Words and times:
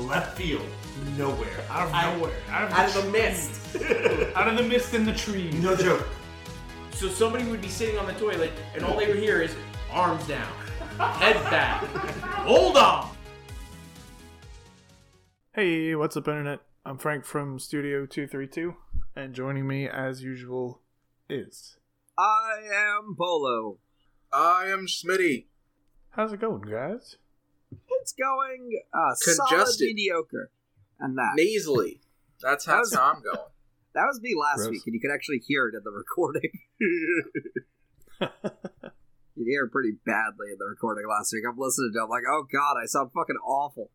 left 0.00 0.36
field, 0.36 0.66
nowhere. 1.16 1.48
Out 1.70 1.88
of 1.88 1.94
I- 1.94 2.14
nowhere. 2.14 2.32
Out 2.50 2.64
of, 2.64 2.72
Out 2.78 2.96
of 2.96 3.04
the 3.04 3.10
mist. 3.10 3.76
out 4.36 4.48
of 4.48 4.56
the 4.56 4.62
mist 4.62 4.94
in 4.94 5.04
the 5.04 5.12
trees. 5.14 5.54
No 5.54 5.74
joke. 5.76 6.06
So 6.92 7.08
somebody 7.08 7.44
would 7.44 7.60
be 7.60 7.68
sitting 7.68 7.98
on 7.98 8.06
the 8.06 8.12
toilet 8.14 8.52
and 8.74 8.84
all 8.84 8.96
they 8.96 9.06
would 9.08 9.18
hear 9.18 9.42
is 9.42 9.54
arms 9.90 10.26
down, 10.28 10.46
head 10.98 11.34
back, 11.50 11.82
hold 12.46 12.76
on. 12.76 13.10
Hey, 15.52 15.94
what's 15.94 16.16
up, 16.16 16.26
Internet? 16.28 16.60
I'm 16.84 16.98
Frank 16.98 17.24
from 17.24 17.58
Studio 17.58 18.06
232, 18.06 18.74
and 19.16 19.34
joining 19.34 19.66
me, 19.66 19.88
as 19.88 20.22
usual, 20.22 20.82
is. 21.28 21.76
I 22.18 22.56
am 22.74 23.14
Polo. 23.16 23.78
I 24.32 24.66
am 24.66 24.86
Smitty. 24.86 25.46
How's 26.10 26.32
it 26.32 26.40
going, 26.40 26.62
guys? 26.62 27.16
It's 28.00 28.12
going 28.12 28.82
uh, 28.92 29.14
solid 29.14 29.48
Congested. 29.48 29.86
mediocre, 29.86 30.50
and 31.00 31.16
that 31.18 31.32
Nasally. 31.36 32.00
That's 32.42 32.64
how, 32.66 32.74
How's- 32.74 32.90
that's 32.90 33.00
how 33.02 33.12
I'm 33.12 33.22
going. 33.22 33.38
that 33.94 34.04
was 34.06 34.20
me 34.20 34.34
last 34.38 34.58
Gross. 34.58 34.70
week, 34.70 34.82
and 34.86 34.94
you 34.94 35.00
could 35.00 35.12
actually 35.12 35.38
hear 35.46 35.68
it 35.68 35.74
in 35.74 35.82
the 35.84 35.90
recording. 35.90 36.50
you 39.36 39.44
hear 39.46 39.64
it 39.64 39.70
pretty 39.72 39.92
badly 40.04 40.52
in 40.52 40.58
the 40.58 40.66
recording 40.66 41.04
last 41.08 41.32
week. 41.32 41.44
I'm 41.48 41.56
listening 41.58 41.92
to. 41.94 42.00
it, 42.00 42.02
I'm 42.04 42.08
like, 42.10 42.22
oh 42.28 42.44
god, 42.52 42.76
I 42.82 42.86
sound 42.86 43.10
fucking 43.14 43.36
awful. 43.44 43.90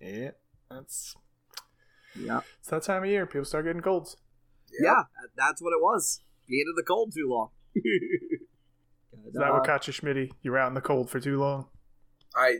yeah, 0.00 0.30
that's 0.70 1.14
yeah, 2.18 2.40
it's 2.60 2.68
that 2.68 2.82
time 2.82 3.04
of 3.04 3.08
year. 3.08 3.26
People 3.26 3.44
start 3.44 3.64
getting 3.64 3.82
colds. 3.82 4.16
yeah, 4.80 5.04
that's 5.36 5.62
what 5.62 5.70
it 5.72 5.80
was. 5.82 6.20
Being 6.48 6.66
in 6.68 6.74
the 6.76 6.82
cold 6.82 7.12
too 7.14 7.28
long. 7.28 7.50
Is 9.28 9.36
uh, 9.36 9.40
that 9.40 9.52
what 9.52 9.64
caught 9.66 9.86
you, 9.86 9.92
Schmitty? 9.92 10.30
You 10.42 10.50
were 10.52 10.58
out 10.58 10.68
in 10.68 10.74
the 10.74 10.80
cold 10.80 11.10
for 11.10 11.20
too 11.20 11.38
long. 11.40 11.66
I 12.36 12.58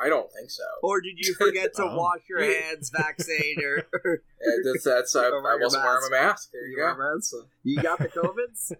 I 0.00 0.08
don't 0.08 0.30
think 0.32 0.50
so. 0.50 0.62
Or 0.82 1.00
did 1.00 1.14
you 1.16 1.34
forget 1.34 1.74
to 1.74 1.82
Oh. 1.90 1.96
wash 1.96 2.20
your 2.28 2.42
hands, 2.42 2.90
vaccinate, 2.90 3.58
or, 3.64 3.86
or 4.04 4.22
Yeah, 4.40 4.52
that's 4.72 4.84
that's 4.84 5.16
I, 5.16 5.24
I 5.28 5.56
wasn't 5.60 5.82
wearing 5.84 6.02
a 6.06 6.10
mask. 6.10 6.50
There 6.52 6.66
you, 6.66 6.76
You 6.76 6.82
wear 6.84 6.94
go. 6.94 7.00
a 7.02 7.14
mask? 7.14 7.30
So- 7.30 7.46
you 7.64 7.82
got 7.82 7.98
the 7.98 8.08
COVIDs? 8.08 8.72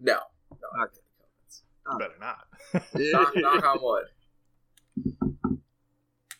no, 0.00 0.18
no. 0.50 0.82
Okay. 0.84 1.00
You 1.86 1.92
oh. 1.92 1.98
better 1.98 2.14
not. 2.20 2.46
Knock, 2.94 3.32
knock 3.36 3.64
on 3.64 3.78
wood. 3.82 4.04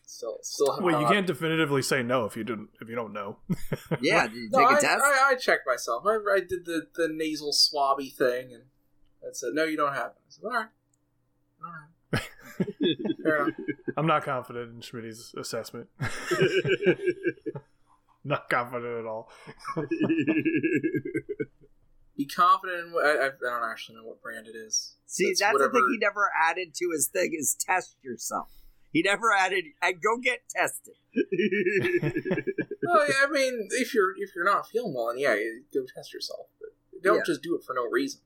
Still, 0.07 0.39
still 0.43 0.75
have 0.75 0.85
Well, 0.85 1.01
you 1.01 1.07
can't 1.09 1.27
definitively 1.27 1.83
say 1.83 2.03
no 2.03 2.25
if 2.25 2.37
you 2.37 2.45
didn't 2.45 2.69
if 2.81 2.89
you 2.89 2.95
don't 2.95 3.13
know. 3.13 3.39
yeah, 4.01 4.27
did 4.29 4.37
you 4.37 4.49
No, 4.53 4.61
take 4.61 4.69
a 4.69 4.73
I, 4.77 4.81
test? 4.81 5.03
I, 5.05 5.31
I 5.31 5.35
checked 5.35 5.67
myself. 5.67 6.05
I, 6.07 6.19
I 6.37 6.41
did 6.41 6.65
the, 6.65 6.87
the 6.95 7.09
nasal 7.09 7.53
swabby 7.53 8.15
thing, 8.15 8.53
and 8.55 8.63
that 9.25 9.37
said, 9.37 9.51
no, 9.55 9.65
you 9.65 9.77
don't 9.77 9.95
have 9.95 10.13
it. 10.13 10.19
I 10.19 10.29
said, 10.29 10.45
all 10.45 10.51
right, 10.53 10.69
all 11.65 11.73
right. 11.73 11.89
I'm 13.97 14.07
not 14.07 14.23
confident 14.25 14.73
in 14.75 14.81
Schmitty's 14.81 15.35
assessment. 15.37 15.89
not 18.25 18.49
confident 18.49 18.99
at 19.01 19.07
all. 19.07 19.31
Be 22.17 22.27
confident. 22.27 22.87
In, 22.89 22.93
what- 22.93 23.05
I, 23.07 23.27
I 23.27 23.31
don't 23.41 23.71
actually 23.71 23.97
know 23.97 24.05
what 24.05 24.23
brand 24.23 24.47
it 24.47 24.57
is. 24.57 24.97
See, 25.07 25.27
That's 25.29 25.41
that's, 25.41 25.59
the 25.59 25.71
thing 25.71 25.89
he 25.93 25.99
never 25.99 26.31
added 26.49 26.75
to 26.75 26.91
his 26.93 27.09
thing 27.09 27.33
is 27.37 27.57
test 27.59 27.97
yourself. 28.03 28.49
He 28.93 29.03
never 29.03 29.33
added 29.33 29.65
and 29.83 29.97
go 30.01 30.19
get 30.23 30.49
tested. 30.49 30.95
Well, 32.87 33.05
yeah, 33.09 33.27
I 33.27 33.31
mean, 33.31 33.67
if 33.73 33.93
you're 33.93 34.13
if 34.17 34.31
you're 34.37 34.45
not 34.45 34.69
feeling 34.69 34.95
well, 34.95 35.09
then 35.09 35.19
yeah, 35.19 35.35
go 35.73 35.81
test 35.97 36.15
yourself. 36.15 36.47
But 36.61 36.69
don't 37.03 37.17
Yeah. 37.17 37.23
just 37.27 37.43
do 37.43 37.57
it 37.57 37.65
for 37.65 37.75
no 37.75 37.89
reason. 37.91 38.21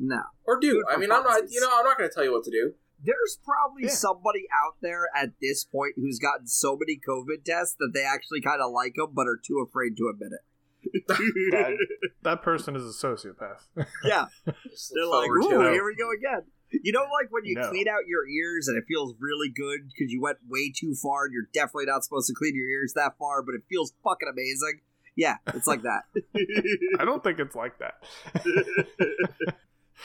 No. 0.00 0.22
Or 0.46 0.58
do. 0.58 0.72
Do 0.72 0.84
I 0.90 0.96
mean, 0.96 1.12
I'm 1.12 1.22
not. 1.22 1.42
You 1.50 1.60
know, 1.60 1.70
I'm 1.78 1.84
not 1.84 1.96
going 1.98 2.08
to 2.10 2.14
tell 2.14 2.24
you 2.24 2.32
what 2.32 2.42
to 2.44 2.50
do. 2.50 2.72
There's 3.04 3.38
probably 3.44 3.84
Yeah. 3.84 3.90
somebody 3.94 4.46
out 4.52 4.74
there 4.82 5.08
at 5.14 5.30
this 5.40 5.64
point 5.64 5.92
who's 5.96 6.18
gotten 6.18 6.46
so 6.48 6.76
many 6.76 6.98
COVID 6.98 7.44
tests 7.44 7.76
that 7.78 7.92
they 7.94 8.02
actually 8.04 8.40
kind 8.40 8.60
of 8.60 8.72
like 8.72 8.94
them, 8.96 9.12
but 9.14 9.26
are 9.26 9.38
too 9.42 9.64
afraid 9.66 9.96
to 9.98 10.08
admit 10.12 10.32
it. 10.32 10.40
That, 11.52 11.76
that 12.22 12.42
person 12.42 12.74
is 12.76 12.82
a 12.84 13.06
sociopath. 13.06 13.60
yeah, 14.04 14.26
Just 14.70 14.92
they're 14.94 15.06
like, 15.06 15.28
"Ooh, 15.28 15.60
it. 15.68 15.72
here 15.72 15.84
we 15.84 15.94
go 15.94 16.10
again." 16.10 16.42
You 16.72 16.92
know, 16.92 17.00
like 17.02 17.30
when 17.30 17.44
you 17.44 17.54
No. 17.56 17.68
clean 17.68 17.88
out 17.88 18.06
your 18.06 18.26
ears 18.28 18.68
and 18.68 18.78
it 18.78 18.84
feels 18.88 19.14
really 19.18 19.48
good 19.50 19.88
because 19.88 20.12
you 20.12 20.20
went 20.22 20.38
way 20.48 20.72
too 20.74 20.94
far 20.94 21.24
and 21.24 21.32
you're 21.34 21.48
definitely 21.52 21.86
not 21.86 22.04
supposed 22.04 22.28
to 22.28 22.34
clean 22.34 22.54
your 22.54 22.68
ears 22.68 22.92
that 22.94 23.18
far, 23.18 23.42
but 23.42 23.54
it 23.54 23.62
feels 23.68 23.92
fucking 24.04 24.28
amazing. 24.30 24.80
Yeah, 25.16 25.36
it's 25.48 25.66
like 25.66 25.82
that. 25.82 26.02
I 27.00 27.04
don't 27.04 27.22
think 27.24 27.40
it's 27.40 27.56
like 27.56 27.78
that. 27.80 27.96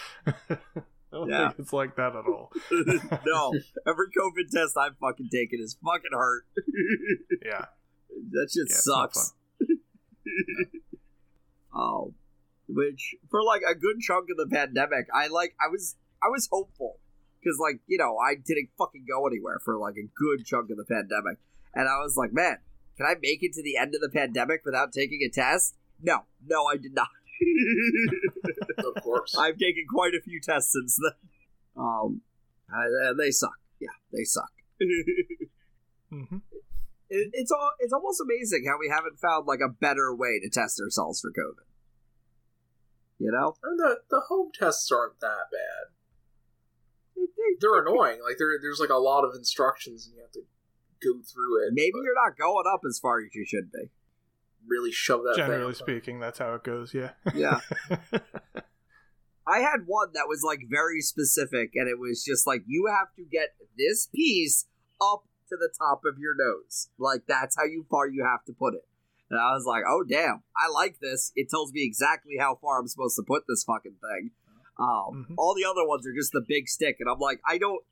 I 0.28 0.34
don't 1.12 1.30
Yeah. 1.30 1.48
think 1.50 1.60
it's 1.60 1.74
like 1.74 1.96
that 1.96 2.16
at 2.16 2.26
all. 2.28 2.52
no, 3.26 3.54
every 3.88 4.08
COVID 4.08 4.50
test 4.52 4.76
I've 4.78 4.98
fucking 4.98 5.30
taken 5.32 5.60
is 5.62 5.78
fucking 5.84 6.12
hurt. 6.12 6.46
Yeah. 7.46 7.66
that 8.32 8.50
shit 8.52 8.68
Yeah, 8.70 8.76
sucks. 8.78 9.34
oh, 11.74 12.14
which 12.68 13.16
for 13.30 13.44
like 13.44 13.62
a 13.70 13.76
good 13.76 14.00
chunk 14.00 14.30
of 14.30 14.38
the 14.38 14.48
pandemic, 14.54 15.08
I 15.14 15.28
like 15.28 15.56
I 15.62 15.70
was 15.70 15.96
I 16.24 16.28
was 16.30 16.48
hopeful 16.52 17.00
because 17.40 17.58
like 17.62 17.80
you 17.88 17.98
know 17.98 18.18
I 18.18 18.36
didn't 18.36 18.70
fucking 18.78 19.06
go 19.08 19.28
anywhere 19.28 19.60
for 19.64 19.78
like 19.78 19.96
a 19.96 20.08
good 20.16 20.46
chunk 20.46 20.70
of 20.72 20.78
the 20.78 20.86
pandemic, 20.86 21.38
and 21.74 21.88
I 21.88 22.00
was 22.00 22.16
like, 22.18 22.34
man, 22.34 22.58
can 22.98 23.06
I 23.06 23.16
make 23.22 23.40
it 23.44 23.54
to 23.54 23.64
the 23.64 23.78
end 23.78 23.94
of 23.96 24.02
the 24.02 24.10
pandemic 24.14 24.62
without 24.66 24.92
taking 24.92 25.20
a 25.26 25.30
test? 25.30 25.76
No, 26.02 26.26
no, 26.46 26.66
I 26.66 26.76
did 26.78 26.94
not. 26.94 27.08
Of 28.78 29.04
course. 29.04 29.36
I've 29.40 29.58
taken 29.58 29.86
quite 29.90 30.14
a 30.14 30.22
few 30.22 30.40
tests 30.42 30.74
since 30.74 30.98
then. 31.02 31.14
Um, 31.78 32.22
uh, 32.74 33.14
they 33.18 33.32
suck. 33.32 33.56
Yeah, 33.80 33.90
they 34.12 34.24
suck. 34.24 34.52
hmm 36.10 36.38
it, 37.10 37.30
it's 37.34 37.52
all 37.52 37.72
it's 37.80 37.94
almost 37.94 38.20
amazing 38.22 38.66
how 38.68 38.78
we 38.80 38.90
haven't 38.90 39.20
found 39.20 39.46
like 39.46 39.60
a 39.64 39.70
better 39.70 40.14
way 40.16 40.40
to 40.42 40.50
test 40.50 40.80
ourselves 40.82 41.22
for 41.22 41.30
COVID. 41.32 41.66
You 43.20 43.32
know, 43.32 43.56
And 43.64 43.80
the 43.80 43.98
the 44.10 44.22
home 44.28 44.52
tests 44.54 44.92
aren't 44.92 45.20
that 45.22 45.52
bad. 45.52 45.94
They- 47.16 47.22
they- 47.26 47.58
They're 47.60 47.80
annoying. 47.82 48.20
Like 48.28 48.38
there, 48.38 48.58
there's 48.62 48.80
like 48.80 48.90
a 48.90 48.98
lot 48.98 49.24
of 49.24 49.36
instructions, 49.36 50.06
and 50.08 50.16
you 50.16 50.22
have 50.22 50.32
to 50.32 50.42
go 51.04 51.22
through 51.22 51.68
it. 51.68 51.74
maybe 51.74 51.92
but 51.94 52.02
you're 52.04 52.16
not 52.16 52.38
going 52.38 52.66
up 52.74 52.82
as 52.88 52.98
far 53.00 53.20
as 53.20 53.34
you 53.36 53.46
should 53.46 53.72
be. 53.72 53.90
Really 54.68 54.92
shove 54.92 55.22
that. 55.24 55.36
Generally 55.38 55.72
up. 55.72 55.76
speaking, 55.76 56.20
that's 56.20 56.40
how 56.40 56.54
it 56.56 56.64
goes. 56.64 56.94
Yeah. 56.94 57.12
Yeah, 57.34 57.60
I 59.48 59.60
had 59.60 59.82
one 59.86 60.10
that 60.14 60.28
was 60.28 60.42
like 60.44 60.62
very 60.70 61.02
specific, 61.02 61.72
and 61.76 61.88
it 61.88 62.00
was 62.00 62.24
just 62.24 62.48
like 62.48 62.64
you 62.66 62.88
have 62.90 63.14
to 63.16 63.24
get 63.24 63.50
this 63.78 64.08
piece 64.14 64.66
up 65.02 65.24
to 65.50 65.56
the 65.58 65.70
top 65.78 66.02
of 66.06 66.18
your 66.18 66.34
nose. 66.36 66.90
Like 66.98 67.24
that's 67.28 67.56
how 67.56 67.66
you 67.66 67.86
far 67.90 68.08
you 68.08 68.24
have 68.24 68.44
to 68.46 68.54
put 68.54 68.74
it. 68.74 68.88
And 69.30 69.40
I 69.40 69.54
was 69.54 69.66
like, 69.66 69.84
oh 69.88 70.04
damn, 70.08 70.44
I 70.58 70.70
like 70.72 70.98
this. 71.00 71.32
It 71.36 71.50
tells 71.50 71.72
me 71.74 71.84
exactly 71.84 72.34
how 72.40 72.56
far 72.62 72.80
I'm 72.80 72.88
supposed 72.88 73.16
to 73.18 73.24
put 73.28 73.44
this 73.48 73.64
fucking 73.64 73.98
thing. 74.02 74.32
Um, 74.80 75.28
Mhm. 75.30 75.36
All 75.38 75.54
the 75.56 75.66
other 75.66 75.88
ones 75.88 76.06
are 76.08 76.14
just 76.14 76.32
the 76.34 76.44
big 76.48 76.68
stick, 76.68 76.98
and 77.00 77.10
I'm 77.10 77.20
like, 77.20 77.40
I 77.48 77.58
don't. 77.58 77.84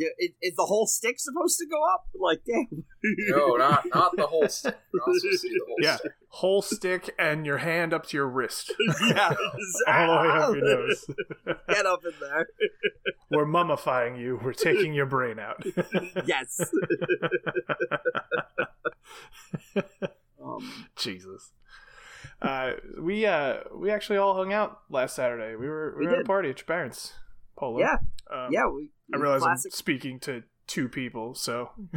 Yeah, 0.00 0.08
Is, 0.18 0.30
is 0.40 0.56
the 0.56 0.64
whole 0.64 0.86
stick 0.86 1.20
supposed 1.20 1.58
to 1.58 1.66
go 1.66 1.76
up? 1.94 2.06
Like, 2.18 2.40
damn. 2.46 2.84
No, 3.28 3.56
not 3.56 3.84
not 3.94 4.16
the 4.16 4.26
whole 4.26 4.48
stick. 4.48 4.74
You're 4.94 5.02
not 5.06 5.14
supposed 5.20 5.42
to 5.42 5.48
do 5.48 5.54
the 5.54 5.64
whole 5.68 5.76
Yeah. 5.82 5.96
stick. 5.96 6.12
Whole 6.28 6.62
stick 6.62 7.14
and 7.18 7.44
your 7.44 7.58
hand 7.58 7.92
up 7.92 8.06
to 8.06 8.16
your 8.16 8.26
wrist. 8.28 8.72
yeah, 9.08 9.34
All 9.88 10.22
the 10.22 10.28
way 10.28 10.34
up 10.38 10.54
your 10.54 10.64
nose. 10.86 11.04
Get 11.68 11.84
up 11.84 12.00
in 12.04 12.12
there. 12.18 12.48
We're 13.30 13.44
mummifying 13.44 14.18
you. 14.18 14.40
We're 14.42 14.54
taking 14.54 14.94
your 14.94 15.06
brain 15.06 15.38
out. 15.38 15.62
Yes. 16.24 16.60
um, 20.42 20.86
Jesus. 20.96 21.50
Uh, 22.42 22.72
we 22.98 23.26
uh 23.26 23.58
we 23.74 23.90
actually 23.90 24.16
all 24.16 24.34
hung 24.34 24.52
out 24.52 24.80
last 24.88 25.14
Saturday. 25.16 25.56
We 25.56 25.68
were 25.68 25.94
we, 25.98 26.06
We 26.06 26.10
were 26.10 26.16
at 26.16 26.22
a 26.22 26.24
party 26.24 26.48
at 26.50 26.58
your 26.58 26.66
parents. 26.66 27.12
Polo. 27.56 27.78
yeah, 27.80 27.96
Um, 28.32 28.48
yeah. 28.50 28.66
We, 28.66 28.90
I 29.12 29.16
realize 29.18 29.42
classic. 29.42 29.72
I'm 29.72 29.76
speaking 29.76 30.20
to 30.20 30.42
two 30.66 30.88
people, 30.88 31.34
so 31.34 31.70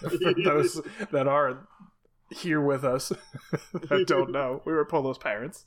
for 0.00 0.34
those 0.44 0.80
that 1.12 1.26
are 1.26 1.66
here 2.30 2.60
with 2.60 2.84
us 2.84 3.08
that 3.72 4.04
don't 4.06 4.30
know, 4.32 4.62
we 4.64 4.72
were 4.72 4.84
Polo's 4.84 5.18
parents 5.18 5.64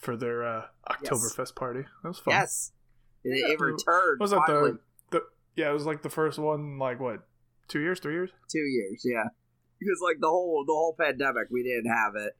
for 0.00 0.16
their 0.16 0.44
uh, 0.46 0.62
Oktoberfest 0.90 1.54
party. 1.54 1.82
That 2.02 2.08
was 2.08 2.18
fun. 2.18 2.32
Yes, 2.34 2.72
it, 3.24 3.30
it 3.30 3.58
Yeah. 3.58 3.64
returned. 3.64 4.20
Was 4.20 4.30
that 4.30 4.42
the 4.46 4.78
the? 5.10 5.22
Yeah, 5.56 5.70
it 5.70 5.72
was 5.74 5.86
like 5.86 6.02
the 6.02 6.10
first 6.10 6.38
one. 6.38 6.78
Like 6.78 7.00
what? 7.00 7.26
two 7.68 7.80
years, 7.80 7.98
three 7.98 8.14
years. 8.14 8.30
two 8.48 8.58
years 8.60 9.02
yeah 9.04 9.24
because 9.80 9.98
like 10.00 10.18
the 10.20 10.28
whole 10.28 10.62
the 10.64 10.72
whole 10.72 10.94
pandemic 10.96 11.48
we 11.50 11.64
didn't 11.64 11.90
have 11.90 12.14
it 12.14 12.32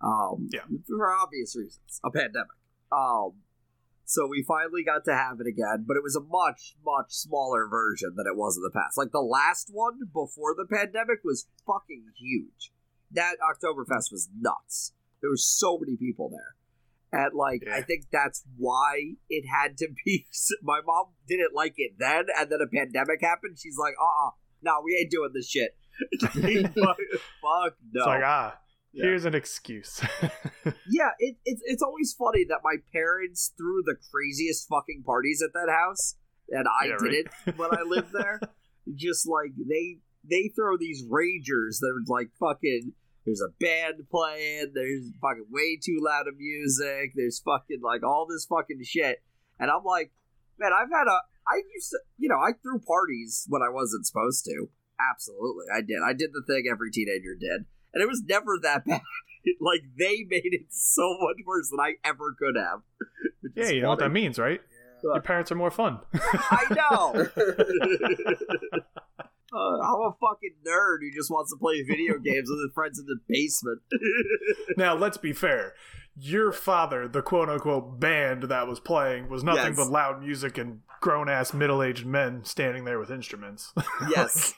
um 0.00 0.48
Yeah. 0.52 0.62
for 0.88 1.14
obvious 1.22 1.54
reasons 1.56 2.00
a 2.02 2.10
pandemic 2.10 2.48
um 2.90 3.34
so 4.04 4.26
we 4.26 4.44
finally 4.46 4.82
got 4.84 5.04
to 5.04 5.14
have 5.14 5.38
it 5.40 5.46
again 5.46 5.84
but 5.86 5.96
it 5.96 6.02
was 6.02 6.16
a 6.16 6.20
much 6.20 6.74
much 6.84 7.10
smaller 7.10 7.66
version 7.68 8.14
than 8.16 8.26
it 8.26 8.36
was 8.36 8.56
in 8.56 8.62
the 8.62 8.70
past. 8.70 8.98
Like 8.98 9.12
the 9.12 9.20
last 9.20 9.70
one 9.72 10.00
before 10.12 10.54
the 10.56 10.66
pandemic 10.70 11.20
was 11.24 11.46
fucking 11.66 12.04
huge. 12.18 12.72
That 13.10 13.36
oktoberfest 13.40 14.10
was 14.10 14.28
nuts. 14.38 14.92
There 15.20 15.30
were 15.30 15.36
so 15.36 15.78
many 15.78 15.96
people 15.96 16.30
there. 16.30 16.56
And 17.14 17.34
like 17.34 17.62
i 17.70 17.82
think 17.82 18.06
that's 18.10 18.42
why 18.56 19.16
it 19.28 19.44
had 19.46 19.76
to 19.78 19.88
be 20.04 20.26
my 20.62 20.80
mom 20.84 21.08
didn't 21.28 21.54
like 21.54 21.74
it 21.76 21.92
then 21.98 22.24
and 22.38 22.50
then 22.50 22.60
a 22.60 22.66
pandemic 22.66 23.20
happened. 23.20 23.58
She's 23.58 23.76
like 23.78 23.94
uh-uh. 24.00 24.30
No, 24.64 24.80
we 24.84 24.96
ain't 25.00 25.10
doing 25.10 25.30
this 25.34 25.48
shit. 25.48 25.76
fuck, 26.22 26.32
fuck 26.32 27.76
no. 27.92 28.00
It's 28.00 28.06
like 28.06 28.22
ah, 28.24 28.58
Yeah. 28.92 29.04
here's 29.04 29.24
an 29.24 29.34
excuse. 29.34 30.00
yeah, 30.90 31.10
it, 31.18 31.36
it's 31.44 31.62
it's 31.64 31.82
always 31.82 32.14
funny 32.18 32.44
that 32.48 32.60
my 32.62 32.76
parents 32.92 33.52
threw 33.56 33.82
the 33.84 33.96
craziest 34.10 34.68
fucking 34.68 35.02
parties 35.04 35.42
at 35.42 35.52
that 35.54 35.70
house, 35.72 36.16
and 36.50 36.66
I 36.68 36.86
Yeah, 36.86 36.92
right. 37.00 37.10
didn't 37.10 37.58
when 37.58 37.70
I 37.72 37.82
lived 37.86 38.12
there. 38.12 38.40
Just 38.94 39.28
like 39.28 39.52
they 39.56 39.98
they 40.28 40.50
throw 40.54 40.76
these 40.76 41.04
ragers 41.04 41.78
that 41.80 41.92
are 41.94 42.04
like 42.06 42.30
fucking. 42.38 42.92
There's 43.24 43.40
a 43.40 43.54
band 43.60 44.02
playing. 44.10 44.72
There's 44.74 45.06
fucking 45.22 45.46
way 45.50 45.78
too 45.80 46.00
loud 46.02 46.26
of 46.26 46.34
music. 46.36 47.12
There's 47.14 47.38
fucking 47.38 47.80
like 47.80 48.02
all 48.02 48.26
this 48.28 48.44
fucking 48.46 48.80
shit, 48.84 49.22
and 49.60 49.70
I'm 49.70 49.84
like, 49.84 50.10
man, 50.58 50.72
I've 50.72 50.90
had 50.90 51.06
a. 51.06 51.18
I 51.46 51.62
used 51.74 51.90
to, 51.90 51.98
you 52.18 52.28
know, 52.28 52.36
I 52.38 52.52
threw 52.62 52.80
parties 52.80 53.46
when 53.48 53.62
I 53.62 53.68
wasn't 53.70 54.06
supposed 54.06 54.44
to. 54.46 54.66
Absolutely, 55.10 55.66
I 55.72 55.80
did. 55.80 55.98
I 56.04 56.12
did 56.12 56.30
the 56.32 56.42
thing 56.46 56.64
every 56.70 56.90
teenager 56.90 57.34
did, 57.38 57.66
and 57.94 58.02
it 58.02 58.08
was 58.08 58.22
never 58.26 58.58
that 58.62 58.84
bad. 58.86 59.00
like 59.60 59.82
they 59.98 60.24
made 60.28 60.52
it 60.52 60.66
so 60.70 61.16
much 61.20 61.36
worse 61.46 61.68
than 61.70 61.80
I 61.80 61.94
ever 62.04 62.34
could 62.38 62.56
have. 62.56 62.80
yeah, 63.56 63.64
is 63.64 63.72
you 63.72 63.82
know 63.82 63.88
what 63.90 63.98
that 64.00 64.10
means, 64.12 64.38
right? 64.38 64.60
Yeah. 65.04 65.14
Your 65.14 65.22
parents 65.22 65.50
are 65.50 65.56
more 65.56 65.70
fun. 65.72 65.98
I 66.14 66.64
know. 66.76 67.26
Uh, 69.54 69.80
I'm 69.82 70.00
a 70.00 70.16
fucking 70.18 70.54
nerd 70.66 71.00
who 71.02 71.10
just 71.14 71.30
wants 71.30 71.52
to 71.52 71.58
play 71.58 71.82
video 71.82 72.14
games 72.18 72.48
with 72.48 72.58
his 72.60 72.70
friends 72.74 72.98
in 72.98 73.04
the 73.04 73.18
basement. 73.28 73.82
now, 74.78 74.94
let's 74.94 75.18
be 75.18 75.34
fair. 75.34 75.74
Your 76.16 76.52
father, 76.52 77.06
the 77.06 77.20
quote 77.20 77.50
unquote 77.50 78.00
band 78.00 78.44
that 78.44 78.66
was 78.66 78.80
playing, 78.80 79.28
was 79.28 79.44
nothing 79.44 79.74
Yes. 79.74 79.76
but 79.76 79.88
loud 79.88 80.22
music 80.22 80.56
and 80.56 80.80
grown 81.02 81.28
ass 81.28 81.52
middle 81.52 81.82
aged 81.82 82.06
men 82.06 82.44
standing 82.46 82.86
there 82.86 82.98
with 82.98 83.10
instruments. 83.10 83.74
yes, 84.08 84.54
Like, 84.54 84.56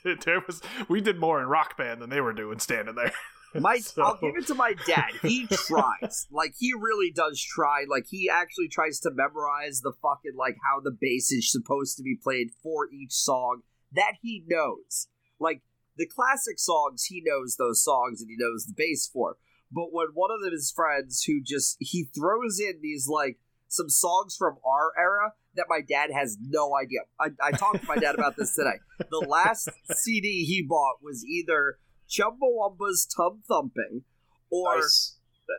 there 0.24 0.42
was 0.46 0.62
we 0.88 1.00
did 1.00 1.18
more 1.18 1.40
in 1.40 1.48
rock 1.48 1.76
band 1.76 2.00
than 2.02 2.10
they 2.10 2.20
were 2.20 2.32
doing 2.32 2.58
standing 2.58 2.94
there. 2.94 3.12
my 3.54 3.78
So- 3.78 4.02
I'll 4.02 4.18
give 4.18 4.36
it 4.36 4.46
to 4.48 4.54
my 4.54 4.74
dad. 4.86 5.10
He 5.22 5.46
tries, 5.50 6.26
like 6.30 6.54
he 6.58 6.72
really 6.72 7.10
does 7.10 7.40
try. 7.42 7.84
Like 7.88 8.06
he 8.08 8.30
actually 8.30 8.68
tries 8.68 9.00
to 9.00 9.10
memorize 9.10 9.80
the 9.82 9.92
fucking 10.02 10.36
like 10.36 10.56
how 10.64 10.80
the 10.80 10.96
bass 10.98 11.30
is 11.32 11.50
supposed 11.50 11.96
to 11.96 12.02
be 12.02 12.16
played 12.20 12.50
for 12.62 12.88
each 12.90 13.12
song 13.12 13.62
that 13.92 14.14
he 14.22 14.44
knows. 14.46 15.08
Like 15.38 15.62
the 15.96 16.06
classic 16.06 16.58
songs, 16.58 17.04
he 17.04 17.22
knows 17.24 17.56
those 17.56 17.84
songs 17.84 18.20
and 18.22 18.30
he 18.30 18.36
knows 18.38 18.64
the 18.64 18.74
bass 18.76 19.08
for. 19.12 19.36
But 19.70 19.92
when 19.92 20.08
one 20.14 20.30
of 20.30 20.50
his 20.50 20.70
friends 20.70 21.24
who 21.24 21.42
just 21.42 21.76
he 21.80 22.08
throws 22.14 22.58
in 22.60 22.80
these 22.82 23.08
like 23.08 23.38
some 23.68 23.88
songs 23.88 24.36
from 24.36 24.56
our 24.66 24.92
era 24.98 25.32
that 25.56 25.66
my 25.68 25.80
dad 25.80 26.10
has 26.12 26.36
no 26.40 26.76
idea. 26.76 27.00
I, 27.20 27.28
I 27.42 27.50
talked 27.52 27.80
to 27.82 27.86
my 27.86 27.96
dad 27.96 28.14
about 28.14 28.36
this 28.36 28.54
today. 28.54 28.78
The 29.10 29.26
last 29.28 29.68
CD 29.94 30.44
he 30.44 30.62
bought 30.62 30.96
was 31.02 31.24
either 31.24 31.78
Chumbawamba's 32.08 33.06
Tub 33.06 33.40
Thumping 33.46 34.02
or 34.50 34.76
Nice. 34.76 35.18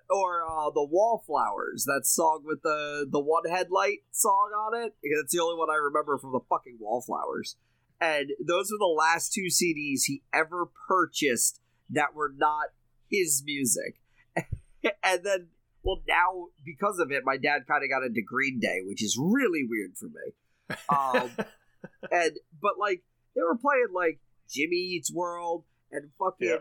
or 0.09 0.43
uh, 0.43 0.69
the 0.71 0.85
Wallflowers, 0.89 1.85
that 1.85 2.01
song 2.05 2.43
with 2.45 2.61
the 2.63 3.07
the 3.09 3.19
one 3.19 3.43
headlight 3.49 3.99
song 4.11 4.51
on 4.57 4.83
it. 4.85 4.93
It's 5.01 5.33
the 5.33 5.41
only 5.41 5.57
one 5.57 5.69
I 5.69 5.75
remember 5.75 6.17
from 6.17 6.31
the 6.31 6.41
fucking 6.49 6.77
Wallflowers. 6.79 7.55
And 7.99 8.31
those 8.45 8.71
are 8.71 8.79
the 8.79 8.85
last 8.85 9.33
two 9.33 9.47
CDs 9.47 10.01
he 10.05 10.23
ever 10.33 10.69
purchased 10.87 11.61
that 11.89 12.13
were 12.13 12.33
not 12.35 12.67
his 13.09 13.43
music. 13.45 13.95
and 15.03 15.23
then, 15.23 15.47
well, 15.83 16.01
now 16.07 16.47
because 16.65 16.99
of 16.99 17.11
it, 17.11 17.23
my 17.25 17.37
dad 17.37 17.67
kind 17.67 17.83
of 17.83 17.89
got 17.89 18.05
into 18.05 18.21
Green 18.25 18.59
Day, 18.59 18.79
which 18.85 19.03
is 19.03 19.17
really 19.19 19.63
weird 19.67 19.97
for 19.97 20.07
me. 20.07 20.75
Um, 20.89 21.31
and 22.11 22.31
but 22.61 22.73
like 22.79 23.03
they 23.35 23.41
were 23.41 23.57
playing 23.57 23.87
like 23.93 24.19
Jimmy 24.49 24.77
Eats 24.77 25.11
World 25.13 25.65
and 25.91 26.09
fucking 26.17 26.47
Yeah. 26.47 26.55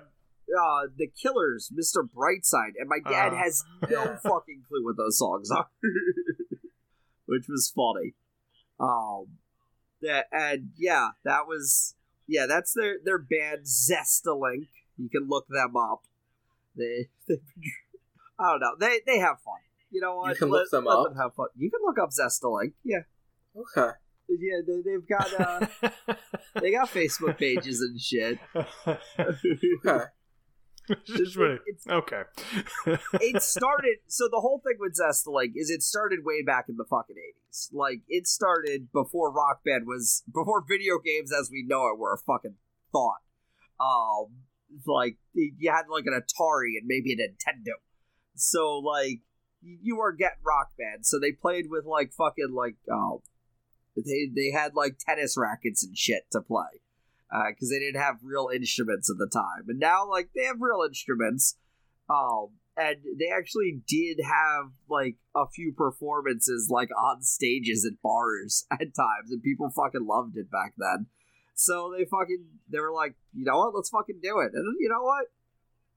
uh 0.59 0.89
the 0.97 1.09
Killers, 1.23 1.71
Mr. 1.73 2.03
Brightside, 2.09 2.73
and 2.79 2.89
my 2.89 2.99
dad 3.09 3.33
Uh, 3.33 3.37
has 3.37 3.63
no 3.89 4.05
yeah. 4.05 4.17
fucking 4.19 4.63
clue 4.69 4.85
what 4.85 4.97
those 4.97 5.19
songs 5.19 5.51
are, 5.51 5.69
which 7.27 7.47
was 7.49 7.73
funny. 7.75 8.15
Um, 8.81 9.39
that 10.01 10.27
and 10.33 10.71
yeah, 10.77 11.11
that 11.25 11.47
was 11.47 11.95
yeah, 12.27 12.47
that's 12.47 12.73
their 12.75 12.97
their 13.05 13.19
band 13.19 13.67
Zestalink. 13.67 14.69
You 14.97 15.09
can 15.09 15.29
look 15.29 15.47
them 15.49 15.77
up. 15.77 16.03
They, 16.77 17.09
they 17.29 17.37
I 18.43 18.51
don't 18.51 18.61
know. 18.61 18.75
They 18.79 19.01
they 19.07 19.19
have 19.19 19.41
fun. 19.41 19.59
You 19.91 20.01
know 20.01 20.17
what? 20.17 20.31
You 20.31 20.35
can 20.37 20.49
look 20.49 20.71
them 20.71 20.85
let 20.87 20.99
up? 20.99 21.09
Them 21.11 21.17
have 21.19 21.35
fun. 21.35 21.49
You 21.57 21.71
can 21.71 21.81
look 21.85 21.99
up 21.99 22.11
Zestalink. 22.11 22.73
Yeah, 22.85 23.01
Okay. 23.57 23.91
yeah. 24.29 24.61
They, 24.67 24.81
they've 24.85 25.07
got 25.09 25.41
uh, 25.41 26.15
they 26.61 26.71
got 26.73 26.89
Facebook 26.89 27.39
pages 27.39 27.81
and 27.81 28.01
shit. 28.01 28.39
Okay. 28.87 30.05
Just 31.07 31.37
really- 31.37 31.61
It's- 31.69 31.87
okay. 31.89 32.23
it 33.21 33.41
started 33.43 33.99
so 34.09 34.29
the 34.31 34.41
whole 34.41 34.61
thing 34.67 34.77
with 34.81 34.97
Zestalink 34.99 35.53
is 35.55 35.71
it 35.71 35.81
started 35.83 36.21
way 36.25 36.43
back 36.43 36.65
in 36.69 36.77
the 36.77 36.85
fucking 36.85 37.15
80s 37.15 37.69
like 37.73 38.01
it 38.09 38.27
started 38.27 38.89
before 38.93 39.31
rock 39.33 39.61
band 39.65 39.85
was 39.87 40.25
before 40.33 40.65
video 40.69 40.99
games 40.99 41.31
as 41.33 41.51
we 41.53 41.65
know 41.65 41.87
it 41.87 41.99
were 42.01 42.13
a 42.13 42.19
fucking 42.19 42.57
thought 42.91 43.23
um 43.81 44.39
like 44.85 45.19
you 45.35 45.71
had 45.71 45.85
like 45.89 46.05
an 46.07 46.15
atari 46.21 46.75
and 46.77 46.87
maybe 46.87 47.13
a 47.13 47.17
nintendo 47.17 47.75
so 48.35 48.79
like 48.79 49.21
you 49.61 49.97
were 49.97 50.13
getting 50.13 50.39
rock 50.45 50.71
band 50.79 51.07
so 51.07 51.19
they 51.19 51.33
played 51.33 51.67
with 51.71 51.85
like 51.85 52.13
fucking 52.13 52.53
like 52.53 52.77
um 52.91 53.19
they 53.97 54.29
they 54.35 54.51
had 54.51 54.75
like 54.75 54.99
tennis 54.99 55.37
rackets 55.37 55.85
and 55.85 55.97
shit 55.97 56.25
to 56.31 56.41
play 56.41 56.81
because 57.49 57.71
they 57.71 57.79
didn't 57.79 58.01
have 58.01 58.17
real 58.23 58.51
instruments 58.53 59.11
at 59.11 59.19
the 59.19 59.27
time 59.27 59.65
and 59.69 59.79
now 59.79 60.09
like 60.09 60.31
they 60.35 60.45
have 60.45 60.61
real 60.61 60.83
instruments 60.87 61.57
um, 62.09 62.49
and 62.77 62.97
they 63.19 63.29
actually 63.35 63.83
did 63.87 64.19
have 64.25 64.73
like 64.89 65.17
a 65.35 65.47
few 65.47 65.73
performances 65.73 66.69
like 66.71 66.91
on 66.99 67.23
stages 67.23 67.87
at 67.87 68.01
bars 68.03 68.67
at 68.71 68.95
times, 68.95 69.31
and 69.31 69.43
people 69.43 69.71
fucking 69.71 70.07
loved 70.07 70.37
it 70.37 70.51
back 70.51 70.75
then. 70.79 71.07
So 71.55 71.93
they 71.97 72.05
fucking 72.05 72.45
they 72.71 72.81
were 72.81 72.93
like, 72.93 73.15
you 73.33 73.45
know 73.45 73.59
what, 73.59 73.75
let's 73.75 73.91
fucking 73.91 74.21
do 74.23 74.41
it, 74.41 74.53
and 74.55 74.77
you 74.81 74.89
know 74.89 75.03
what, 75.03 75.27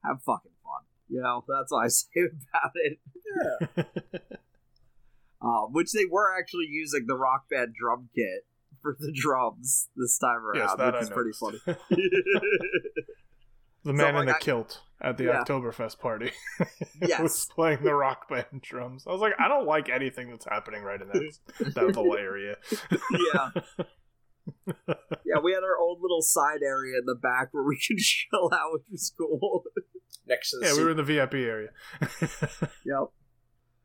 have 0.04 0.22
fucking. 0.22 0.52
You 1.08 1.20
know 1.22 1.44
that's 1.48 1.70
all 1.72 1.80
I 1.80 1.88
say 1.88 2.06
about 2.50 2.72
it. 2.74 2.98
Um, 5.42 5.68
which 5.72 5.92
they 5.92 6.04
were 6.10 6.36
actually 6.36 6.66
using 6.68 7.04
the 7.06 7.14
rock 7.14 7.48
band 7.50 7.74
drum 7.78 8.08
kit 8.14 8.46
for 8.80 8.96
the 8.98 9.12
drums 9.14 9.88
this 9.94 10.18
time 10.18 10.38
around, 10.44 10.56
yes, 10.68 10.74
that 10.78 10.86
which 10.86 10.94
I 10.94 11.00
is 11.00 11.10
pretty 11.10 11.32
funny. 11.32 11.58
the 13.84 13.92
man 13.92 14.14
like, 14.14 14.20
in 14.22 14.26
the 14.26 14.34
I- 14.34 14.38
kilt 14.38 14.80
at 15.00 15.18
the 15.18 15.24
Yeah. 15.24 15.44
Oktoberfest 15.44 15.98
party 16.00 16.32
Yes. 17.02 17.20
was 17.20 17.46
playing 17.54 17.82
the 17.84 17.94
rock 17.94 18.28
band 18.30 18.62
drums. 18.62 19.04
I 19.06 19.12
was 19.12 19.20
like, 19.20 19.34
I 19.38 19.46
don't 19.48 19.66
like 19.66 19.88
anything 19.90 20.30
that's 20.30 20.46
happening 20.46 20.82
right 20.82 21.00
in 21.00 21.08
that 21.08 21.74
that 21.74 21.94
whole 21.94 22.16
area. 22.16 22.56
yeah. 23.34 23.50
yeah, 24.88 25.38
we 25.42 25.52
had 25.52 25.62
our 25.62 25.78
own 25.80 25.96
little 26.00 26.22
side 26.22 26.62
area 26.62 26.98
in 26.98 27.06
the 27.06 27.14
back 27.14 27.48
where 27.52 27.64
we 27.64 27.78
could 27.86 27.98
chill 27.98 28.50
out, 28.52 28.72
which 28.72 28.86
was 28.90 29.12
cool. 29.16 29.64
Next 30.26 30.50
to 30.50 30.58
the 30.58 30.66
Yeah, 30.66 30.74
we 30.74 30.84
were 30.84 30.90
in 30.90 30.96
the 30.96 31.02
VIP 31.02 31.34
area. 31.34 31.70
yep. 32.00 33.10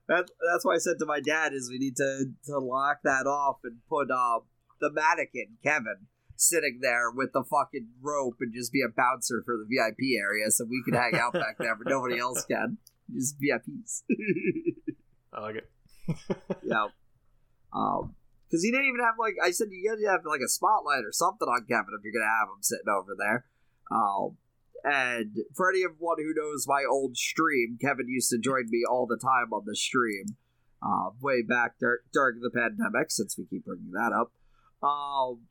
That, 0.08 0.28
that's 0.52 0.66
why 0.66 0.76
I 0.76 0.80
said 0.80 0.98
to 1.00 1.06
my 1.06 1.22
dad 1.22 1.54
is 1.54 1.70
we 1.72 1.78
need 1.78 1.96
to, 1.98 2.26
to 2.48 2.60
lock 2.60 3.00
that 3.04 3.28
off 3.28 3.60
and 3.64 3.78
put 3.88 4.12
uh, 4.12 4.40
the 4.82 4.92
mannequin, 4.92 5.58
Kevin, 5.64 6.08
sitting 6.36 6.80
there 6.82 7.12
with 7.12 7.32
the 7.34 7.44
fucking 7.44 7.88
rope 8.02 8.38
and 8.42 8.54
just 8.54 8.74
be 8.74 8.82
a 8.82 8.90
bouncer 8.90 9.42
for 9.46 9.56
the 9.58 9.68
VIP 9.70 10.20
area 10.20 10.50
so 10.50 10.66
we 10.66 10.84
can 10.84 11.00
hang 11.00 11.16
out 11.16 11.34
back 11.34 11.58
there, 11.60 11.76
but 11.76 11.90
nobody 11.90 12.20
else 12.20 12.44
can. 12.46 12.78
Just 13.14 13.38
VIPs. 13.40 14.02
I 15.34 15.42
like 15.42 15.56
it. 15.56 15.70
yeah. 16.64 16.88
Um, 17.74 18.16
because 18.52 18.64
he 18.64 18.72
didn't 18.72 18.88
even 18.88 19.00
have 19.00 19.16
like 19.18 19.36
I 19.42 19.52
said, 19.52 19.70
you 19.72 19.88
gotta 19.88 20.12
have 20.12 20.26
like 20.26 20.44
a 20.44 20.50
spotlight 20.52 21.08
or 21.08 21.16
something 21.16 21.48
on 21.48 21.64
Kevin 21.72 21.96
if 21.96 22.04
you're 22.04 22.12
gonna 22.12 22.28
have 22.28 22.52
him 22.52 22.60
sitting 22.60 22.92
over 22.92 23.16
there. 23.18 23.46
Um, 23.90 24.36
and 24.84 25.38
for 25.56 25.72
anyone 25.72 26.18
who 26.18 26.34
knows 26.36 26.68
my 26.68 26.84
old 26.90 27.16
stream, 27.16 27.78
Kevin 27.80 28.10
used 28.10 28.30
to 28.32 28.40
join 28.40 28.68
me 28.68 28.84
all 28.84 29.08
the 29.08 29.18
time 29.18 29.54
on 29.54 29.64
the 29.66 29.76
stream, 29.76 30.36
uh, 30.84 31.12
way 31.22 31.42
back 31.42 31.80
dur- 31.80 32.04
during 32.12 32.42
the 32.42 32.50
pandemic. 32.50 33.12
Since 33.12 33.38
we 33.38 33.46
keep 33.46 33.64
bringing 33.64 33.92
that 33.92 34.12
up, 34.12 34.34
um, 34.84 35.48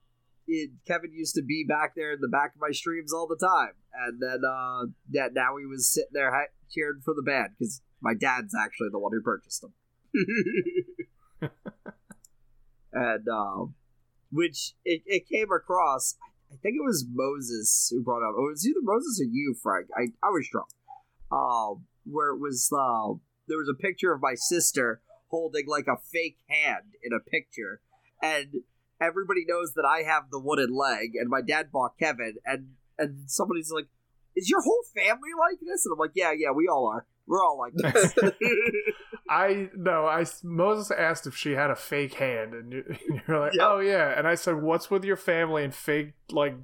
it, 0.47 0.71
Kevin 0.87 1.13
used 1.15 1.35
to 1.37 1.43
be 1.43 1.65
back 1.67 1.95
there 1.97 2.13
in 2.13 2.21
the 2.21 2.29
back 2.29 2.55
of 2.55 2.61
my 2.61 2.73
streams 2.73 3.15
all 3.15 3.27
the 3.27 3.41
time, 3.41 3.73
and 3.95 4.21
then 4.21 4.45
uh, 4.45 4.93
yeah, 5.11 5.29
now 5.33 5.57
he 5.57 5.65
was 5.65 5.89
sitting 5.91 6.13
there 6.13 6.33
ha- 6.33 6.53
cheering 6.71 7.01
for 7.03 7.15
the 7.15 7.23
band 7.23 7.55
because 7.59 7.81
my 8.03 8.13
dad's 8.13 8.55
actually 8.55 8.89
the 8.93 8.99
one 8.99 9.13
who 9.15 9.23
purchased 9.23 9.63
them. 9.63 9.73
and 12.93 13.27
um, 13.29 13.75
which 14.31 14.75
it, 14.85 15.03
it 15.07 15.29
came 15.29 15.51
across. 15.53 16.17
I 16.53 16.57
think 16.57 16.75
it 16.75 16.85
was 16.85 17.07
Moses 17.09 17.89
who 17.93 18.03
brought 18.03 18.29
up. 18.29 18.35
It 18.37 18.43
was 18.43 18.67
either 18.67 18.81
Moses 18.83 19.21
or 19.21 19.29
you, 19.31 19.55
Frank. 19.63 19.87
I 19.97 20.09
I 20.23 20.31
was 20.31 20.49
drunk. 20.51 20.69
Um, 21.33 21.87
where 22.05 22.31
it 22.31 22.39
was 22.41 22.71
uh, 22.73 23.15
there 23.47 23.59
was 23.59 23.69
a 23.69 23.81
picture 23.81 24.13
of 24.13 24.21
my 24.21 24.35
sister 24.35 25.01
holding 25.29 25.67
like 25.69 25.87
a 25.87 25.97
fake 26.13 26.39
hand 26.49 26.95
in 27.03 27.13
a 27.13 27.21
picture, 27.21 27.81
and 28.23 28.63
everybody 29.01 29.45
knows 29.47 29.75
that 29.75 29.85
I 29.85 30.03
have 30.03 30.31
the 30.31 30.41
wooden 30.41 30.75
leg, 30.75 31.13
and 31.15 31.29
my 31.29 31.41
dad 31.41 31.71
bought 31.73 31.99
Kevin, 31.99 32.37
and 32.45 32.73
and 32.99 33.31
somebody's 33.31 33.71
like, 33.71 33.87
"Is 34.35 34.51
your 34.51 34.63
whole 34.63 34.85
family 34.95 35.31
like 35.39 35.61
this?" 35.61 35.87
And 35.87 35.93
I'm 35.93 35.99
like, 35.99 36.13
"Yeah, 36.15 36.33
yeah, 36.33 36.51
we 36.51 36.69
all 36.69 36.89
are. 36.89 37.07
We're 37.27 37.43
all 37.45 37.59
like 37.59 37.75
this." 37.75 38.15
I 39.29 39.69
no, 39.77 40.07
I 40.07 40.25
Moses 40.43 40.91
asked 40.91 41.27
if 41.27 41.37
she 41.37 41.53
had 41.53 41.71
a 41.71 41.77
fake 41.77 42.15
hand, 42.15 42.53
and 42.55 42.73
you- 42.73 42.97
you're 43.29 43.39
like, 43.39 43.53
Yep. 43.55 43.65
oh 43.69 43.79
yeah, 43.79 44.15
and 44.19 44.27
I 44.27 44.35
said, 44.35 44.61
what's 44.61 44.91
with 44.91 45.05
your 45.05 45.17
family 45.17 45.63
and 45.65 45.73
fake 45.75 46.15
like 46.33 46.55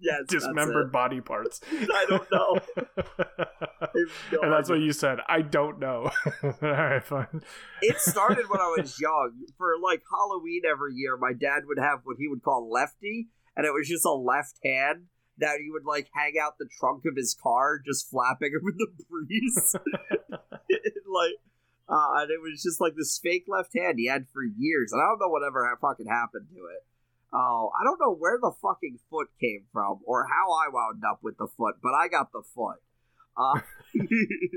yes, 0.00 0.22
dismembered 0.28 0.90
body 0.90 1.20
parts? 1.20 1.60
I 1.72 2.06
don't 2.08 2.26
know. 2.32 2.58
No 4.32 4.40
and 4.42 4.52
that's 4.52 4.68
idea. 4.70 4.76
what 4.76 4.80
you 4.84 4.92
said. 4.92 5.18
I 5.28 5.42
don't 5.42 5.78
know. 5.78 6.10
All 6.42 6.52
right, 6.62 7.02
fine. 7.04 7.42
it 7.82 7.98
started 8.00 8.48
when 8.48 8.60
I 8.60 8.74
was 8.76 9.00
young. 9.00 9.32
For 9.56 9.74
like 9.82 10.02
Halloween 10.12 10.62
every 10.70 10.94
year, 10.94 11.16
my 11.16 11.32
dad 11.32 11.62
would 11.66 11.78
have 11.78 12.00
what 12.04 12.16
he 12.18 12.28
would 12.28 12.42
call 12.42 12.70
lefty, 12.70 13.28
and 13.56 13.66
it 13.66 13.70
was 13.72 13.88
just 13.88 14.04
a 14.04 14.10
left 14.12 14.58
hand 14.64 15.04
that 15.38 15.58
he 15.60 15.70
would 15.70 15.84
like 15.84 16.08
hang 16.14 16.34
out 16.40 16.58
the 16.58 16.68
trunk 16.78 17.04
of 17.06 17.16
his 17.16 17.36
car, 17.40 17.80
just 17.84 18.10
flapping 18.10 18.52
over 18.60 18.72
the 18.76 18.88
breeze. 19.08 19.74
like, 20.30 21.38
uh, 21.88 22.20
and 22.20 22.30
it 22.30 22.40
was 22.42 22.62
just 22.62 22.80
like 22.80 22.94
this 22.96 23.18
fake 23.22 23.44
left 23.48 23.76
hand 23.76 23.98
he 23.98 24.06
had 24.06 24.26
for 24.32 24.42
years, 24.42 24.92
and 24.92 25.00
I 25.00 25.06
don't 25.06 25.20
know 25.20 25.28
whatever 25.28 25.68
fucking 25.80 26.06
happened 26.06 26.48
to 26.54 26.60
it. 26.60 26.84
Oh, 27.32 27.70
I 27.78 27.84
don't 27.84 28.00
know 28.00 28.14
where 28.14 28.38
the 28.40 28.52
fucking 28.62 28.98
foot 29.10 29.28
came 29.40 29.64
from 29.72 30.00
or 30.06 30.26
how 30.26 30.50
I 30.50 30.72
wound 30.72 31.02
up 31.08 31.20
with 31.22 31.36
the 31.36 31.46
foot, 31.46 31.76
but 31.82 31.92
I 31.92 32.08
got 32.08 32.32
the 32.32 32.42
foot. 32.54 32.78
Uh, 33.36 33.60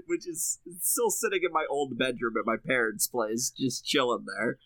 which 0.07 0.27
is 0.27 0.57
still 0.79 1.11
sitting 1.11 1.41
in 1.45 1.51
my 1.51 1.65
old 1.69 1.99
bedroom 1.99 2.33
at 2.39 2.47
my 2.47 2.55
parents' 2.57 3.05
place, 3.05 3.51
just 3.55 3.85
chilling 3.85 4.25
there. 4.25 4.57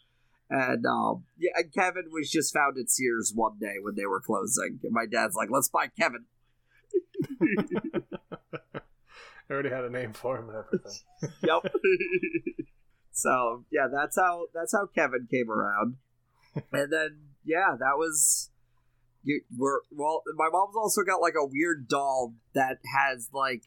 And 0.50 0.86
um, 0.86 1.26
yeah, 1.38 1.52
and 1.56 1.74
Kevin 1.74 2.06
was 2.12 2.30
just 2.30 2.54
found 2.54 2.78
at 2.78 2.90
Sears 2.90 3.32
one 3.34 3.58
day 3.60 3.76
when 3.82 3.96
they 3.96 4.06
were 4.06 4.22
closing. 4.22 4.80
And 4.84 4.92
my 4.92 5.06
dad's 5.06 5.36
like, 5.36 5.50
"Let's 5.52 5.70
buy 5.70 5.88
Kevin." 5.88 6.26
I 9.50 9.54
already 9.54 9.70
had 9.70 9.84
a 9.84 9.90
name 9.90 10.14
for 10.14 10.38
him 10.38 10.50
and 10.50 10.58
everything. 10.58 10.92
Yep. 11.48 11.74
so 13.12 13.66
yeah, 13.72 13.88
that's 13.92 14.18
how 14.18 14.48
that's 14.54 14.74
how 14.74 14.88
Kevin 14.88 15.28
came 15.32 15.50
around. 15.50 15.98
And 16.72 16.92
then 16.92 17.20
yeah, 17.44 17.76
that 17.78 17.98
was. 17.98 18.52
You, 19.24 19.42
we're 19.58 19.80
well. 19.92 20.22
My 20.36 20.50
mom's 20.52 20.76
also 20.76 21.02
got 21.02 21.20
like 21.20 21.34
a 21.34 21.46
weird 21.46 21.88
doll 21.88 22.36
that 22.54 22.78
has 22.96 23.30
like 23.34 23.64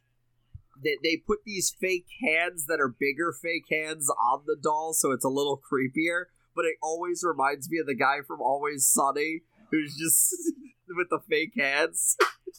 they, 0.82 0.96
they 1.02 1.22
put 1.26 1.38
these 1.44 1.74
fake 1.80 2.06
hands 2.22 2.66
that 2.66 2.78
are 2.80 2.88
bigger 2.88 3.32
fake 3.32 3.66
hands 3.70 4.08
on 4.08 4.42
the 4.46 4.56
doll, 4.60 4.92
so 4.92 5.10
it's 5.10 5.24
a 5.24 5.28
little 5.28 5.60
creepier. 5.60 6.26
But 6.58 6.66
it 6.66 6.74
always 6.82 7.22
reminds 7.22 7.70
me 7.70 7.78
of 7.78 7.86
the 7.86 7.94
guy 7.94 8.16
from 8.26 8.40
Always 8.40 8.84
Sunny, 8.84 9.42
who's 9.70 9.94
just 9.96 10.34
with 10.88 11.08
the 11.08 11.20
fake 11.30 11.52
hands. 11.56 12.16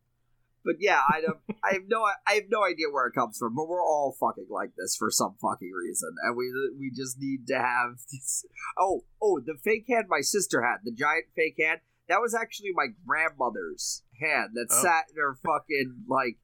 But 0.64 0.76
yeah, 0.78 1.02
I 1.06 1.20
don't. 1.20 1.36
I 1.62 1.74
have 1.74 1.82
no. 1.88 2.04
I 2.26 2.32
have 2.32 2.44
no 2.48 2.64
idea 2.64 2.86
where 2.90 3.06
it 3.06 3.12
comes 3.12 3.36
from. 3.36 3.54
But 3.54 3.68
we're 3.68 3.84
all 3.84 4.16
fucking 4.18 4.46
like 4.48 4.70
this 4.78 4.96
for 4.96 5.10
some 5.10 5.36
fucking 5.42 5.72
reason, 5.72 6.14
and 6.22 6.34
we 6.38 6.50
we 6.78 6.90
just 6.90 7.18
need 7.20 7.46
to 7.48 7.58
have. 7.58 7.98
These... 8.10 8.46
Oh, 8.78 9.04
oh, 9.22 9.40
the 9.44 9.58
fake 9.62 9.84
hand 9.90 10.06
my 10.08 10.22
sister 10.22 10.62
had, 10.62 10.78
the 10.84 10.92
giant 10.92 11.26
fake 11.36 11.56
hand. 11.58 11.80
That 12.08 12.22
was 12.22 12.34
actually 12.34 12.70
my 12.74 12.86
grandmother's 13.06 14.04
hand 14.20 14.52
that 14.54 14.68
Oh. 14.70 14.82
sat 14.82 15.04
in 15.10 15.16
her 15.20 15.36
fucking 15.44 16.04
like 16.08 16.38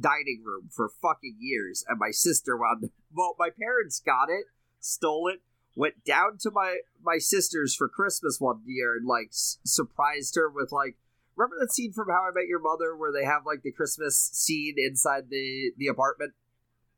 dining 0.00 0.42
room 0.44 0.68
for 0.74 0.88
fucking 1.02 1.36
years, 1.38 1.84
and 1.88 1.98
my 1.98 2.10
sister 2.10 2.56
wound. 2.56 2.90
Well, 3.14 3.34
my 3.38 3.50
parents 3.50 4.00
got 4.00 4.30
it, 4.30 4.46
stole 4.80 5.28
it, 5.28 5.40
went 5.76 6.04
down 6.04 6.38
to 6.40 6.50
my 6.50 6.78
my 7.02 7.18
sister's 7.18 7.74
for 7.74 7.88
Christmas 7.88 8.38
one 8.40 8.62
year 8.66 8.94
and 8.96 9.06
like 9.06 9.28
s- 9.28 9.58
surprised 9.64 10.34
her 10.36 10.48
with 10.48 10.72
like 10.72 10.96
remember 11.36 11.56
that 11.60 11.72
scene 11.72 11.92
from 11.92 12.08
How 12.08 12.24
I 12.28 12.30
Met 12.34 12.46
Your 12.48 12.60
Mother 12.60 12.96
where 12.96 13.12
they 13.12 13.24
have 13.24 13.42
like 13.46 13.62
the 13.62 13.72
Christmas 13.72 14.18
scene 14.32 14.74
inside 14.78 15.30
the 15.30 15.72
the 15.78 15.86
apartment 15.86 16.32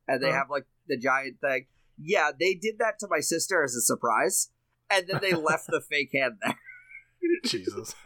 and 0.08 0.22
they 0.22 0.28
Uh-huh. 0.28 0.38
have 0.38 0.50
like 0.50 0.66
the 0.88 0.96
giant 0.96 1.40
thing. 1.40 1.66
Yeah, 1.98 2.30
they 2.38 2.54
did 2.54 2.78
that 2.78 2.98
to 3.00 3.08
my 3.08 3.20
sister 3.20 3.62
as 3.62 3.74
a 3.74 3.80
surprise, 3.80 4.48
and 4.90 5.06
then 5.06 5.20
they 5.20 5.34
left 5.34 5.66
the 5.68 5.80
fake 5.80 6.10
hand 6.12 6.38
there. 6.42 6.58
Jesus. 7.44 7.94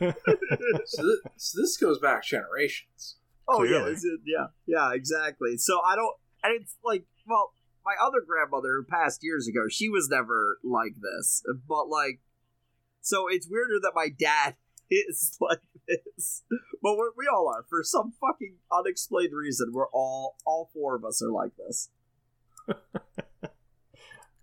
So, 0.85 1.03
th- 1.03 1.21
so 1.37 1.61
this 1.61 1.76
goes 1.79 1.99
back 1.99 2.25
generations. 2.25 3.17
Oh 3.49 3.62
yeah, 3.62 3.71
Clearly. 3.79 3.93
is 3.93 4.05
it- 4.05 4.21
yeah, 4.25 4.47
yeah, 4.67 4.93
exactly. 4.93 5.57
So 5.57 5.81
I 5.87 5.95
don't, 5.97 6.15
and 6.43 6.61
it's 6.61 6.76
like, 6.85 7.05
well, 7.26 7.53
my 7.85 7.95
other 8.05 8.21
grandmother 8.26 8.76
who 8.76 8.85
passed 8.85 9.21
years 9.23 9.47
ago, 9.47 9.69
she 9.71 9.88
was 9.88 10.09
never 10.11 10.59
like 10.65 10.95
this, 11.00 11.43
but 11.69 11.88
like, 11.88 12.21
so 13.00 13.29
it's 13.29 13.49
weirder 13.49 13.79
that 13.83 13.93
my 13.95 14.09
dad 14.09 14.57
is 14.91 15.37
like 15.41 15.61
this, 15.87 16.43
but 16.83 16.97
we're, 16.97 17.11
we 17.17 17.29
all 17.33 17.49
are 17.49 17.65
for 17.71 17.83
some 17.85 18.12
fucking 18.21 18.57
unexplained 18.73 19.33
reason. 19.33 19.71
We're 19.73 19.88
all, 19.91 20.37
all 20.45 20.71
four 20.75 20.97
of 20.97 21.05
us 21.05 21.23
are 21.23 21.31
like 21.31 21.53
this. 21.57 21.91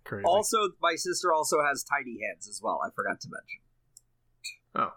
Crazy. 0.04 0.24
Also, 0.24 0.70
my 0.82 0.94
sister 0.96 1.32
also 1.32 1.58
has 1.62 1.82
tiny 1.84 2.18
hands 2.26 2.46
as 2.48 2.60
well. 2.62 2.80
I 2.84 2.90
forgot 2.94 3.20
to 3.22 3.28
mention. 3.28 3.60
Oh. 4.74 4.92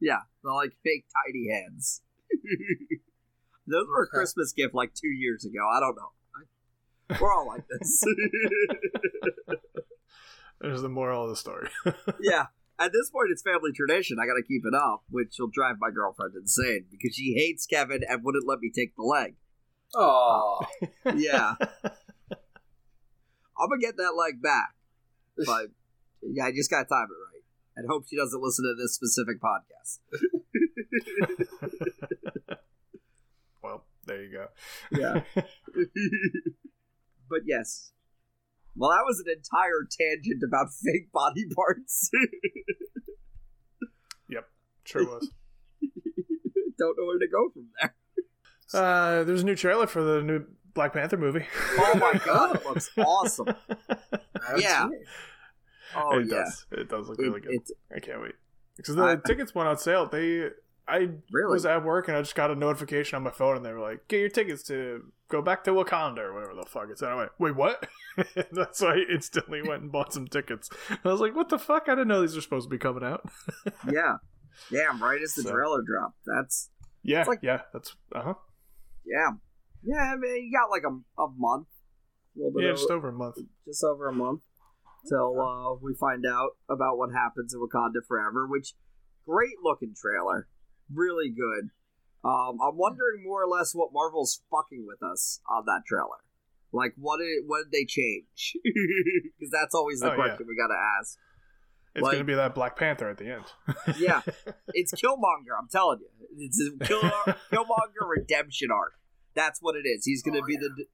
Yeah, 0.00 0.20
they're 0.42 0.52
like 0.52 0.72
fake 0.82 1.04
tiny 1.26 1.48
hands. 1.52 2.02
Those 3.70 3.86
were 3.88 4.02
a 4.02 4.06
Christmas 4.08 4.52
gift 4.52 4.74
like 4.74 4.92
two 4.94 5.08
years 5.08 5.44
ago. 5.44 5.60
I 5.72 5.80
don't 5.80 5.96
know. 5.96 6.10
I- 7.14 7.18
We're 7.20 7.32
all 7.32 7.46
like 7.46 7.64
this. 7.68 8.04
There's 10.60 10.82
the 10.82 10.88
moral 10.88 11.24
of 11.24 11.30
the 11.30 11.36
story. 11.36 11.68
yeah. 12.20 12.46
At 12.78 12.92
this 12.92 13.10
point, 13.10 13.28
it's 13.30 13.42
family 13.42 13.72
tradition. 13.74 14.18
I 14.22 14.26
got 14.26 14.34
to 14.34 14.42
keep 14.42 14.62
it 14.64 14.74
up, 14.74 15.02
which 15.10 15.36
will 15.38 15.48
drive 15.52 15.76
my 15.80 15.90
girlfriend 15.90 16.34
insane 16.34 16.86
because 16.90 17.14
she 17.14 17.34
hates 17.34 17.66
Kevin 17.66 18.00
and 18.08 18.22
wouldn't 18.24 18.46
let 18.48 18.60
me 18.60 18.70
take 18.74 18.94
the 18.96 19.02
leg. 19.02 19.36
Oh, 19.94 20.60
Yeah. 21.16 21.54
I'm 23.58 23.68
going 23.68 23.80
to 23.80 23.86
get 23.86 23.96
that 23.98 24.14
leg 24.16 24.40
back. 24.42 24.74
But 25.44 25.68
yeah, 26.22 26.44
I 26.46 26.52
just 26.52 26.70
got 26.70 26.84
to 26.84 26.88
time 26.88 27.08
it 27.10 27.20
right. 27.34 27.42
And 27.76 27.86
hope 27.90 28.04
she 28.08 28.16
doesn't 28.16 28.42
listen 28.42 28.64
to 28.64 28.74
this 28.80 28.94
specific 28.94 29.36
podcast. 29.40 29.98
There 34.10 34.22
you 34.24 34.32
go. 34.32 34.46
Yeah. 34.98 35.22
but 37.30 37.40
yes. 37.46 37.92
Well, 38.76 38.90
that 38.90 39.04
was 39.06 39.20
an 39.24 39.32
entire 39.36 39.86
tangent 39.90 40.42
about 40.46 40.66
fake 40.84 41.12
body 41.12 41.46
parts. 41.54 42.10
Yep, 44.28 44.44
sure 44.84 45.04
was. 45.06 45.28
Don't 46.78 46.96
know 46.96 47.04
where 47.04 47.18
to 47.18 47.26
go 47.26 47.50
from 47.52 47.66
there. 47.80 47.94
Uh, 48.72 49.24
there's 49.24 49.42
a 49.42 49.44
new 49.44 49.56
trailer 49.56 49.88
for 49.88 50.04
the 50.04 50.22
new 50.22 50.44
Black 50.72 50.92
Panther 50.92 51.16
movie. 51.16 51.44
Oh 51.78 51.94
my 51.96 52.20
god, 52.24 52.54
it 52.54 52.64
looks 52.64 52.90
awesome. 52.96 53.48
Yeah. 54.56 54.88
Oh 55.96 56.20
it 56.20 56.28
yeah. 56.28 56.44
does. 56.44 56.66
It 56.70 56.88
does 56.88 57.08
look 57.08 57.18
It- 57.18 57.22
really 57.22 57.40
good. 57.40 57.54
it's 57.54 57.72
I 57.92 57.98
can't 57.98 58.22
wait. 58.22 58.34
Because 58.76 58.94
the 58.94 59.20
tickets 59.26 59.52
went 59.52 59.68
on 59.68 59.76
sale. 59.78 60.06
They, 60.06 60.50
I 60.90 61.08
really 61.32 61.52
was 61.52 61.64
at 61.66 61.84
work 61.84 62.08
and 62.08 62.16
I 62.16 62.20
just 62.20 62.34
got 62.34 62.50
a 62.50 62.54
notification 62.54 63.16
on 63.16 63.22
my 63.22 63.30
phone 63.30 63.56
and 63.56 63.64
they 63.64 63.72
were 63.72 63.80
like, 63.80 64.06
"Get 64.08 64.20
your 64.20 64.28
tickets 64.28 64.62
to 64.64 65.04
go 65.28 65.40
back 65.42 65.64
to 65.64 65.70
Wakanda 65.70 66.18
or 66.18 66.34
whatever 66.34 66.54
the 66.54 66.66
fuck 66.68 66.88
it's." 66.90 67.00
And 67.02 67.10
I 67.10 67.14
went, 67.14 67.30
"Wait, 67.38 67.54
what?" 67.56 67.88
That's 68.52 68.80
why 68.80 68.94
I 68.94 69.04
instantly 69.12 69.62
went 69.68 69.82
and 69.82 69.92
bought 69.92 70.12
some 70.12 70.26
tickets. 70.26 70.68
I 70.90 71.08
was 71.08 71.20
like, 71.20 71.34
"What 71.36 71.48
the 71.48 71.58
fuck? 71.58 71.84
I 71.88 71.92
didn't 71.92 72.08
know 72.08 72.20
these 72.20 72.34
were 72.34 72.42
supposed 72.42 72.66
to 72.66 72.70
be 72.70 72.78
coming 72.78 73.04
out." 73.04 73.28
yeah. 73.90 74.16
Damn, 74.70 75.02
right 75.02 75.20
as 75.22 75.34
the 75.34 75.42
So- 75.42 75.52
trailer 75.52 75.82
dropped. 75.82 76.18
That's 76.26 76.70
yeah, 77.02 77.20
It's 77.20 77.28
like- 77.28 77.40
yeah, 77.42 77.62
that's 77.72 77.96
uh 78.14 78.22
huh. 78.22 78.34
yeah. 79.06 79.30
Yeah, 79.82 80.12
I 80.12 80.16
mean 80.16 80.44
you 80.44 80.52
got 80.52 80.70
like 80.70 80.82
a, 80.84 80.88
a 81.22 81.28
month. 81.36 81.68
A 82.36 82.38
little 82.38 82.52
bit 82.52 82.64
Yeah, 82.64 82.70
of- 82.72 82.76
just 82.76 82.90
over 82.90 83.08
a 83.08 83.12
month. 83.12 83.36
just 83.66 83.82
over 83.84 84.08
a 84.08 84.12
month 84.12 84.40
till 85.08 85.40
uh, 85.40 85.74
we 85.80 85.94
find 85.98 86.26
out 86.26 86.50
about 86.68 86.98
what 86.98 87.10
happens 87.12 87.54
in 87.54 87.60
Wakanda 87.60 88.04
Forever. 88.06 88.46
Which 88.46 88.74
great 89.26 89.54
looking 89.62 89.94
trailer, 89.98 90.48
really 90.92 91.30
good. 91.30 91.70
Um, 92.22 92.58
I'm 92.62 92.76
wondering 92.76 93.24
more 93.24 93.42
or 93.42 93.48
less 93.48 93.74
what 93.74 93.92
Marvel's 93.92 94.42
fucking 94.50 94.84
with 94.86 95.02
us 95.02 95.40
on 95.48 95.64
that 95.66 95.82
trailer. 95.86 96.20
Like, 96.72 96.92
what 96.96 97.18
did 97.18 97.44
what 97.46 97.64
did 97.64 97.72
they 97.72 97.84
change? 97.84 98.56
Because 99.38 99.50
that's 99.50 99.74
always 99.74 100.00
the 100.00 100.08
Oh, 100.08 100.10
yeah. 100.10 100.16
question 100.16 100.46
we 100.46 100.56
gotta 100.56 100.78
ask. 101.00 101.16
It's 101.94 102.02
Like- 102.04 102.12
gonna 102.12 102.24
be 102.24 102.34
that 102.34 102.54
Black 102.54 102.76
Panther 102.76 103.08
at 103.08 103.16
the 103.18 103.32
end. 103.32 103.44
Yeah, 103.98 104.20
it's 104.68 104.92
Killmonger. 104.92 105.56
I'm 105.58 105.68
telling 105.72 106.00
you, 106.00 106.08
it's 106.38 106.60
Kill, 106.86 107.00
Killmonger 107.50 108.06
redemption 108.06 108.70
arc. 108.70 108.92
That's 109.34 109.58
what 109.60 109.74
it 109.76 109.88
is. 109.88 110.04
He's 110.04 110.22
gonna 110.22 110.40
Oh, 110.42 110.46
be 110.46 110.56
the 110.56 110.84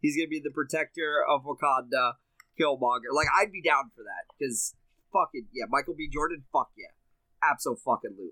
he's 0.00 0.16
gonna 0.16 0.28
be 0.28 0.40
the 0.40 0.50
protector 0.50 1.22
of 1.28 1.44
Wakanda. 1.44 2.12
Killmonger. 2.58 3.12
Like 3.12 3.26
I'd 3.38 3.52
be 3.52 3.60
down 3.60 3.90
for 3.94 4.02
that 4.04 4.32
because 4.38 4.74
fucking 5.12 5.48
yeah, 5.52 5.64
Michael 5.68 5.94
B. 5.94 6.08
Jordan. 6.10 6.44
Fuck 6.52 6.70
yeah, 6.78 6.86
absolutely. 7.42 8.30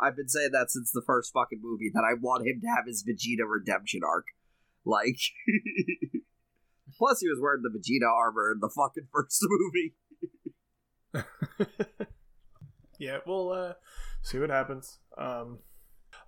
I've 0.00 0.16
been 0.16 0.28
saying 0.28 0.50
that 0.52 0.70
since 0.70 0.90
the 0.90 1.02
first 1.06 1.32
fucking 1.32 1.60
movie 1.62 1.90
that 1.92 2.04
I 2.04 2.14
want 2.20 2.46
him 2.46 2.60
to 2.62 2.68
have 2.68 2.86
his 2.86 3.04
Vegeta 3.04 3.44
redemption 3.46 4.00
arc. 4.06 4.26
Like, 4.84 5.18
plus 6.98 7.20
he 7.20 7.28
was 7.28 7.38
wearing 7.40 7.62
the 7.62 7.70
Vegeta 7.70 8.10
armor 8.10 8.52
in 8.52 8.60
the 8.60 8.70
fucking 8.70 9.08
first 9.12 9.44
movie. 9.48 9.94
yeah, 12.98 13.18
we'll 13.26 13.50
uh, 13.50 13.72
see 14.22 14.38
what 14.38 14.50
happens. 14.50 14.98
Um, 15.18 15.58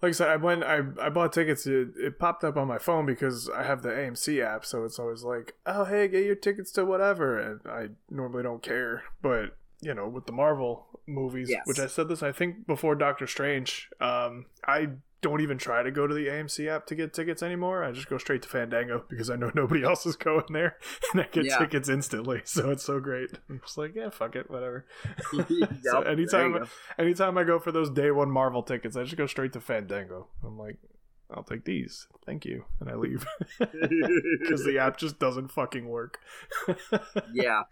like 0.02 0.11
I 0.11 0.12
said, 0.12 0.29
I 0.29 0.37
went, 0.37 0.64
I, 0.64 0.81
I 1.00 1.09
bought 1.09 1.33
tickets. 1.33 1.67
It, 1.67 1.91
it 1.97 2.19
popped 2.19 2.45
up 2.45 2.57
on 2.57 2.67
my 2.67 2.79
phone 2.79 3.07
because 3.07 3.49
I 3.49 3.62
have 3.62 3.83
the 3.83 3.91
AMC 3.91 4.45
app, 4.45 4.67
so 4.67 4.85
it's 4.85 4.99
always 4.99 5.23
like, 5.23 5.55
oh 5.64 5.85
hey, 5.85 6.09
get 6.09 6.25
your 6.25 6.35
tickets 6.35 6.73
to 6.73 6.85
whatever. 6.85 7.38
And 7.38 7.61
I 7.67 7.88
normally 8.11 8.43
don't 8.43 8.62
care, 8.62 9.05
but 9.23 9.57
you 9.83 9.93
know, 9.95 10.09
with 10.09 10.27
the 10.27 10.33
Marvel 10.33 10.87
movies, 11.07 11.49
Yes. 11.51 11.62
which 11.67 11.79
I 11.79 11.87
said 11.87 12.09
this, 12.09 12.23
I 12.23 12.33
think 12.33 12.67
before 12.67 12.95
Doctor 12.95 13.27
Strange, 13.27 13.91
um, 14.01 14.47
I 14.67 14.91
don't 15.21 15.41
even 15.41 15.57
try 15.59 15.83
to 15.85 15.91
go 15.93 16.07
to 16.09 16.15
the 16.15 16.27
AMC 16.27 16.67
app 16.69 16.85
to 16.87 16.95
get 16.97 17.12
tickets 17.15 17.43
anymore. 17.45 17.85
I 17.85 17.93
just 17.93 18.09
go 18.09 18.19
straight 18.19 18.43
to 18.43 18.49
Fandango 18.49 19.05
because 19.09 19.31
I 19.31 19.37
know 19.37 19.53
nobody 19.57 19.85
else 19.85 20.05
is 20.07 20.17
going 20.17 20.45
there, 20.51 20.79
and 21.12 21.23
I 21.23 21.29
get 21.31 21.45
Yeah. 21.45 21.59
tickets 21.59 21.89
instantly. 21.89 22.43
So 22.47 22.71
it's 22.71 22.83
so 22.85 22.99
great. 23.01 23.31
I'm 23.51 23.61
just 23.61 23.77
like, 23.79 23.95
yeah, 23.95 24.11
fuck 24.11 24.35
it, 24.37 24.51
whatever. 24.51 24.87
so 25.83 26.01
anytime, 26.03 26.67
anytime 26.99 27.37
I 27.39 27.45
go 27.45 27.59
for 27.59 27.71
those 27.73 27.91
day 27.91 28.11
one 28.11 28.31
Marvel 28.31 28.62
tickets, 28.62 28.97
I 28.97 29.05
just 29.05 29.17
go 29.17 29.27
straight 29.27 29.53
to 29.55 29.61
Fandango. 29.61 30.29
I'm 30.45 30.59
like, 30.59 30.77
I'll 31.35 31.45
take 31.45 31.65
these, 31.65 32.09
thank 32.27 32.45
you, 32.45 32.65
and 32.81 32.89
I 32.91 32.95
leave 32.95 33.25
because 33.59 34.65
the 34.65 34.79
app 34.79 34.99
just 34.99 35.19
doesn't 35.19 35.51
fucking 35.53 35.89
work. 35.89 36.19
yeah. 37.33 37.62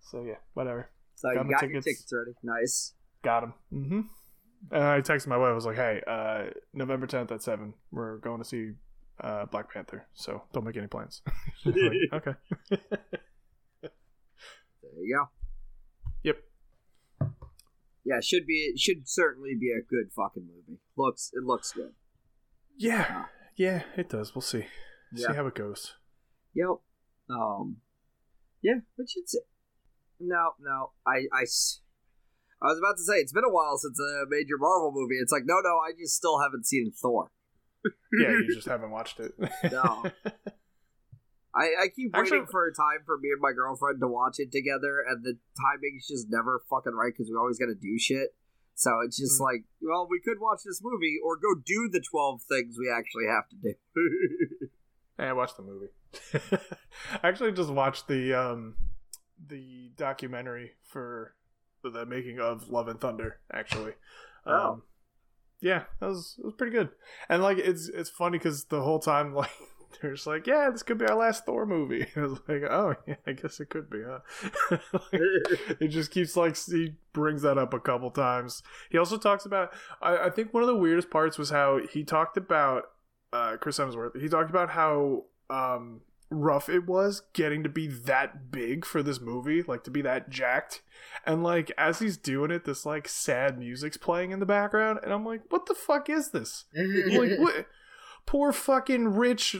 so 0.00 0.24
yeah, 0.24 0.36
whatever. 0.54 0.90
So 1.20 1.28
Got 1.34 1.44
you 1.44 1.50
got 1.52 1.62
your 1.62 1.70
tickets. 1.82 1.84
tickets 1.84 2.12
ready. 2.14 2.32
Nice. 2.42 2.94
Got 3.22 3.40
them. 3.40 3.54
Mm-hmm. 3.74 4.00
And 4.74 4.84
I 4.84 5.00
texted 5.02 5.26
my 5.26 5.36
wife. 5.36 5.50
I 5.50 5.52
was 5.52 5.66
like, 5.66 5.76
"Hey, 5.76 6.00
uh, 6.06 6.44
November 6.72 7.06
10th 7.06 7.30
at 7.30 7.42
seven, 7.42 7.74
we're 7.90 8.16
going 8.18 8.38
to 8.42 8.44
see 8.48 8.70
uh, 9.20 9.44
Black 9.46 9.70
Panther. 9.70 10.06
So 10.14 10.42
don't 10.54 10.64
make 10.64 10.76
any 10.78 10.86
plans." 10.86 11.20
Like, 11.66 11.74
okay. 12.14 12.32
There 12.70 13.90
you 14.98 15.14
go. 15.16 15.28
Yep. 16.22 16.36
Yeah, 18.06 18.16
it 18.16 18.24
should 18.24 18.46
be. 18.46 18.72
It 18.72 18.78
should 18.78 19.06
certainly 19.06 19.54
be 19.60 19.70
a 19.72 19.82
good 19.82 20.10
fucking 20.16 20.46
movie. 20.46 20.80
Looks. 20.96 21.30
It 21.34 21.44
looks 21.44 21.72
good. 21.72 21.92
Yeah. 22.78 23.24
Yeah, 23.56 23.82
it 23.96 24.08
does. 24.08 24.34
We'll 24.34 24.40
see. 24.42 24.64
See 25.14 25.34
how 25.34 25.46
it 25.46 25.54
goes. 25.54 25.96
Yep. 26.54 26.68
Um. 27.28 27.76
Yeah, 28.62 28.80
but 28.96 29.10
should 29.10 29.28
say. 29.28 29.40
No, 30.20 30.52
no. 30.60 30.92
I, 31.06 31.24
I, 31.32 31.42
I 32.62 32.66
was 32.68 32.78
about 32.78 32.96
to 32.98 33.02
say 33.04 33.14
it's 33.16 33.32
been 33.32 33.44
a 33.44 33.50
while 33.52 33.78
since 33.78 33.98
a 33.98 34.24
major 34.28 34.58
Marvel 34.58 34.92
movie. 34.94 35.16
It's 35.20 35.32
like 35.32 35.44
no, 35.46 35.56
no. 35.64 35.78
I 35.78 35.92
just 35.98 36.14
still 36.14 36.38
haven't 36.40 36.66
seen 36.66 36.92
Thor. 37.00 37.30
Yeah, 38.18 38.28
you 38.30 38.48
just 38.54 38.68
haven't 38.68 38.90
watched 38.90 39.18
it. 39.20 39.32
No. 39.72 40.04
I, 41.54 41.64
I 41.82 41.88
keep 41.94 42.14
Actually- 42.14 42.38
waiting 42.40 42.46
for 42.50 42.66
a 42.68 42.72
time 42.74 43.02
for 43.06 43.18
me 43.18 43.30
and 43.32 43.40
my 43.40 43.52
girlfriend 43.52 44.00
to 44.00 44.06
watch 44.08 44.36
it 44.38 44.52
together, 44.52 45.02
and 45.08 45.24
the 45.24 45.36
timing's 45.58 46.06
just 46.06 46.26
never 46.30 46.62
fucking 46.70 46.92
right 46.94 47.12
because 47.12 47.28
we 47.30 47.36
always 47.36 47.58
got 47.58 47.66
to 47.66 47.74
do 47.74 47.98
shit. 47.98 48.28
So 48.76 48.90
it's 49.04 49.18
just 49.18 49.40
Mm. 49.40 49.44
like, 49.44 49.64
well, 49.82 50.06
we 50.08 50.20
could 50.24 50.38
watch 50.40 50.60
this 50.64 50.80
movie 50.82 51.16
or 51.24 51.36
go 51.36 51.54
do 51.64 51.88
the 51.90 52.00
12 52.00 52.42
things 52.48 52.76
we 52.78 52.88
actually 52.90 53.26
have 53.26 53.48
to 53.50 53.56
do. 53.56 53.74
Yeah, 55.18 55.30
I 55.30 55.32
watched 55.34 55.58
the 55.58 55.62
movie. 55.62 55.88
I 57.22 57.28
actually 57.28 57.52
just 57.52 57.68
watched 57.68 58.08
the 58.08 58.32
um 58.32 58.76
the 59.48 59.90
documentary 59.96 60.72
for 60.82 61.34
the 61.82 62.04
making 62.06 62.38
of 62.40 62.68
Love 62.70 62.88
and 62.88 63.00
Thunder. 63.00 63.40
Actually, 63.52 63.92
um, 64.46 64.54
Oh. 64.54 64.82
yeah, 65.60 65.84
that 66.00 66.06
was 66.08 66.36
it 66.38 66.44
was 66.44 66.54
pretty 66.54 66.76
good. 66.76 66.90
And 67.28 67.42
like 67.42 67.58
it's 67.58 67.88
it's 67.88 68.10
funny 68.10 68.38
because 68.38 68.64
the 68.64 68.82
whole 68.82 68.98
time 68.98 69.34
like 69.34 69.50
they're 70.00 70.14
just 70.14 70.26
like, 70.26 70.46
yeah, 70.46 70.70
this 70.70 70.82
could 70.84 70.98
be 70.98 71.06
our 71.06 71.16
last 71.16 71.44
Thor 71.46 71.66
movie. 71.66 72.06
I 72.16 72.20
was 72.20 72.38
like, 72.48 72.62
oh 72.62 72.94
yeah, 73.06 73.16
I 73.26 73.32
guess 73.32 73.58
it 73.60 73.70
could 73.70 73.90
be, 73.90 74.02
huh? 74.06 74.20
Like, 74.92 75.20
it 75.80 75.88
just 75.88 76.10
keeps 76.12 76.36
like 76.36 76.56
he 76.56 76.92
brings 77.12 77.42
that 77.42 77.58
up 77.58 77.74
a 77.74 77.80
couple 77.80 78.10
times. 78.10 78.62
He 78.90 78.98
also 78.98 79.16
talks 79.18 79.46
about. 79.46 79.72
I, 80.00 80.26
I 80.26 80.30
think 80.30 80.54
one 80.54 80.62
of 80.62 80.68
the 80.68 80.76
weirdest 80.76 81.10
parts 81.10 81.38
was 81.38 81.50
how 81.50 81.80
he 81.92 82.04
talked 82.04 82.36
about 82.36 82.84
uh, 83.32 83.56
Chris 83.58 83.78
Hemsworth. 83.78 84.20
He 84.20 84.28
talked 84.28 84.50
about 84.50 84.70
how 84.70 85.24
um, 85.50 86.02
rough 86.30 86.68
it 86.68 86.86
was 86.86 87.22
getting 87.32 87.62
to 87.62 87.68
be 87.68 87.86
that 87.86 88.50
big 88.50 88.84
for 88.84 89.02
this 89.02 89.20
movie, 89.20 89.62
like 89.62 89.84
to 89.84 89.90
be 89.90 90.02
that 90.02 90.30
jacked. 90.30 90.82
And 91.26 91.42
like 91.42 91.72
as 91.76 91.98
he's 91.98 92.16
doing 92.16 92.50
it, 92.50 92.64
this 92.64 92.86
like 92.86 93.08
sad 93.08 93.58
music's 93.58 93.96
playing 93.96 94.30
in 94.30 94.40
the 94.40 94.46
background, 94.46 95.00
and 95.02 95.12
I'm 95.12 95.24
like, 95.24 95.42
what 95.50 95.66
the 95.66 95.74
fuck 95.74 96.08
is 96.08 96.30
this? 96.30 96.64
Like 96.74 97.38
what? 97.38 97.66
Poor 98.26 98.52
fucking 98.52 99.14
rich, 99.14 99.56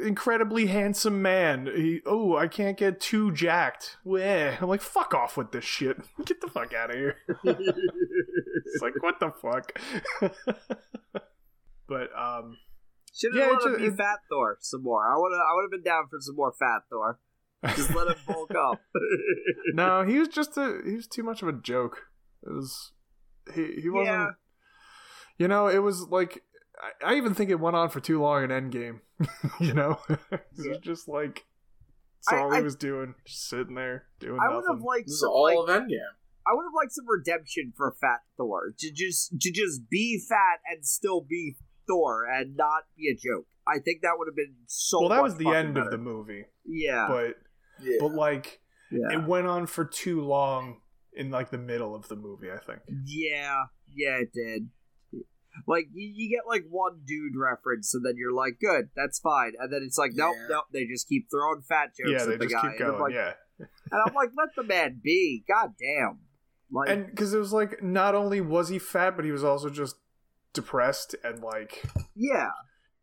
incredibly 0.00 0.66
handsome 0.66 1.20
man. 1.20 1.66
He, 1.66 2.00
oh, 2.06 2.36
I 2.36 2.48
can't 2.48 2.76
get 2.76 3.00
too 3.00 3.32
jacked. 3.32 3.98
I'm 4.06 4.68
like, 4.68 4.80
fuck 4.80 5.12
off 5.12 5.36
with 5.36 5.52
this 5.52 5.64
shit. 5.64 5.98
Get 6.24 6.40
the 6.40 6.48
fuck 6.48 6.72
out 6.72 6.90
of 6.90 6.96
here. 6.96 7.16
It's 8.66 8.82
like, 8.82 8.94
what 9.02 9.20
the 9.20 9.30
fuck? 9.30 9.78
but 11.86 12.08
um, 12.18 12.56
Should 13.16 13.34
have 13.36 13.50
Yeah, 13.50 13.56
let 13.56 13.66
him 13.66 13.74
a- 13.74 13.90
be 13.90 13.96
Fat 13.96 14.18
Thor 14.28 14.58
some 14.60 14.82
more. 14.82 15.04
I 15.04 15.16
would 15.16 15.30
have. 15.32 15.40
I 15.40 15.54
would 15.54 15.62
have 15.62 15.70
been 15.70 15.82
down 15.84 16.04
for 16.10 16.18
some 16.20 16.36
more 16.36 16.52
Fat 16.52 16.82
Thor. 16.90 17.20
Just 17.76 17.94
let 17.94 18.08
him 18.08 18.16
bulk 18.26 18.50
up. 18.58 18.80
no, 19.74 20.02
he 20.02 20.18
was 20.18 20.28
just 20.28 20.56
a 20.56 20.80
he 20.84 20.94
was 20.96 21.06
too 21.06 21.22
much 21.22 21.42
of 21.42 21.48
a 21.48 21.52
joke. 21.52 22.02
It 22.42 22.50
was 22.52 22.92
he 23.54 23.80
he 23.82 23.88
wasn't. 23.88 24.08
Yeah. 24.16 24.30
You 25.38 25.48
know, 25.48 25.68
it 25.68 25.78
was 25.78 26.02
like 26.10 26.42
I, 27.02 27.12
I 27.12 27.16
even 27.16 27.34
think 27.34 27.50
it 27.50 27.60
went 27.60 27.76
on 27.76 27.88
for 27.88 28.00
too 28.00 28.20
long 28.20 28.44
in 28.44 28.50
Endgame. 28.50 29.00
you 29.60 29.74
know, 29.74 29.98
it 30.08 30.18
was 30.30 30.66
Yeah. 30.66 30.76
just 30.82 31.08
like 31.08 31.44
that's 32.28 32.32
I- 32.38 32.42
all 32.42 32.52
I- 32.52 32.58
he 32.58 32.62
was 32.64 32.76
doing, 32.76 33.14
just 33.24 33.48
sitting 33.48 33.74
there 33.76 34.04
doing 34.20 34.38
I 34.40 34.54
would 34.54 34.64
have 34.68 34.80
liked 34.82 35.06
This 35.06 35.14
is 35.14 35.20
some 35.20 35.30
all 35.30 35.44
like 35.44 35.76
of 35.76 35.82
Endgame. 35.82 36.12
I 36.46 36.52
would 36.52 36.64
have 36.64 36.74
liked 36.76 36.92
some 36.92 37.06
redemption 37.08 37.72
for 37.76 37.94
Fat 38.00 38.20
Thor 38.36 38.74
to 38.78 38.92
just 38.92 39.40
to 39.40 39.50
just 39.50 39.88
be 39.88 40.22
fat 40.28 40.58
and 40.70 40.84
still 40.84 41.22
be 41.22 41.56
Thor 41.86 42.24
and 42.26 42.56
not 42.56 42.82
be 42.96 43.08
a 43.10 43.14
joke. 43.14 43.46
I 43.66 43.78
think 43.78 44.02
that 44.02 44.12
would 44.18 44.28
have 44.28 44.36
been 44.36 44.54
so. 44.66 45.00
well, 45.00 45.08
that 45.10 45.16
much 45.16 45.24
was 45.24 45.36
the 45.36 45.44
fucking 45.44 45.58
end 45.58 45.78
of 45.78 45.90
the 45.90 45.98
movie, 45.98 46.44
Yeah, 46.66 47.06
but 47.08 47.34
Yeah. 47.82 47.96
but 48.00 48.12
like 48.12 48.60
yeah, 48.90 49.18
it 49.18 49.24
went 49.26 49.46
on 49.46 49.66
for 49.66 49.84
too 49.84 50.20
long 50.20 50.80
in 51.14 51.30
like 51.30 51.50
the 51.50 51.58
middle 51.58 51.94
of 51.94 52.08
the 52.08 52.16
movie. 52.16 52.50
I 52.50 52.58
think. 52.58 52.80
yeah, 53.06 53.56
yeah. 53.94 54.16
It 54.18 54.32
did. 54.34 54.68
Like 55.68 55.86
you, 55.92 56.12
you 56.14 56.28
get 56.36 56.48
like 56.48 56.64
one 56.68 57.02
dude 57.06 57.36
reference, 57.36 57.94
and 57.94 58.04
then 58.04 58.14
you're 58.16 58.34
like, 58.34 58.58
"Good, 58.60 58.90
that's 58.96 59.20
fine," 59.20 59.52
and 59.58 59.72
then 59.72 59.82
it's 59.86 59.96
like, 59.96 60.10
"Nope, 60.14 60.34
Yeah. 60.36 60.46
nope." 60.50 60.64
They 60.72 60.84
just 60.84 61.08
keep 61.08 61.28
throwing 61.30 61.62
fat 61.62 61.90
jokes 61.96 62.10
Yeah, 62.10 62.22
at 62.22 62.28
they 62.28 62.36
the 62.38 62.46
just 62.46 62.54
guy, 62.62 62.72
keep 62.76 62.80
and 62.86 62.98
like, 62.98 63.14
yeah. 63.14 63.34
and 63.58 64.00
I'm 64.04 64.14
like, 64.14 64.30
"Let 64.36 64.48
the 64.56 64.64
man 64.64 65.00
be." 65.02 65.44
God 65.48 65.70
damn. 65.78 66.18
Like, 66.72 66.88
and 66.88 67.06
because 67.06 67.32
it 67.32 67.38
was 67.38 67.52
like 67.52 67.82
not 67.84 68.16
only 68.16 68.40
was 68.40 68.68
he 68.68 68.80
fat 68.80 69.14
but 69.14 69.24
he 69.24 69.30
was 69.30 69.44
also 69.44 69.70
just 69.70 69.94
depressed 70.54 71.14
and 71.22 71.42
like 71.42 71.84
yeah, 72.14 72.50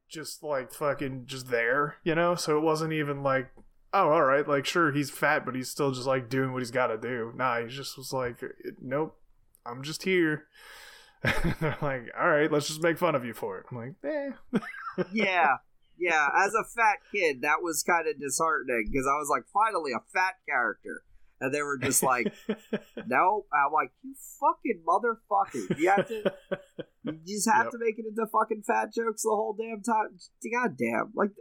just 0.10 0.42
like 0.42 0.74
fucking 0.74 1.24
just 1.26 1.50
there 1.50 1.98
you 2.04 2.16
know? 2.16 2.36
So 2.36 2.58
it 2.58 2.62
wasn't 2.62 2.94
even 2.94 3.22
like 3.22 3.52
oh 3.94 4.10
all 4.12 4.24
right 4.24 4.48
like 4.48 4.66
sure 4.66 4.92
he's 4.92 5.12
fat 5.12 5.46
but 5.46 5.56
he's 5.56 5.70
still 5.70 5.92
just 5.92 6.08
like 6.08 6.30
doing 6.30 6.54
what 6.54 6.62
he's 6.62 6.72
got 6.72 6.88
to 6.88 6.98
do. 6.98 7.34
Nah 7.36 7.62
he 7.62 7.68
just 7.68 7.98
was 7.98 8.12
like 8.12 8.42
nope 8.82 9.16
i'm 9.66 9.84
just 9.84 10.04
here. 10.04 10.46
They're 11.24 11.78
like 11.82 12.10
all 12.20 12.30
right 12.30 12.52
let's 12.52 12.68
just 12.68 12.82
make 12.82 12.98
fun 12.98 13.14
of 13.14 13.26
you 13.26 13.34
for 13.34 13.60
it. 13.60 13.66
I'm 13.70 13.78
like 13.78 13.94
eh. 14.04 14.60
yeah, 15.14 15.58
yeah. 16.02 16.28
As 16.36 16.54
a 16.54 16.66
fat 16.66 16.98
kid, 17.12 17.42
that 17.42 17.62
was 17.62 17.84
kind 17.84 18.08
of 18.08 18.20
disheartening 18.20 18.90
because 18.92 19.08
I 19.08 19.16
was 19.18 19.30
like, 19.30 19.44
finally, 19.54 19.92
a 19.92 20.02
fat 20.12 20.36
character, 20.50 21.04
and 21.42 21.54
they 21.54 21.62
were 21.62 21.78
just 21.78 22.02
like, 22.12 22.32
nope. 23.08 23.48
I'm 23.52 23.74
like, 23.74 23.92
you 24.04 24.16
fucking 24.40 24.84
motherfucker. 24.88 25.78
You 25.78 25.90
have 25.90 26.08
to, 26.08 26.34
you 27.04 27.20
just 27.28 27.50
have 27.52 27.66
Yep. 27.66 27.72
to 27.72 27.78
make 27.80 28.00
it 28.00 28.06
into 28.08 28.26
fucking 28.32 28.64
fat 28.66 28.94
jokes 28.94 29.24
the 29.24 29.30
whole 29.32 29.54
damn 29.60 29.82
time. 29.82 30.18
God 30.54 30.78
damn, 30.78 31.12
like. 31.16 31.32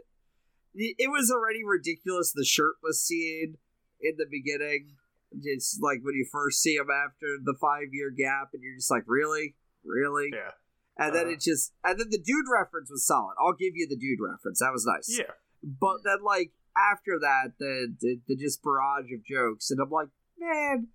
It 0.73 1.11
was 1.11 1.29
already 1.29 1.65
ridiculous 1.65 2.31
the 2.33 2.45
shirtless 2.45 3.05
scene 3.05 3.55
in 3.99 4.13
the 4.17 4.25
beginning. 4.31 4.95
Just 5.43 5.83
like 5.83 5.99
when 6.01 6.15
you 6.15 6.25
first 6.31 6.61
see 6.61 6.75
him 6.75 6.87
after 6.89 7.27
the 7.43 7.55
five 7.59 7.91
year 7.91 8.09
gap, 8.09 8.51
and 8.53 8.63
you're 8.63 8.75
just 8.77 8.89
like, 8.89 9.03
really? 9.05 9.55
Really? 9.83 10.29
yeah 10.31 10.51
And 10.97 11.13
then 11.13 11.23
Uh-huh. 11.23 11.33
it 11.33 11.41
just 11.41 11.73
and 11.83 11.99
then 11.99 12.07
the 12.09 12.19
dude 12.23 12.45
reference 12.49 12.89
was 12.89 13.05
solid. 13.05 13.35
I'll 13.37 13.51
give 13.51 13.75
you 13.75 13.85
the 13.85 13.97
dude 13.97 14.19
reference. 14.23 14.59
That 14.59 14.71
was 14.71 14.85
nice. 14.85 15.09
yeah 15.19 15.33
But 15.61 15.97
then 16.05 16.23
like 16.23 16.53
after 16.91 17.19
that, 17.19 17.53
the, 17.59 17.93
the 17.99 18.19
the 18.27 18.35
just 18.35 18.61
barrage 18.63 19.11
of 19.13 19.23
jokes, 19.25 19.71
and 19.71 19.79
I'm 19.81 19.89
like, 19.89 20.07
man, 20.39 20.87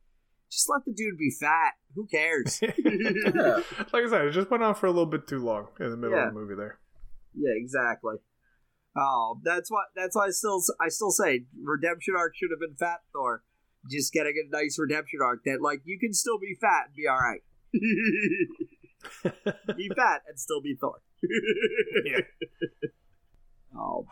just 0.51 0.69
let 0.71 0.85
the 0.85 0.93
dude 0.93 1.19
be 1.19 1.31
fat. 1.39 1.75
Who 1.95 2.07
cares? 2.07 2.61
Yeah. 2.63 3.61
like 3.93 4.05
I 4.05 4.09
said, 4.09 4.25
it 4.27 4.33
just 4.33 4.51
went 4.51 4.63
on 4.63 4.75
for 4.75 4.87
a 4.87 4.91
little 4.91 5.07
bit 5.07 5.27
too 5.27 5.39
long 5.39 5.69
in 5.81 5.91
the 5.91 5.97
middle 5.97 6.17
Yeah. 6.17 6.29
of 6.29 6.35
the 6.35 6.41
movie 6.41 6.55
there. 6.55 6.79
Yeah, 7.35 7.53
exactly. 7.57 8.17
Oh, 8.97 9.41
that's 9.45 9.71
why. 9.71 9.83
That's 9.95 10.17
why 10.17 10.27
I 10.27 10.31
still, 10.31 10.63
I 10.81 10.89
still 10.89 11.11
say 11.11 11.45
redemption 11.63 12.15
arc 12.17 12.35
should 12.37 12.51
have 12.51 12.61
been 12.61 12.77
fat 12.77 13.01
Thor. 13.13 13.43
Just 13.91 14.13
getting 14.13 14.35
a 14.37 14.57
nice 14.57 14.79
redemption 14.79 15.21
arc 15.23 15.45
that, 15.45 15.61
like, 15.61 15.83
you 15.85 15.99
can 15.99 16.13
still 16.13 16.39
be 16.39 16.57
fat 16.61 16.87
and 16.87 16.95
be 16.97 17.07
all 17.07 17.19
right. 17.19 17.43
be 19.77 19.91
fat 19.95 20.23
and 20.29 20.41
still 20.41 20.61
be 20.63 20.77
Thor. 20.81 21.01
Yeah. 22.05 22.21
Oh, 23.79 24.07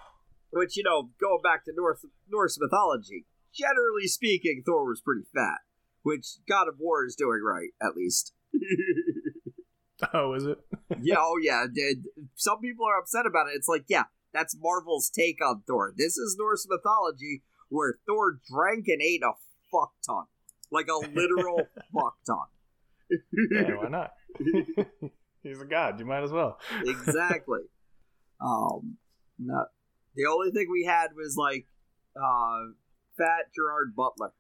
which 0.55 0.77
you 0.77 0.83
know, 0.83 1.11
going 1.21 1.43
back 1.43 1.65
to 1.65 1.73
North 1.75 2.05
Norse 2.31 2.59
mythology, 2.61 3.27
generally 3.53 4.07
speaking, 4.07 4.63
Thor 4.65 4.87
was 4.87 5.01
pretty 5.01 5.27
fat. 5.35 5.59
Which 6.03 6.37
God 6.47 6.69
of 6.69 6.75
War 6.79 7.07
is 7.07 7.17
doing 7.17 7.41
right, 7.43 7.71
at 7.83 7.97
least. 7.97 8.35
Oh, 10.13 10.35
is 10.35 10.45
it? 10.45 10.59
yeah, 11.03 11.17
oh 11.19 11.39
yeah. 11.41 11.65
Did 11.73 12.07
some 12.35 12.61
people 12.61 12.87
are 12.87 12.99
upset 12.99 13.27
about 13.27 13.47
it? 13.49 13.57
It's 13.57 13.69
like, 13.69 13.85
yeah, 13.89 14.05
that's 14.33 14.57
Marvel's 14.61 15.11
take 15.11 15.39
on 15.45 15.63
Thor. 15.67 15.93
This 15.97 16.17
is 16.17 16.37
Norse 16.39 16.67
mythology 16.69 17.43
where 17.69 17.99
Thor 18.07 18.39
drank 18.51 18.87
and 18.89 19.01
ate 19.01 19.23
a 19.23 19.33
fuck 19.71 19.93
ton, 20.07 20.25
like 20.71 20.89
a 20.89 21.07
literal 21.15 21.63
fuck 21.93 22.17
ton. 22.27 22.47
Yeah, 23.51 23.77
why 23.77 23.89
not? 23.89 24.13
He's 25.43 25.61
a 25.61 25.65
god. 25.65 26.01
You 26.01 26.07
might 26.07 26.23
as 26.23 26.33
well. 26.33 26.59
exactly. 26.85 27.61
Um, 28.41 28.97
no, 29.39 29.67
the 30.15 30.27
only 30.27 30.51
thing 30.51 30.69
we 30.71 30.85
had 30.85 31.09
was 31.17 31.37
like 31.37 31.67
uh, 32.17 32.73
fat 33.17 33.53
Gerard 33.55 33.95
Butler, 33.97 34.33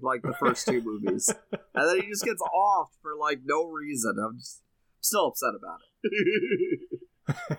like 0.00 0.22
the 0.22 0.34
first 0.38 0.66
two 0.66 0.82
movies, 0.82 1.32
and 1.52 1.88
then 1.88 2.00
he 2.00 2.08
just 2.08 2.24
gets 2.24 2.42
off 2.42 2.90
for 3.02 3.12
like 3.18 3.40
no 3.44 3.64
reason. 3.64 4.16
I'm 4.18 4.38
just 4.38 4.62
still 5.00 5.28
upset 5.28 5.54
about 5.56 5.80
it. 6.02 7.58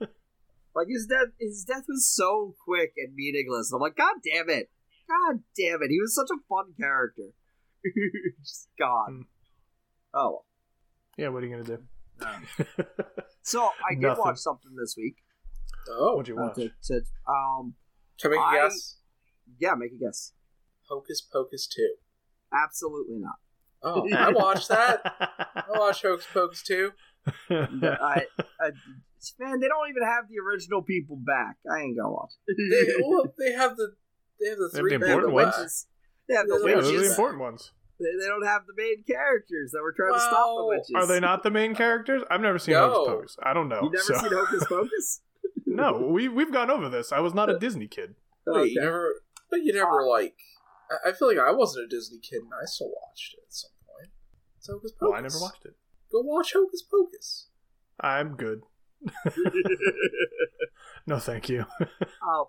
like 0.74 0.88
his 0.88 1.06
death, 1.06 1.32
his 1.38 1.64
death 1.64 1.84
was 1.88 2.08
so 2.08 2.54
quick 2.64 2.92
and 2.96 3.14
meaningless. 3.14 3.72
I'm 3.72 3.80
like, 3.80 3.96
God 3.96 4.16
damn 4.24 4.48
it, 4.48 4.70
God 5.08 5.40
damn 5.56 5.82
it, 5.82 5.90
he 5.90 6.00
was 6.00 6.14
such 6.14 6.28
a 6.30 6.40
fun 6.48 6.72
character. 6.78 7.30
just 8.42 8.68
gone. 8.78 9.26
Hmm. 10.12 10.18
Oh. 10.18 10.44
Yeah, 11.18 11.28
what 11.28 11.42
are 11.42 11.46
you 11.46 11.52
gonna 11.56 11.64
do? 11.64 11.82
so 13.42 13.70
I 13.90 13.94
did 13.94 14.16
watch 14.16 14.38
something 14.38 14.74
this 14.76 14.94
week. 14.96 15.16
Oh, 15.90 16.16
What'd 16.16 16.28
you 16.28 16.38
Uh, 16.38 16.46
watch? 16.46 16.54
to, 16.56 16.70
to, 16.84 17.00
um, 17.28 17.74
can 18.20 18.30
we 18.30 18.38
I- 18.38 18.54
guess? 18.68 18.96
yeah, 19.58 19.74
make 19.74 19.92
a 19.92 19.96
guess. 19.96 20.32
Hocus 20.88 21.20
Pocus 21.20 21.66
2. 21.66 21.94
Absolutely 22.52 23.16
not. 23.18 23.36
Oh, 23.82 24.08
I 24.14 24.30
watched 24.32 24.68
that. 24.68 25.00
I 25.54 25.64
watched 25.78 26.02
Hocus 26.02 26.26
Pocus 26.32 26.62
2. 26.62 26.90
I, 27.50 28.26
I, 28.60 28.70
man, 29.40 29.60
they 29.60 29.68
don't 29.68 29.88
even 29.90 30.02
have 30.04 30.28
the 30.28 30.38
original 30.38 30.82
people 30.82 31.16
back. 31.16 31.56
I 31.70 31.80
ain't 31.80 31.96
gonna 31.96 32.10
watch. 32.12 32.32
They, 32.46 32.94
well, 33.02 33.24
they 33.38 33.52
have 33.52 33.76
the 33.76 33.92
they 34.40 34.48
have 34.50 34.58
the 34.58 34.70
three 34.74 34.92
the 34.92 34.98
They 34.98 35.08
have 35.08 35.20
the 35.22 35.26
important 35.28 35.32
ones. 35.34 35.54
witches. 35.56 35.86
They 36.28 36.34
have 36.34 36.46
the 36.46 36.60
Yeah, 36.64 36.68
yeah, 36.68 36.80
those 36.80 36.90
are 36.92 36.98
the 37.02 37.10
important 37.10 37.40
ones. 37.40 37.72
They, 38.00 38.06
they 38.20 38.26
don't 38.26 38.44
have 38.44 38.62
the 38.66 38.74
main 38.76 39.04
characters 39.04 39.70
that 39.72 39.80
were 39.82 39.92
trying 39.92 40.12
to 40.14 40.20
stop 40.20 40.32
the 40.48 40.54
Well, 40.54 40.68
witches. 40.68 40.92
Are 40.96 41.06
they 41.06 41.20
not 41.20 41.42
the 41.42 41.50
main 41.50 41.74
characters? 41.74 42.22
I've 42.30 42.40
never 42.40 42.58
seen 42.58 42.74
No. 42.74 42.90
Hocus 42.90 43.06
Pocus. 43.14 43.36
I 43.42 43.52
don't 43.54 43.68
know. 43.68 43.80
You 43.82 43.90
never 43.90 44.02
so- 44.04 44.18
seen 44.18 44.32
Hocus 44.32 44.64
Pocus? 44.66 45.20
no, 45.74 46.08
we 46.10 46.28
we've 46.28 46.52
gone 46.52 46.70
over 46.70 46.88
this. 46.88 47.12
I 47.12 47.20
was 47.20 47.34
not 47.34 47.50
a 47.50 47.58
Disney 47.58 47.86
kid. 47.88 48.14
Wait, 48.46 48.72
you 48.72 48.80
never, 48.80 49.22
but 49.50 49.62
you 49.62 49.72
never 49.72 50.06
like. 50.06 50.36
I, 50.90 51.10
I 51.10 51.12
feel 51.12 51.28
like 51.28 51.38
I 51.38 51.50
wasn't 51.52 51.86
a 51.86 51.88
Disney 51.88 52.18
kid, 52.18 52.42
and 52.42 52.52
I 52.52 52.64
still 52.66 52.88
watched 52.90 53.34
it 53.34 53.40
at 53.46 53.52
some 53.54 53.70
point. 53.86 54.10
It's 54.58 54.68
Hocus 54.68 54.92
Pocus. 54.92 54.98
Well, 55.00 55.14
I 55.18 55.20
never 55.20 55.40
watched 55.40 55.64
it. 55.64 55.74
Go 56.12 56.20
watch 56.22 56.52
Hocus 56.52 56.82
Pocus. 56.82 57.48
I'm 58.00 58.36
good. 58.36 58.60
No, 61.06 61.18
thank 61.18 61.48
you. 61.50 61.66
uh, 61.80 62.44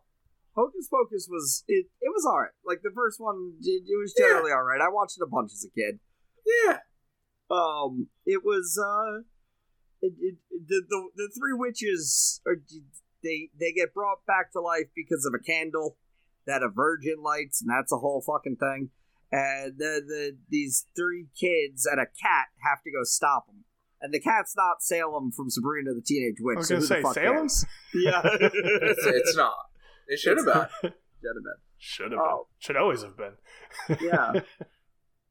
Hocus 0.56 0.88
Pocus 0.90 1.28
was 1.30 1.64
it. 1.68 1.88
It 2.02 2.10
was 2.14 2.26
alright. 2.26 2.52
Like 2.66 2.80
the 2.84 2.92
first 2.96 3.20
one, 3.20 3.56
it, 3.62 3.84
it 3.86 4.00
was 4.00 4.14
Yeah. 4.18 4.28
generally 4.28 4.52
alright. 4.52 4.80
I 4.82 4.88
watched 4.90 5.18
it 5.20 5.24
a 5.24 5.28
bunch 5.30 5.52
as 5.52 5.66
a 5.66 5.70
kid. 5.70 6.00
Yeah, 6.46 6.78
um 7.50 8.08
it 8.26 8.44
was 8.46 8.80
uh 8.82 9.24
it, 10.02 10.14
it, 10.22 10.36
the, 10.68 10.84
the 10.88 11.10
the 11.16 11.30
three 11.38 11.54
witches 11.54 12.40
are 12.46 12.56
they 13.26 13.50
they 13.60 13.74
get 13.74 13.94
brought 13.94 14.26
back 14.26 14.52
to 14.54 14.62
life 14.62 14.88
because 14.96 15.26
of 15.26 15.34
a 15.34 15.44
candle 15.44 15.98
that 16.48 16.62
a 16.64 16.70
virgin 16.70 17.16
lights 17.24 17.62
and 17.62 17.70
that's 17.70 17.92
a 17.92 17.98
whole 17.98 18.22
fucking 18.22 18.56
thing 18.58 18.92
and 19.32 19.74
the, 19.80 20.00
the 20.08 20.38
these 20.50 20.86
three 20.96 21.26
kids 21.38 21.86
and 21.86 22.00
a 22.00 22.06
cat 22.06 22.48
have 22.64 22.84
to 22.84 22.92
go 22.92 23.04
stop 23.04 23.48
them 23.48 23.66
and 24.02 24.14
the 24.14 24.20
cat's 24.20 24.54
not 24.56 24.84
Salem 24.84 25.32
from 25.32 25.50
Sabrina 25.50 25.92
the 25.96 26.02
Teenage 26.06 26.36
Witch. 26.40 26.58
I 26.58 26.60
was 26.60 26.68
so 26.68 26.76
gonna 26.76 26.82
who 26.82 26.88
say 26.88 27.02
fuck 27.02 27.14
Salem. 27.16 27.48
Yeah, 27.96 28.22
it's, 28.24 29.06
it's 29.06 29.36
not. 29.36 29.56
It 30.08 30.20
should 30.20 30.38
have 30.38 30.46
been. 30.46 30.92
Gentlemen. 31.24 31.56
Should 31.80 32.12
have 32.12 32.22
Oh. 32.22 32.38
been. 32.38 32.46
Should 32.60 32.78
always 32.78 33.02
have 33.02 33.18
been. 33.18 33.34
yeah 34.02 34.32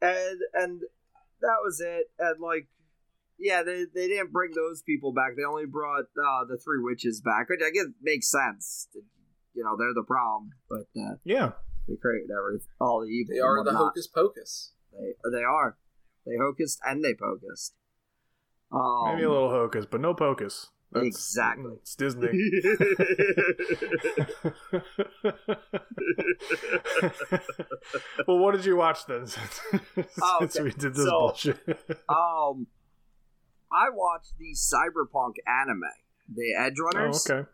and 0.02 0.38
and 0.54 0.80
that 1.40 1.58
was 1.62 1.80
it 1.80 2.06
and 2.18 2.40
like 2.40 2.66
yeah 3.38 3.62
they, 3.62 3.84
they 3.94 4.08
didn't 4.08 4.32
bring 4.32 4.52
those 4.54 4.82
people 4.82 5.12
back 5.12 5.32
they 5.36 5.44
only 5.44 5.66
brought 5.66 6.04
uh, 6.18 6.44
the 6.48 6.56
three 6.56 6.80
witches 6.82 7.20
back 7.20 7.48
which 7.48 7.60
i 7.64 7.70
guess 7.70 7.86
makes 8.02 8.30
sense 8.30 8.88
you 9.54 9.62
know 9.64 9.76
they're 9.78 9.94
the 9.94 10.04
problem 10.06 10.50
but 10.68 10.86
uh, 11.00 11.14
yeah. 11.24 11.52
they 11.88 11.96
created 11.96 12.30
every 12.30 12.58
all 12.80 13.00
the 13.00 13.08
evil. 13.08 13.34
They 13.34 13.40
are 13.40 13.64
the. 13.64 13.72
Hocus 13.76 14.06
Pocus. 14.06 14.72
they, 14.92 15.14
they 15.36 15.42
are 15.44 15.76
they 16.26 16.36
hocused 16.40 16.80
and 16.84 17.04
they 17.04 17.14
pocused 17.14 17.74
um, 18.72 19.12
Maybe 19.12 19.22
a 19.22 19.30
little 19.30 19.50
hocus, 19.50 19.86
but 19.88 20.00
no 20.00 20.14
pocus. 20.14 20.70
That's- 20.90 21.06
Exactly. 21.06 21.74
It's 21.80 21.94
Disney. 21.94 22.28
well, 28.26 28.38
what 28.38 28.54
did 28.54 28.64
you 28.64 28.76
watch 28.76 29.06
then? 29.06 29.26
Since, 29.34 29.60
Oh, 30.22 30.38
since 30.40 30.60
we 30.60 30.70
did 30.70 30.94
this 30.94 31.04
So- 31.04 31.10
bullshit. 31.10 31.58
um 32.08 32.66
i 33.74 33.90
watched 33.90 34.34
the 34.38 34.54
cyberpunk 34.54 35.34
anime 35.46 35.82
the 36.32 36.54
edge 36.58 36.76
oh, 36.80 36.84
runners 36.84 37.28
okay. 37.28 37.48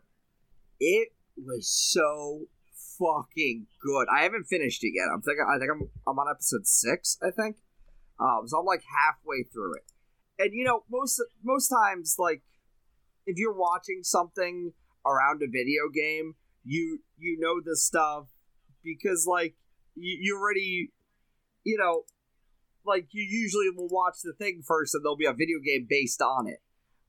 it 0.79 1.09
was 1.37 1.67
so 1.67 2.41
fucking 3.01 3.67
good. 3.81 4.07
I 4.13 4.23
haven't 4.23 4.45
finished 4.45 4.83
it 4.83 4.93
yet. 4.93 5.07
I'm 5.13 5.21
thinking. 5.21 5.45
I 5.47 5.57
think 5.57 5.71
I'm 5.71 5.89
I'm 6.07 6.19
on 6.19 6.27
episode 6.29 6.67
six. 6.67 7.17
I 7.21 7.31
think. 7.31 7.57
Um, 8.19 8.47
so 8.47 8.59
I'm 8.59 8.65
like 8.65 8.83
halfway 8.83 9.43
through 9.43 9.75
it, 9.75 9.83
and 10.37 10.53
you 10.53 10.63
know 10.63 10.83
most 10.89 11.21
most 11.43 11.69
times 11.69 12.15
like 12.19 12.43
if 13.25 13.37
you're 13.37 13.55
watching 13.55 14.01
something 14.03 14.73
around 15.05 15.41
a 15.41 15.47
video 15.47 15.89
game, 15.93 16.35
you 16.63 16.99
you 17.17 17.37
know 17.39 17.61
the 17.63 17.75
stuff 17.75 18.27
because 18.83 19.25
like 19.27 19.55
you, 19.95 20.17
you 20.21 20.39
already 20.39 20.91
you 21.63 21.77
know 21.77 22.03
like 22.85 23.07
you 23.11 23.23
usually 23.23 23.69
will 23.75 23.89
watch 23.89 24.17
the 24.23 24.33
thing 24.33 24.61
first 24.65 24.95
and 24.95 25.03
there'll 25.03 25.15
be 25.15 25.25
a 25.25 25.33
video 25.33 25.59
game 25.63 25.85
based 25.89 26.21
on 26.21 26.47
it 26.47 26.61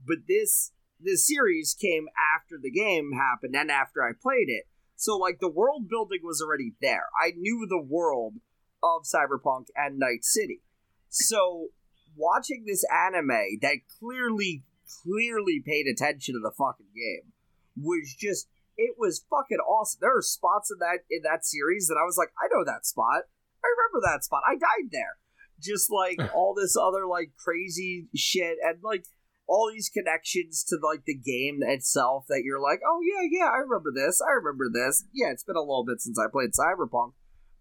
but 0.07 0.19
this 0.29 0.73
this 1.05 1.27
series 1.27 1.75
came 1.75 2.07
after 2.35 2.57
the 2.61 2.71
game 2.71 3.13
happened 3.13 3.55
and 3.57 3.71
after 3.71 4.03
I 4.03 4.13
played 4.21 4.49
it. 4.49 4.65
So 4.97 5.17
like 5.17 5.41
the 5.41 5.51
world 5.51 5.89
building 5.89 6.21
was 6.23 6.41
already 6.41 6.75
there. 6.81 7.07
I 7.21 7.33
knew 7.37 7.67
the 7.69 7.83
world 7.83 8.35
of 8.83 9.03
Cyberpunk 9.03 9.67
and 9.77 9.99
Night 9.99 10.25
City. 10.25 10.63
So 11.09 11.69
watching 12.17 12.65
this 12.67 12.85
anime 12.93 13.59
that 13.63 13.79
clearly 13.99 14.65
clearly 15.03 15.63
paid 15.65 15.87
attention 15.87 16.35
to 16.35 16.41
the 16.41 16.53
fucking 16.57 16.93
game 16.95 17.33
was 17.77 18.15
just 18.17 18.49
it 18.77 18.97
was 18.99 19.25
fucking 19.29 19.59
awesome. 19.59 19.99
There 20.01 20.17
are 20.17 20.23
spots 20.23 20.71
in 20.71 20.79
that 20.79 21.05
in 21.11 21.23
that 21.23 21.45
series 21.45 21.89
that 21.89 21.99
I 22.01 22.05
was 22.05 22.17
like, 22.17 22.31
I 22.39 22.49
know 22.53 22.65
that 22.65 22.87
spot. 22.87 23.25
I 23.65 23.69
remember 23.69 24.07
that 24.07 24.25
spot. 24.25 24.43
I 24.47 24.55
died 24.55 24.91
there. 24.91 25.19
Just 25.63 25.91
like 25.91 26.19
all 26.35 26.55
this 26.55 26.77
other 26.77 27.07
like 27.07 27.33
crazy 27.37 28.09
shit 28.15 28.57
and 28.63 28.79
like 28.83 29.05
all 29.49 29.71
these 29.71 29.89
connections 29.89 30.65
to 30.65 30.79
like 30.83 31.05
the 31.05 31.15
game 31.15 31.61
itself 31.63 32.25
that 32.29 32.43
you're 32.45 32.61
like, 32.61 32.81
oh 32.87 33.01
yeah, 33.03 33.29
yeah, 33.31 33.51
I 33.51 33.59
remember 33.59 33.93
this, 33.95 34.21
I 34.23 34.33
remember 34.33 34.67
this. 34.73 35.05
Yeah, 35.13 35.31
it's 35.31 35.45
been 35.45 35.57
a 35.57 35.61
little 35.61 35.85
bit 35.85 36.01
since 36.01 36.19
I 36.19 36.31
played 36.31 36.51
Cyberpunk, 36.57 37.13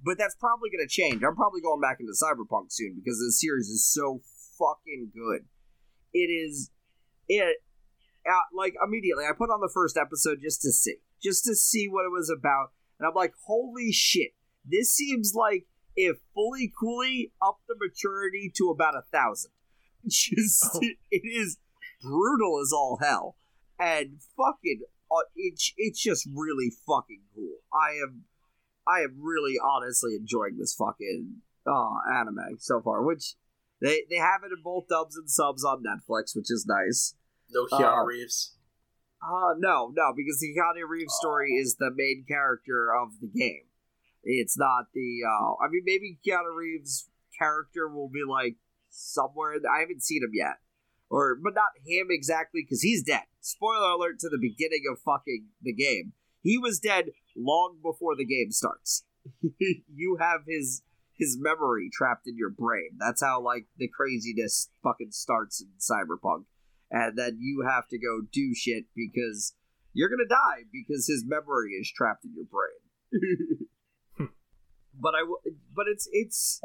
but 0.04 0.18
that's 0.18 0.36
probably 0.36 0.70
gonna 0.70 0.88
change. 0.88 1.22
I'm 1.24 1.36
probably 1.36 1.62
going 1.62 1.82
back 1.82 1.98
into 2.00 2.14
Cyberpunk 2.14 2.72
soon 2.72 2.96
because 2.96 3.20
this 3.20 3.42
series 3.42 3.68
is 3.68 3.92
so 3.92 4.22
fucking 4.58 5.12
good. 5.14 5.48
It 6.14 6.30
is, 6.32 6.72
it, 7.28 7.58
uh, 8.26 8.48
like 8.56 8.76
immediately 8.84 9.26
I 9.26 9.34
put 9.38 9.50
on 9.50 9.62
the 9.62 9.72
first 9.74 9.98
episode 9.98 10.40
just 10.42 10.62
to 10.62 10.72
see, 10.72 10.98
just 11.22 11.44
to 11.46 11.56
see 11.56 11.88
what 11.90 12.06
it 12.06 12.12
was 12.12 12.30
about, 12.30 12.72
and 13.00 13.08
I'm 13.08 13.16
like, 13.16 13.34
holy 13.48 13.92
shit, 13.92 14.32
this 14.64 14.94
seems 14.94 15.34
like 15.36 15.66
if 15.96 16.18
Fooly 16.36 16.72
Cooly 16.80 17.32
up 17.42 17.60
the 17.68 17.76
maturity 17.80 18.52
to 18.58 18.70
about 18.70 18.96
a 18.96 19.02
thousand. 19.12 19.52
Just 20.08 20.66
Oh. 20.74 20.80
it 20.82 21.22
is 21.24 21.58
brutal 22.02 22.60
as 22.62 22.72
all 22.74 22.98
hell, 23.02 23.36
and 23.80 24.20
fucking 24.36 24.82
uh, 25.12 25.24
it's 25.36 25.74
it's 25.78 26.02
just 26.02 26.28
really 26.34 26.72
fucking 26.88 27.22
cool. 27.36 27.58
I 27.74 27.92
am 28.04 28.24
I 28.88 29.02
am 29.02 29.18
really 29.22 29.58
honestly 29.64 30.16
enjoying 30.16 30.58
this 30.58 30.74
fucking 30.74 31.42
uh, 31.68 31.98
anime 32.12 32.58
so 32.58 32.82
far, 32.82 33.04
which 33.04 33.36
they 33.80 34.04
they 34.10 34.16
have 34.16 34.42
it 34.44 34.52
in 34.58 34.64
both 34.64 34.88
dubs 34.88 35.16
and 35.16 35.30
subs 35.30 35.64
on 35.64 35.84
Netflix, 35.84 36.36
which 36.36 36.50
is 36.50 36.66
nice. 36.68 37.14
No 37.52 37.66
Keanu 37.68 38.02
Uh, 38.02 38.06
Reeves. 38.06 38.56
Uh 39.22 39.54
no, 39.60 39.92
no, 39.96 40.14
because 40.16 40.40
the 40.40 40.48
Keanu 40.58 40.88
Reeves 40.90 41.14
story 41.20 41.52
is 41.62 41.76
the 41.76 41.92
main 41.94 42.26
character 42.28 42.92
of 42.96 43.20
the 43.22 43.28
game. 43.28 43.66
It's 44.24 44.58
not 44.58 44.86
the. 44.94 45.22
uh 45.26 45.64
I 45.64 45.70
mean, 45.70 45.84
maybe 45.86 46.20
Keanu 46.26 46.56
Reeves' 46.56 47.10
character 47.38 47.88
will 47.88 48.10
be 48.10 48.24
like 48.28 48.58
somewhere. 48.90 49.56
I 49.74 49.82
haven't 49.82 50.04
seen 50.04 50.24
him 50.24 50.32
yet, 50.34 50.58
or 51.10 51.36
but 51.42 51.54
not 51.54 51.72
him 51.86 52.08
exactly 52.10 52.62
because 52.64 52.82
he's 52.82 53.04
dead. 53.04 53.24
Spoiler 53.40 53.90
alert 53.90 54.20
to 54.20 54.30
the 54.30 54.40
beginning 54.40 54.84
of 54.92 55.00
fucking 55.00 55.48
the 55.62 55.74
game. 55.74 56.14
He 56.42 56.58
was 56.58 56.80
dead 56.80 57.12
long 57.36 57.78
before 57.82 58.16
the 58.16 58.26
game 58.26 58.52
starts. 58.52 59.06
you 59.60 60.18
have 60.20 60.42
his 60.48 60.84
his 61.18 61.38
memory 61.40 61.90
trapped 61.94 62.28
in 62.28 62.36
your 62.38 62.50
brain. 62.50 62.92
That's 62.98 63.24
how 63.24 63.42
like 63.42 63.66
the 63.78 63.88
craziness 63.88 64.70
fucking 64.84 65.12
starts 65.12 65.62
in 65.62 65.70
Cyberpunk. 65.80 66.46
And 66.90 67.18
then 67.18 67.38
you 67.40 67.66
have 67.68 67.88
to 67.90 67.98
go 67.98 68.22
do 68.32 68.54
shit 68.56 68.86
because 68.96 69.54
you're 69.94 70.10
gonna 70.10 70.28
die 70.28 70.66
because 70.72 71.08
his 71.08 71.24
memory 71.26 71.72
is 71.74 71.92
trapped 71.96 72.26
in 72.26 72.34
your 72.36 72.46
brain. 72.46 73.68
but 75.00 75.14
I, 75.16 75.24
but 75.76 75.86
it's 75.88 76.08
it's 76.12 76.62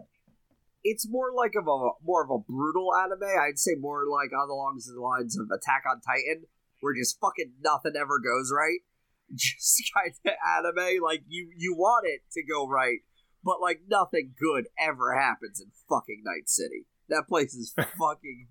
it's 0.82 1.08
more 1.08 1.32
like 1.34 1.54
of 1.56 1.66
a 1.66 1.90
more 2.04 2.24
of 2.24 2.30
a 2.30 2.38
brutal 2.38 2.94
anime. 2.94 3.22
I'd 3.24 3.58
say 3.58 3.72
more 3.78 4.04
like 4.06 4.30
on 4.32 4.48
the 4.48 4.54
along 4.54 4.80
the 4.84 5.00
lines 5.00 5.38
of 5.38 5.48
Attack 5.50 5.82
on 5.90 6.00
Titan, 6.00 6.44
where 6.80 6.94
just 6.94 7.18
fucking 7.20 7.54
nothing 7.62 7.94
ever 7.98 8.18
goes 8.18 8.52
right. 8.54 8.80
Just 9.34 9.90
kind 9.92 10.14
of 10.24 10.32
anime, 10.56 11.02
like 11.02 11.24
you 11.26 11.50
you 11.56 11.74
want 11.74 12.06
it 12.06 12.20
to 12.34 12.44
go 12.44 12.68
right, 12.68 12.98
but 13.42 13.60
like 13.60 13.80
nothing 13.88 14.34
good 14.38 14.66
ever 14.78 15.18
happens 15.18 15.60
in 15.60 15.72
fucking 15.88 16.22
Night 16.24 16.48
City. 16.48 16.86
That 17.08 17.24
place 17.28 17.52
is 17.54 17.74
fucking 17.76 18.46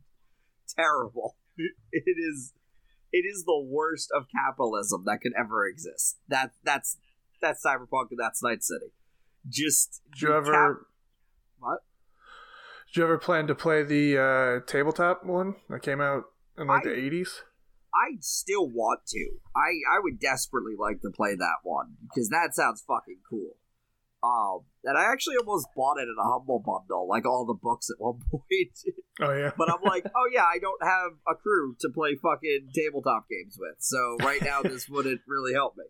terrible. 0.75 1.37
It 1.57 2.17
is 2.17 2.51
it 3.13 3.23
is 3.25 3.45
the 3.45 3.65
worst 3.65 4.09
of 4.13 4.25
capitalism 4.27 5.03
that 5.05 5.21
could 5.21 5.31
ever 5.39 5.65
exist. 5.65 6.17
That 6.27 6.51
that's 6.65 6.97
that's 7.41 7.63
cyberpunk 7.65 8.07
and 8.11 8.19
that's 8.19 8.43
Night 8.43 8.61
City. 8.61 8.91
Just 9.47 10.01
Did 10.13 10.21
you 10.21 10.33
ever? 10.35 10.51
cap- 10.51 10.85
what? 11.59 11.79
Did 12.87 12.99
you 12.99 13.03
ever 13.03 13.17
plan 13.17 13.47
to 13.47 13.55
play 13.55 13.83
the 13.83 14.17
uh, 14.17 14.65
tabletop 14.71 15.25
one 15.25 15.55
that 15.69 15.81
came 15.81 16.01
out 16.01 16.23
in 16.57 16.67
like 16.67 16.85
I- 16.85 16.89
the 16.89 16.95
eighties? 16.97 17.41
I 17.93 18.17
still 18.19 18.67
want 18.69 19.05
to. 19.07 19.29
I 19.55 19.69
I 19.95 19.99
would 20.03 20.19
desperately 20.19 20.73
like 20.77 21.01
to 21.01 21.09
play 21.15 21.33
that 21.35 21.57
one 21.63 21.95
because 22.01 22.27
that 22.29 22.49
sounds 22.53 22.83
fucking 22.85 23.19
cool. 23.29 23.51
Um, 24.21 24.65
and 24.83 24.97
I 24.97 25.11
actually 25.11 25.37
almost 25.37 25.67
bought 25.75 25.97
it 25.99 26.03
in 26.09 26.15
a 26.19 26.23
humble 26.27 26.59
bundle, 26.59 27.07
like 27.07 27.25
all 27.25 27.45
the 27.45 27.53
books 27.53 27.89
at 27.89 27.95
one 28.03 28.19
point. 28.31 28.43
Oh 29.21 29.31
yeah. 29.33 29.51
but 29.57 29.69
I'm 29.71 29.81
like, 29.83 30.05
oh 30.15 30.29
yeah, 30.33 30.43
I 30.43 30.57
don't 30.59 30.83
have 30.83 31.11
a 31.27 31.35
crew 31.35 31.75
to 31.81 31.89
play 31.93 32.15
fucking 32.21 32.69
tabletop 32.73 33.27
games 33.29 33.55
with, 33.57 33.75
so 33.79 34.17
right 34.21 34.41
now 34.41 34.61
this 34.61 34.89
wouldn't 34.89 35.21
really 35.27 35.53
help 35.53 35.77
me. 35.77 35.85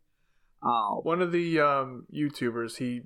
Um, 0.61 0.99
One 1.03 1.21
of 1.21 1.31
the 1.31 1.59
um, 1.59 2.05
YouTubers 2.13 2.77
he 2.77 3.01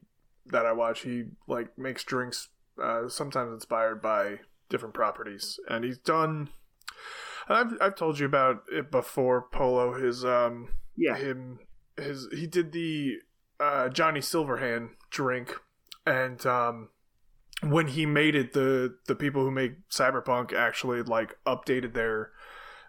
that 0.52 0.66
I 0.66 0.72
watch, 0.72 1.02
he 1.02 1.26
like 1.48 1.78
makes 1.78 2.04
drinks, 2.04 2.50
uh, 2.82 3.08
sometimes 3.08 3.54
inspired 3.54 4.02
by 4.02 4.40
different 4.70 4.94
properties, 4.94 5.60
and 5.68 5.84
he's 5.84 5.98
done. 5.98 6.50
And 7.48 7.58
I've 7.58 7.82
I've 7.82 7.96
told 7.96 8.20
you 8.20 8.26
about 8.26 8.64
it 8.72 8.92
before. 8.92 9.48
Polo, 9.52 9.94
his 9.94 10.24
um, 10.24 10.70
yeah, 10.96 11.18
him 11.18 11.60
his 11.98 12.28
he 12.32 12.48
did 12.48 12.72
the 12.72 13.18
uh, 13.60 13.90
Johnny 13.90 14.20
Silverhand 14.20 14.90
drink, 15.10 15.56
and 16.06 16.46
um, 16.46 16.90
when 17.62 17.88
he 17.88 18.06
made 18.06 18.36
it, 18.36 18.54
the 18.54 18.96
the 19.08 19.16
people 19.16 19.44
who 19.44 19.52
make 19.52 19.90
Cyberpunk 19.90 20.54
actually 20.54 21.02
like 21.04 21.38
updated 21.46 21.94
their 21.94 22.32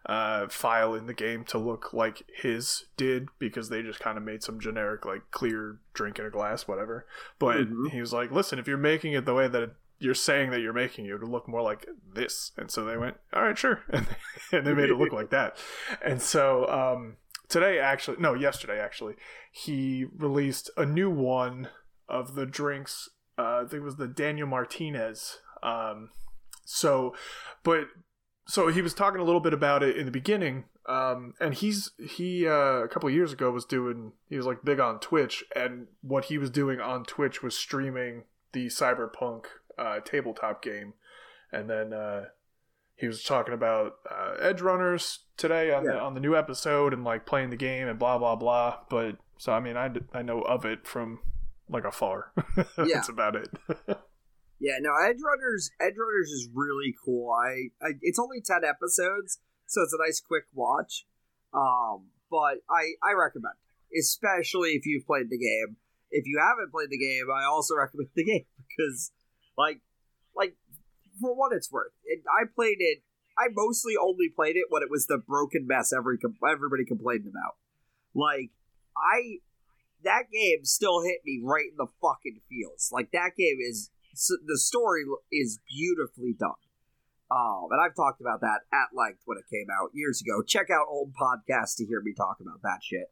uh, 0.07 0.49
file 0.49 0.95
in 0.95 1.07
the 1.07 1.15
game 1.15 1.45
to 1.45 1.59
look 1.59 1.93
like 1.93 2.23
his 2.35 2.87
did 2.97 3.29
because 3.39 3.69
they 3.69 3.83
just 3.83 4.01
kind 4.01 4.17
of 4.17 4.25
made 4.25 4.43
some 4.43 4.59
generic 4.59 5.05
like 5.05 5.23
clear 5.31 5.79
drink 5.93 6.19
in 6.19 6.25
a 6.27 6.31
glass, 6.31 6.67
whatever. 6.67 7.07
But 7.39 7.69
Mhm. 7.69 7.91
he 7.91 8.01
was 8.01 8.13
like, 8.13 8.31
"Listen, 8.31 8.59
if 8.59 8.67
you're 8.67 8.77
making 8.79 9.13
it 9.13 9.25
the 9.27 9.35
way 9.35 9.47
that 9.49 9.75
you're 9.99 10.15
saying 10.15 10.51
that 10.51 10.61
you're 10.61 10.73
making 10.73 11.05
it, 11.05 11.13
it'll 11.15 11.29
look 11.29 11.47
more 11.47 11.61
like 11.63 11.87
this." 12.15 12.53
And 12.57 12.71
so 12.71 12.85
they 12.85 12.97
went, 12.97 13.19
"All 13.35 13.43
right, 13.43 13.59
sure," 13.59 13.83
and, 13.91 14.07
and 14.53 14.67
they 14.67 14.73
made 14.75 14.89
it 14.91 14.97
look 14.97 15.13
like 15.13 15.31
that. 15.31 15.57
And 16.03 16.23
so 16.23 16.67
um, 16.71 17.17
today, 17.49 17.79
actually, 17.79 18.17
no, 18.19 18.33
yesterday, 18.35 18.81
actually, 18.81 19.17
he 19.53 20.07
released 20.17 20.71
a 20.79 20.87
new 20.87 21.11
one 21.11 21.69
of 22.09 22.35
the 22.35 22.47
drinks. 22.47 23.11
Uh, 23.39 23.59
I 23.59 23.61
think 23.69 23.83
it 23.83 23.85
was 23.85 23.97
the 23.97 24.09
Daniel 24.09 24.47
Martinez. 24.49 25.41
Um, 25.63 26.11
so, 26.65 27.15
but 27.63 27.89
so 28.47 28.69
he 28.69 28.83
was 28.83 28.95
talking 28.95 29.21
a 29.21 29.25
little 29.25 29.41
bit 29.41 29.53
about 29.53 29.83
it 29.83 29.97
in 29.97 30.07
the 30.07 30.11
beginning 30.13 30.65
um, 30.87 31.35
and 31.41 31.55
he's 31.55 31.91
he 31.99 32.47
uh, 32.47 32.83
a 32.83 32.89
couple 32.89 33.09
of 33.09 33.15
years 33.15 33.33
ago 33.33 33.51
was 33.51 33.65
doing 33.65 34.13
he 34.29 34.37
was 34.37 34.47
like 34.47 34.65
big 34.65 34.81
on 34.81 34.99
twitch 34.99 35.45
and 35.55 35.87
what 36.03 36.27
he 36.27 36.39
was 36.39 36.51
doing 36.51 36.81
on 36.81 37.05
twitch 37.05 37.43
was 37.43 37.57
streaming 37.57 38.25
the 38.53 38.67
cyberpunk 38.67 39.45
uh, 39.79 40.01
tabletop 40.01 40.63
game. 40.63 40.95
And 41.53 41.69
then 41.69 41.93
uh, 41.93 42.27
he 42.97 43.07
was 43.07 43.23
talking 43.23 43.55
about 43.55 43.97
uh, 44.09 44.35
Edgerunners 44.41 45.19
today 45.37 45.73
on 45.73 45.85
the 45.85 45.99
on 45.99 46.15
the 46.15 46.21
new 46.21 46.37
episode 46.37 46.93
and 46.93 47.03
like 47.03 47.27
playing 47.27 47.51
the 47.51 47.57
game 47.57 47.89
and 47.89 47.99
blah 47.99 48.19
blah 48.19 48.37
blah. 48.37 48.79
But 48.89 49.17
so 49.39 49.53
i 49.53 49.61
mean 49.61 49.77
i, 49.77 49.91
I 50.13 50.23
know 50.23 50.43
of 50.43 50.65
it 50.65 50.87
from 50.87 51.21
like 51.69 51.85
afar. 51.85 52.33
Yeah. 52.79 52.85
that's 52.95 53.09
about 53.09 53.37
it 53.37 53.49
yeah. 54.61 54.79
No, 54.81 54.91
Edgerunners, 54.91 55.71
Edge 55.81 55.97
Runners 55.99 56.31
is 56.31 56.49
really 56.53 56.95
cool. 57.05 57.33
I, 57.33 57.71
I, 57.85 57.93
it's 58.03 58.19
only 58.19 58.41
ten 58.41 58.63
episodes, 58.65 59.41
so 59.67 59.83
it's 59.83 59.95
a 59.95 60.03
nice 60.03 60.21
quick 60.21 60.45
watch. 60.55 61.07
Um, 61.53 62.11
but 62.31 62.63
I, 62.71 62.95
I 63.03 63.13
recommend, 63.19 63.55
especially 63.99 64.71
if 64.71 64.87
you've 64.87 65.07
played 65.07 65.31
the 65.31 65.39
game. 65.39 65.77
If 66.11 66.27
you 66.27 66.41
haven't 66.41 66.73
played 66.73 66.91
the 66.91 66.99
game, 66.99 67.27
I 67.33 67.45
also 67.45 67.75
recommend 67.79 68.11
the 68.15 68.25
game 68.25 68.47
because, 68.69 69.13
like, 69.57 69.81
like 70.37 70.57
for 71.21 71.35
what 71.35 71.53
it's 71.53 71.71
worth, 71.73 71.93
it, 72.05 72.23
I 72.29 72.47
played 72.55 72.79
it. 72.79 73.03
I 73.39 73.49
mostly 73.55 73.95
only 73.97 74.29
played 74.29 74.57
it 74.57 74.67
when 74.69 74.83
it 74.83 74.91
was 74.91 75.07
the 75.07 75.17
broken 75.17 75.67
mess 75.67 75.93
every 75.97 76.19
everybody 76.47 76.85
complained 76.85 77.27
about. 77.27 77.57
Like, 78.15 78.51
I 78.99 79.41
that 80.05 80.31
game 80.33 80.65
still 80.65 81.03
hit 81.03 81.21
me 81.25 81.41
right 81.43 81.71
in 81.71 81.77
the 81.77 81.87
fucking 82.01 82.41
feels. 82.49 82.91
Like 82.93 83.13
that 83.13 83.33
game 83.37 83.59
is 83.61 83.91
s- 84.21 84.41
the 84.47 84.59
story 84.59 85.05
is 85.33 85.59
beautifully 85.69 86.35
done. 86.39 86.61
Um, 87.31 87.69
and 87.71 87.81
I've 87.81 87.95
talked 87.95 88.21
about 88.21 88.41
that 88.41 88.61
at 88.73 88.89
length 88.95 89.23
when 89.25 89.39
it 89.39 89.45
came 89.51 89.67
out 89.73 89.91
years 89.95 90.21
ago. 90.21 90.43
Check 90.43 90.69
out 90.71 90.87
old 90.91 91.13
podcasts 91.15 91.77
to 91.77 91.87
hear 91.87 92.03
me 92.03 92.13
talk 92.13 92.39
about 92.41 92.61
that 92.63 92.81
shit. 92.83 93.07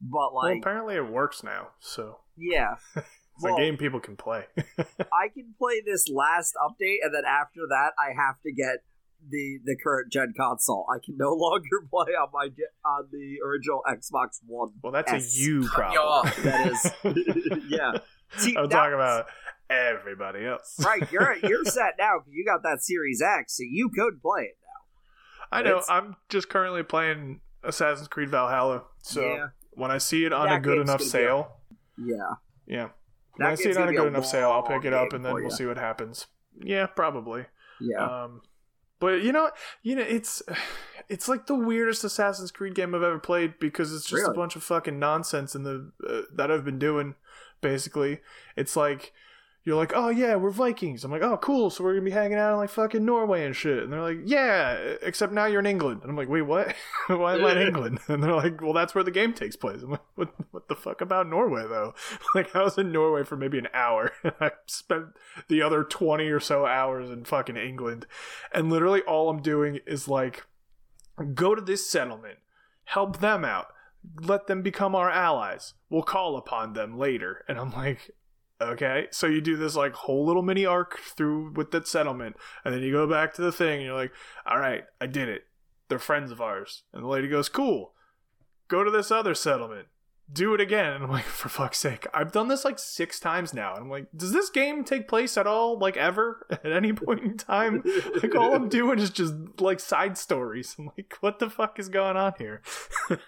But 0.00 0.34
well 0.34 0.44
like, 0.50 0.58
apparently 0.58 0.96
it 0.96 1.08
works 1.08 1.42
now 1.44 1.68
so 1.80 2.18
yeah, 2.36 2.74
it's 2.96 3.06
Well- 3.40 3.54
a 3.54 3.58
game 3.58 3.76
people 3.76 4.00
can 4.00 4.16
play 4.16 4.44
I 4.58 5.28
can 5.32 5.54
play 5.58 5.80
this 5.84 6.08
last 6.08 6.54
update, 6.56 6.98
and 7.02 7.14
then 7.14 7.24
after 7.26 7.60
that, 7.68 7.92
I 7.98 8.12
have 8.16 8.40
to 8.42 8.52
get 8.52 8.82
the 9.30 9.60
the 9.64 9.76
current 9.76 10.10
gen 10.12 10.34
console. 10.36 10.84
I 10.92 10.98
can 10.98 11.16
no 11.16 11.32
longer 11.34 11.86
play 11.88 12.12
on 12.14 12.28
my 12.32 12.48
on 12.84 13.08
the 13.12 13.36
original 13.46 13.82
Xbox 13.88 14.40
One. 14.44 14.72
Well, 14.82 14.90
that's 14.92 15.12
S. 15.12 15.36
a 15.36 15.40
you 15.40 15.62
you 15.62 15.68
problem. 15.68 15.98
off. 16.02 16.36
That 16.42 16.72
is, 16.72 16.92
yeah. 17.68 17.92
See, 18.38 18.56
I'm 18.56 18.68
that 18.68 18.74
talking 18.74 18.98
was- 18.98 19.20
about 19.20 19.26
everybody 19.72 20.44
else. 20.46 20.74
right. 20.84 21.10
You're 21.10 21.36
you're 21.42 21.64
set 21.64 21.94
now 21.98 22.18
because 22.18 22.32
you 22.34 22.44
got 22.44 22.62
that 22.62 22.82
Series 22.82 23.22
X, 23.22 23.56
so 23.56 23.62
you 23.68 23.88
could 23.88 24.20
play 24.22 24.42
it 24.42 24.56
now. 24.62 25.58
I 25.58 25.62
know. 25.62 25.70
It's- 25.78 25.90
I'm 25.90 26.16
just 26.28 26.48
currently 26.48 26.82
playing 26.82 27.40
Assassin's 27.64 28.08
Creed 28.08 28.28
Valhalla. 28.30 28.84
So 29.02 29.20
Yeah. 29.22 29.46
when 29.72 29.90
I 29.90 29.98
see 29.98 30.24
it 30.24 30.32
on 30.32 30.48
That 30.48 30.56
a 30.56 30.60
good 30.60 30.78
enough 30.78 31.00
sale, 31.02 31.56
Yeah, 31.96 32.16
yeah. 32.66 32.88
That 33.38 33.44
When 33.44 33.46
I 33.48 33.54
see 33.54 33.70
it 33.70 33.76
on 33.78 33.88
a 33.88 33.92
good 33.94 34.08
enough 34.08 34.26
sale, 34.26 34.50
I'll 34.50 34.62
pick 34.62 34.84
it 34.84 34.92
up 34.92 35.12
and 35.12 35.24
then 35.24 35.32
we'll 35.34 35.44
ya. 35.44 35.48
see 35.48 35.66
what 35.66 35.78
happens. 35.78 36.26
Yeah, 36.60 36.86
probably. 36.86 37.46
yeah. 37.80 38.24
Um, 38.24 38.42
but 39.00 39.22
you 39.22 39.32
know, 39.32 39.50
you 39.82 39.96
know, 39.96 40.02
it's 40.02 40.42
it's 41.08 41.28
like 41.28 41.46
the 41.46 41.54
weirdest 41.54 42.04
Assassin's 42.04 42.50
Creed 42.52 42.74
game 42.74 42.94
I've 42.94 43.02
ever 43.02 43.18
played 43.18 43.58
because 43.58 43.92
it's 43.92 44.04
just 44.06 44.28
a 44.28 44.32
bunch 44.32 44.54
of 44.54 44.62
fucking 44.62 44.98
nonsense 44.98 45.54
in 45.54 45.62
the 45.64 45.90
uh, 46.08 46.22
that 46.36 46.50
I've 46.50 46.64
been 46.64 46.78
doing. 46.78 47.14
Basically, 47.60 48.20
it's 48.56 48.76
like 48.76 49.12
you're 49.64 49.76
like, 49.76 49.92
oh 49.94 50.08
yeah, 50.08 50.34
we're 50.34 50.50
Vikings. 50.50 51.04
I'm 51.04 51.12
like, 51.12 51.22
oh 51.22 51.36
cool, 51.36 51.70
so 51.70 51.84
we're 51.84 51.92
gonna 51.92 52.04
be 52.04 52.10
hanging 52.10 52.38
out 52.38 52.52
in 52.52 52.58
like 52.58 52.70
fucking 52.70 53.04
Norway 53.04 53.44
and 53.44 53.54
shit. 53.54 53.82
And 53.82 53.92
they're 53.92 54.02
like, 54.02 54.18
yeah, 54.24 54.72
except 55.02 55.32
now 55.32 55.44
you're 55.46 55.60
in 55.60 55.66
England. 55.66 56.00
And 56.02 56.10
I'm 56.10 56.16
like, 56.16 56.28
wait, 56.28 56.42
what? 56.42 56.74
Why 57.06 57.34
am 57.36 57.44
I 57.44 57.52
in 57.52 57.68
England? 57.68 58.00
And 58.08 58.22
they're 58.22 58.34
like, 58.34 58.60
well, 58.60 58.72
that's 58.72 58.94
where 58.94 59.04
the 59.04 59.10
game 59.10 59.32
takes 59.32 59.54
place. 59.56 59.82
I'm 59.82 59.92
like, 59.92 60.00
what? 60.16 60.34
What 60.50 60.68
the 60.68 60.74
fuck 60.74 61.00
about 61.00 61.28
Norway 61.28 61.62
though? 61.62 61.94
like, 62.34 62.54
I 62.56 62.62
was 62.62 62.76
in 62.76 62.90
Norway 62.92 63.24
for 63.24 63.36
maybe 63.36 63.58
an 63.58 63.68
hour. 63.72 64.12
and 64.24 64.34
I 64.40 64.50
spent 64.66 65.06
the 65.48 65.62
other 65.62 65.84
twenty 65.84 66.26
or 66.26 66.40
so 66.40 66.66
hours 66.66 67.10
in 67.10 67.24
fucking 67.24 67.56
England, 67.56 68.06
and 68.52 68.70
literally 68.70 69.02
all 69.02 69.30
I'm 69.30 69.42
doing 69.42 69.78
is 69.86 70.08
like, 70.08 70.44
go 71.34 71.54
to 71.54 71.60
this 71.62 71.88
settlement, 71.88 72.38
help 72.84 73.20
them 73.20 73.44
out. 73.44 73.66
let 74.20 74.48
them 74.48 74.62
become 74.62 74.94
our 74.96 75.10
allies. 75.10 75.74
We'll 75.88 76.02
call 76.02 76.36
upon 76.36 76.72
them 76.72 76.98
later. 76.98 77.44
And 77.48 77.58
I'm 77.58 77.70
like, 77.72 78.10
okay. 78.70 79.06
So 79.10 79.26
you 79.26 79.40
do 79.40 79.56
this 79.56 79.76
like 79.76 79.94
whole 79.94 80.26
little 80.26 80.42
mini 80.42 80.66
arc 80.66 80.98
through 80.98 81.52
with 81.52 81.70
that 81.72 81.86
settlement, 81.88 82.36
and 82.64 82.74
then 82.74 82.82
you 82.82 82.92
go 82.92 83.06
back 83.06 83.34
to 83.34 83.42
the 83.42 83.52
thing, 83.52 83.78
and 83.78 83.86
you're 83.86 83.96
like, 83.96 84.12
all 84.46 84.58
right, 84.58 84.84
I 85.00 85.06
did 85.06 85.28
it. 85.28 85.42
They're 85.88 85.98
friends 85.98 86.30
of 86.30 86.40
ours. 86.40 86.84
And 86.92 87.04
the 87.04 87.08
lady 87.08 87.28
goes, 87.28 87.48
cool. 87.48 87.92
Go 88.68 88.82
to 88.84 88.90
this 88.90 89.10
other 89.10 89.34
settlement. 89.34 89.88
Do 90.32 90.54
it 90.54 90.60
again. 90.60 90.94
And 90.94 91.04
I'm 91.04 91.10
like, 91.10 91.24
for 91.24 91.50
fuck's 91.50 91.78
sake. 91.78 92.06
I've 92.14 92.32
done 92.32 92.48
this 92.48 92.64
like 92.64 92.78
six 92.78 93.20
times 93.20 93.52
now. 93.52 93.74
And 93.74 93.84
I'm 93.84 93.90
like, 93.90 94.06
does 94.16 94.32
this 94.32 94.48
game 94.48 94.84
take 94.84 95.06
place 95.06 95.36
at 95.36 95.46
all, 95.46 95.78
like 95.78 95.98
ever, 95.98 96.46
at 96.50 96.72
any 96.72 96.94
point 96.94 97.20
in 97.20 97.36
time? 97.36 97.82
Like, 98.22 98.34
all 98.34 98.54
I'm 98.54 98.70
doing 98.70 98.98
is 98.98 99.10
just 99.10 99.34
like 99.60 99.78
side 99.80 100.16
stories. 100.16 100.74
I'm 100.78 100.86
like, 100.96 101.18
what 101.20 101.38
the 101.38 101.50
fuck 101.50 101.78
is 101.78 101.90
going 101.90 102.16
on 102.16 102.32
here? 102.38 102.62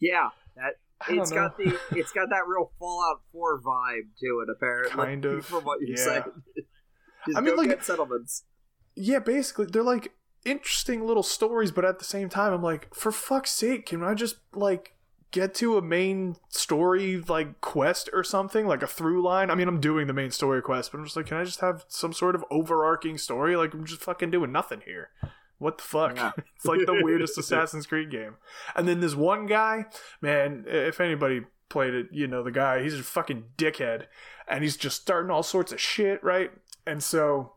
Yeah, 0.00 0.28
that 0.56 0.74
it's 1.08 1.30
know. 1.30 1.36
got 1.36 1.56
the 1.56 1.78
it's 1.92 2.12
got 2.12 2.28
that 2.30 2.42
real 2.46 2.70
Fallout 2.78 3.20
Four 3.32 3.60
vibe 3.60 4.08
to 4.20 4.44
it. 4.46 4.50
Apparently, 4.50 4.90
Kind 5.04 5.24
of, 5.24 5.44
from 5.46 5.64
what 5.64 5.80
you 5.80 5.94
yeah. 5.96 6.04
said. 6.04 6.24
I 7.36 7.40
mean, 7.40 7.56
like- 7.56 7.82
settlements. 7.82 8.44
yeah, 8.94 9.18
basically, 9.18 9.66
they're 9.66 9.82
like 9.82 10.12
interesting 10.44 11.04
little 11.06 11.22
stories, 11.24 11.72
but 11.72 11.84
at 11.84 11.98
the 11.98 12.04
same 12.04 12.28
time, 12.28 12.52
I'm 12.52 12.62
like, 12.62 12.94
for 12.94 13.10
fuck's 13.10 13.50
sake, 13.50 13.86
can 13.86 14.04
I 14.04 14.14
just 14.14 14.36
like 14.54 14.92
get 15.32 15.54
to 15.54 15.76
a 15.76 15.82
main 15.82 16.36
story 16.50 17.16
like 17.28 17.60
quest 17.60 18.08
or 18.12 18.22
something, 18.22 18.66
like 18.66 18.82
a 18.82 18.86
through 18.86 19.22
line? 19.24 19.50
I 19.50 19.56
mean, 19.56 19.66
I'm 19.66 19.80
doing 19.80 20.06
the 20.06 20.12
main 20.12 20.30
story 20.30 20.62
quest, 20.62 20.92
but 20.92 20.98
I'm 20.98 21.04
just 21.04 21.16
like, 21.16 21.26
can 21.26 21.36
I 21.36 21.44
just 21.44 21.60
have 21.60 21.84
some 21.88 22.12
sort 22.12 22.36
of 22.36 22.44
overarching 22.50 23.18
story? 23.18 23.56
Like, 23.56 23.74
I'm 23.74 23.84
just 23.84 24.00
fucking 24.02 24.30
doing 24.30 24.52
nothing 24.52 24.82
here. 24.84 25.10
What 25.58 25.78
the 25.78 25.84
fuck? 25.84 26.16
Yeah. 26.16 26.32
it's 26.56 26.66
like 26.66 26.80
the 26.86 27.00
weirdest 27.02 27.38
Assassin's 27.38 27.86
Creed 27.86 28.10
game. 28.10 28.36
And 28.74 28.86
then 28.86 29.00
this 29.00 29.14
one 29.14 29.46
guy, 29.46 29.86
man, 30.20 30.64
if 30.66 31.00
anybody 31.00 31.42
played 31.68 31.94
it, 31.94 32.06
you 32.12 32.26
know 32.26 32.42
the 32.42 32.50
guy, 32.50 32.82
he's 32.82 32.94
a 32.94 33.02
fucking 33.02 33.44
dickhead. 33.56 34.04
And 34.48 34.62
he's 34.62 34.76
just 34.76 35.00
starting 35.00 35.30
all 35.30 35.42
sorts 35.42 35.72
of 35.72 35.80
shit, 35.80 36.22
right? 36.22 36.50
And 36.86 37.02
so 37.02 37.52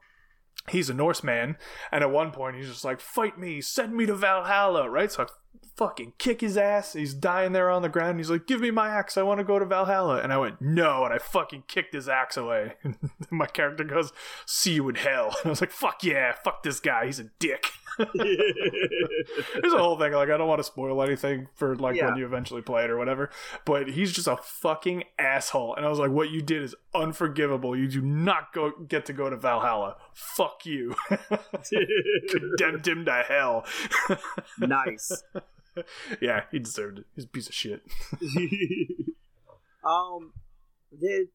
he's 0.70 0.90
a 0.90 0.94
Norseman, 0.94 1.58
and 1.92 2.04
at 2.04 2.12
one 2.12 2.32
point 2.32 2.56
he's 2.56 2.68
just 2.68 2.86
like, 2.86 3.00
"Fight 3.00 3.38
me, 3.38 3.62
send 3.62 3.96
me 3.96 4.06
to 4.06 4.16
Valhalla," 4.16 4.90
right? 4.90 5.12
So 5.12 5.24
I 5.24 5.28
fucking 5.76 6.14
kick 6.18 6.42
his 6.42 6.58
ass. 6.58 6.94
He's 6.94 7.14
dying 7.14 7.54
there 7.54 7.70
on 7.70 7.82
the 7.82 7.90
ground. 7.90 8.20
He's 8.20 8.30
like, 8.30 8.48
"Give 8.48 8.62
me 8.62 8.72
my 8.72 8.90
axe. 8.90 9.18
I 9.18 9.24
want 9.24 9.40
to 9.40 9.44
go 9.44 9.60
to 9.60 9.66
Valhalla." 9.66 10.22
And 10.22 10.34
I 10.34 10.38
went, 10.38 10.62
"No," 10.62 11.06
and 11.06 11.14
I 11.14 11.18
fucking 11.18 11.64
kicked 11.68 11.94
his 11.94 12.10
axe 12.10 12.38
away. 12.38 12.74
And 12.84 12.98
my 13.32 13.46
character 13.46 13.84
goes, 13.84 14.12
"See 14.46 14.74
you 14.74 14.90
in 14.90 14.96
hell." 14.96 15.36
And 15.40 15.48
I 15.48 15.50
was 15.50 15.62
like, 15.62 15.72
"Fuck 15.72 16.04
yeah, 16.04 16.34
fuck 16.44 16.64
this 16.64 16.80
guy. 16.80 17.06
He's 17.06 17.20
a 17.20 17.26
dick." 17.40 17.66
There's 18.14 19.74
a 19.74 19.78
whole 19.78 19.98
thing. 19.98 20.14
Like, 20.14 20.30
I 20.30 20.38
don't 20.38 20.48
want 20.48 20.60
to 20.60 20.64
spoil 20.64 21.02
anything 21.04 21.48
for 21.56 21.76
like 21.76 21.96
Yeah. 21.96 22.08
when 22.08 22.18
you 22.18 22.26
eventually 22.26 22.62
play 22.62 22.84
it 22.84 22.90
or 22.90 22.98
whatever. 22.98 23.30
But 23.66 23.90
he's 23.90 24.12
just 24.12 24.28
a 24.28 24.38
fucking 24.38 25.04
asshole. 25.18 25.76
And 25.76 25.86
I 25.86 25.90
was 25.90 26.00
like, 26.00 26.12
what 26.12 26.30
you 26.30 26.42
did 26.42 26.64
is 26.64 26.76
unforgivable. 26.94 27.76
You 27.78 27.88
do 27.88 28.02
not 28.02 28.54
go 28.54 28.72
get 28.88 29.06
to 29.08 29.14
go 29.14 29.30
to 29.30 29.36
Valhalla. 29.38 29.98
Fuck 30.14 30.66
you. 30.66 30.96
Condemned 32.30 32.88
him 32.88 33.06
to 33.06 33.24
hell. 33.28 33.66
nice. 34.60 35.24
yeah, 36.22 36.44
he 36.52 36.60
deserved 36.60 37.00
it. 37.00 37.06
He's 37.16 37.26
a 37.26 37.28
piece 37.30 37.48
of 37.48 37.54
shit. 37.56 37.82
um, 39.84 40.34
did 41.00 41.28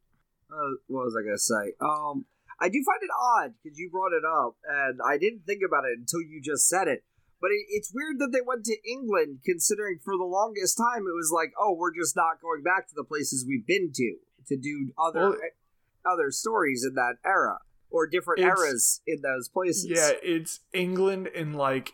uh, 0.51 0.77
what 0.87 1.05
was 1.05 1.17
I 1.19 1.25
gonna 1.25 1.39
say? 1.39 1.73
Um, 1.81 2.27
I 2.61 2.69
do 2.69 2.83
find 2.85 3.03
it 3.03 3.11
odd 3.15 3.55
because 3.63 3.79
you 3.79 3.91
brought 3.91 4.13
it 4.13 4.25
up, 4.25 4.57
and 4.69 5.01
I 5.07 5.19
didn't 5.19 5.43
think 5.47 5.61
about 5.67 5.85
it 5.85 5.99
until 5.99 6.21
you 6.21 6.41
just 6.43 6.69
said 6.69 6.89
it. 6.89 7.05
But 7.41 7.51
it, 7.51 7.67
it's 7.69 7.93
weird 7.93 8.19
that 8.21 8.31
they 8.33 8.41
went 8.45 8.65
to 8.67 8.77
England, 8.89 9.41
considering 9.45 9.99
for 10.05 10.15
the 10.17 10.25
longest 10.25 10.79
time 10.79 11.03
it 11.03 11.15
was 11.17 11.31
like, 11.35 11.53
oh, 11.61 11.75
we're 11.79 11.95
just 11.95 12.17
not 12.17 12.41
going 12.41 12.63
back 12.63 12.89
to 12.89 12.95
the 12.95 13.05
places 13.05 13.45
we've 13.47 13.67
been 13.67 13.91
to 13.95 14.17
to 14.49 14.57
do 14.57 14.93
other 14.99 15.31
Well- 15.31 15.39
eh, 15.43 16.11
other 16.11 16.31
stories 16.31 16.85
in 16.87 16.95
that 16.95 17.15
era 17.25 17.59
or 17.91 18.07
different 18.07 18.41
eras 18.41 19.01
in 19.07 19.21
those 19.23 19.49
places. 19.49 19.87
Yeah, 19.89 20.11
it's 20.23 20.61
England 20.73 21.29
in 21.29 21.53
like 21.55 21.93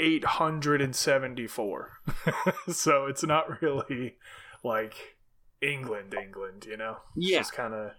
874. 0.00 1.90
so 2.68 3.06
it's 3.06 3.24
not 3.24 3.62
really 3.62 4.16
like 4.64 5.16
England, 5.62 6.14
England, 6.14 6.66
you 6.68 6.76
know? 6.76 6.98
It's 7.16 7.30
Yeah. 7.30 7.38
just 7.38 7.52
kind 7.52 7.74
of 7.74 7.92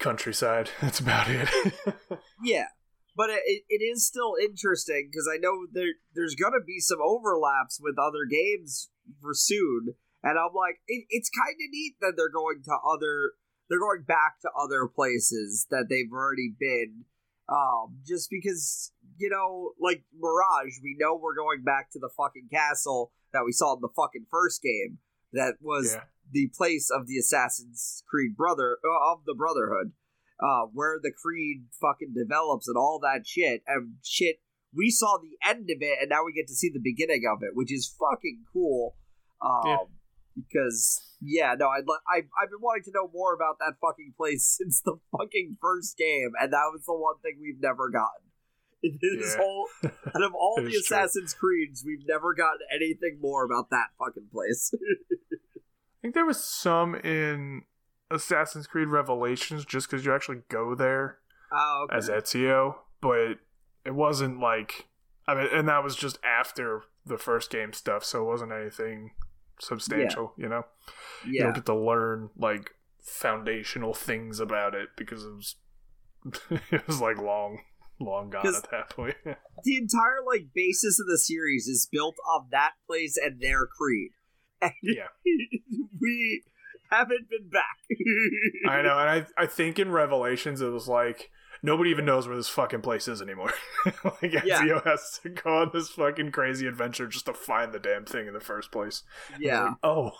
countryside. 0.00 0.70
That's 0.80 1.00
about 1.00 1.28
it. 1.28 1.48
Yeah, 2.42 2.68
but 3.14 3.28
it, 3.28 3.64
it, 3.68 3.84
is 3.84 4.06
still 4.06 4.32
interesting 4.42 5.10
because 5.12 5.28
I 5.30 5.36
know 5.36 5.66
there 5.70 5.92
there's 6.14 6.34
gonna 6.34 6.64
be 6.66 6.80
some 6.80 7.00
overlaps 7.04 7.78
with 7.78 7.98
other 7.98 8.24
games 8.24 8.88
for 9.20 9.34
soon, 9.34 9.94
and 10.22 10.38
I'm 10.38 10.54
like, 10.54 10.80
it, 10.86 11.04
it's 11.10 11.28
kind 11.28 11.52
of 11.52 11.70
neat 11.70 11.96
that 12.00 12.14
they're 12.16 12.32
going 12.32 12.62
to 12.64 12.72
other 12.90 13.32
they're 13.68 13.78
going 13.78 14.04
back 14.08 14.40
to 14.40 14.48
other 14.58 14.88
places 14.88 15.66
that 15.70 15.88
they've 15.90 16.10
already 16.10 16.54
been, 16.58 17.04
um, 17.50 17.98
just 18.06 18.30
because 18.30 18.90
you 19.18 19.28
know, 19.28 19.72
like 19.78 20.02
Mirage, 20.18 20.80
we 20.82 20.96
know 20.98 21.14
we're 21.14 21.36
going 21.36 21.62
back 21.62 21.90
to 21.90 21.98
the 21.98 22.08
fucking 22.16 22.48
castle 22.50 23.12
that 23.34 23.44
we 23.44 23.52
saw 23.52 23.74
in 23.74 23.82
the 23.82 23.92
fucking 23.94 24.24
first 24.30 24.62
game 24.62 24.98
that 25.32 25.54
was 25.60 25.94
yeah. 25.94 26.04
the 26.30 26.50
place 26.56 26.90
of 26.90 27.06
the 27.06 27.18
Assassin's 27.18 28.02
Creed 28.08 28.36
brother 28.36 28.78
uh, 28.84 29.12
of 29.12 29.20
the 29.26 29.34
Brotherhood, 29.34 29.92
uh, 30.40 30.66
where 30.72 30.98
the 31.02 31.12
Creed 31.12 31.66
fucking 31.80 32.14
develops 32.14 32.68
and 32.68 32.76
all 32.76 33.00
that 33.02 33.26
shit 33.26 33.62
and 33.66 33.94
shit. 34.04 34.36
We 34.72 34.90
saw 34.90 35.18
the 35.18 35.36
end 35.48 35.68
of 35.70 35.78
it, 35.80 35.98
and 36.00 36.10
now 36.10 36.24
we 36.24 36.32
get 36.32 36.46
to 36.46 36.54
see 36.54 36.70
the 36.72 36.80
beginning 36.82 37.22
of 37.26 37.42
it, 37.42 37.50
which 37.54 37.72
is 37.72 37.92
fucking 37.98 38.44
cool. 38.52 38.94
Um, 39.42 39.62
Yeah. 39.66 39.76
Because 40.36 41.02
yeah, 41.20 41.54
no, 41.58 41.68
I'd 41.68 41.84
I 42.08 42.22
I've 42.40 42.50
been 42.50 42.62
wanting 42.62 42.84
to 42.84 42.92
know 42.94 43.10
more 43.12 43.34
about 43.34 43.58
that 43.58 43.74
fucking 43.80 44.14
place 44.16 44.46
since 44.58 44.80
the 44.80 44.96
fucking 45.10 45.58
first 45.60 45.96
game, 45.96 46.32
and 46.40 46.52
that 46.52 46.70
was 46.72 46.84
the 46.86 46.94
one 46.94 47.18
thing 47.22 47.38
we've 47.40 47.60
never 47.60 47.90
gotten. 47.90 48.29
In 48.82 48.98
this 49.02 49.34
Yeah. 49.34 49.42
whole 49.42 49.68
out 49.84 50.22
of 50.22 50.32
all 50.34 50.56
the 50.60 50.66
is 50.66 50.72
true. 50.86 50.96
Assassin's 50.96 51.34
Creeds, 51.34 51.82
we've 51.84 52.06
never 52.06 52.34
gotten 52.34 52.60
anything 52.74 53.18
more 53.20 53.44
about 53.44 53.70
that 53.70 53.88
fucking 53.98 54.28
place. 54.32 54.72
I 55.32 56.00
think 56.02 56.14
there 56.14 56.24
was 56.26 56.42
some 56.42 56.94
in 56.94 57.62
Assassin's 58.10 58.66
Creed 58.66 58.88
Revelations 58.88 59.64
just 59.66 59.88
because 59.90 60.04
you 60.06 60.14
actually 60.14 60.38
go 60.48 60.74
there 60.74 61.18
oh, 61.52 61.84
okay. 61.84 61.96
as 61.96 62.08
Ezio, 62.08 62.76
but 63.02 63.34
it 63.84 63.94
wasn't 63.94 64.40
like 64.40 64.86
I 65.28 65.34
mean, 65.34 65.48
and 65.52 65.68
that 65.68 65.84
was 65.84 65.94
just 65.94 66.18
after 66.24 66.82
the 67.06 67.18
first 67.18 67.50
game 67.50 67.72
stuff, 67.72 68.02
so 68.04 68.22
it 68.22 68.26
wasn't 68.26 68.52
anything 68.52 69.12
substantial, 69.60 70.32
you 70.36 70.48
know. 70.48 70.64
You 71.24 71.42
don't 71.42 71.54
get 71.54 71.66
to 71.66 71.74
learn 71.74 72.30
like 72.36 72.70
foundational 73.02 73.92
things 73.94 74.40
about 74.40 74.74
it 74.74 74.88
because 74.96 75.24
it 75.24 75.34
was 75.34 75.56
it 76.70 76.86
was 76.86 77.00
like 77.00 77.18
long, 77.18 77.58
long 78.00 78.30
gone 78.30 78.46
at 78.46 78.70
that 78.70 78.90
point. 78.90 79.16
the 79.24 79.76
entire 79.76 80.18
like 80.26 80.48
basis 80.54 80.98
of 80.98 81.06
the 81.06 81.18
series 81.18 81.66
is 81.66 81.88
built 81.90 82.16
on 82.28 82.48
that 82.50 82.72
place 82.86 83.16
and 83.22 83.40
their 83.40 83.66
creed. 83.66 84.12
And 84.62 84.72
yeah, 84.82 85.06
we 86.02 86.42
haven't 86.90 87.30
been 87.30 87.48
back. 87.48 87.78
I 88.68 88.82
know, 88.82 88.98
and 88.98 89.08
I 89.08 89.26
I 89.38 89.46
think 89.46 89.78
in 89.78 89.90
Revelations 89.90 90.60
it 90.60 90.68
was 90.68 90.86
like 90.86 91.30
nobody 91.62 91.88
even 91.88 92.04
knows 92.04 92.28
where 92.28 92.36
this 92.36 92.50
fucking 92.50 92.82
place 92.82 93.08
is 93.08 93.22
anymore. 93.22 93.54
like 94.04 94.34
Yeah. 94.44 94.60
Ezio 94.60 94.84
has 94.84 95.18
to 95.22 95.30
go 95.30 95.62
on 95.62 95.70
this 95.72 95.88
fucking 95.88 96.32
crazy 96.32 96.66
adventure 96.66 97.06
just 97.06 97.24
to 97.24 97.32
find 97.32 97.72
the 97.72 97.78
damn 97.78 98.04
thing 98.04 98.26
in 98.26 98.34
the 98.34 98.40
first 98.40 98.70
place. 98.70 99.02
Yeah. 99.38 99.62
Like, 99.62 99.74
oh, 99.82 100.10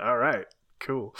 all 0.00 0.16
right, 0.18 0.46
cool. 0.78 1.16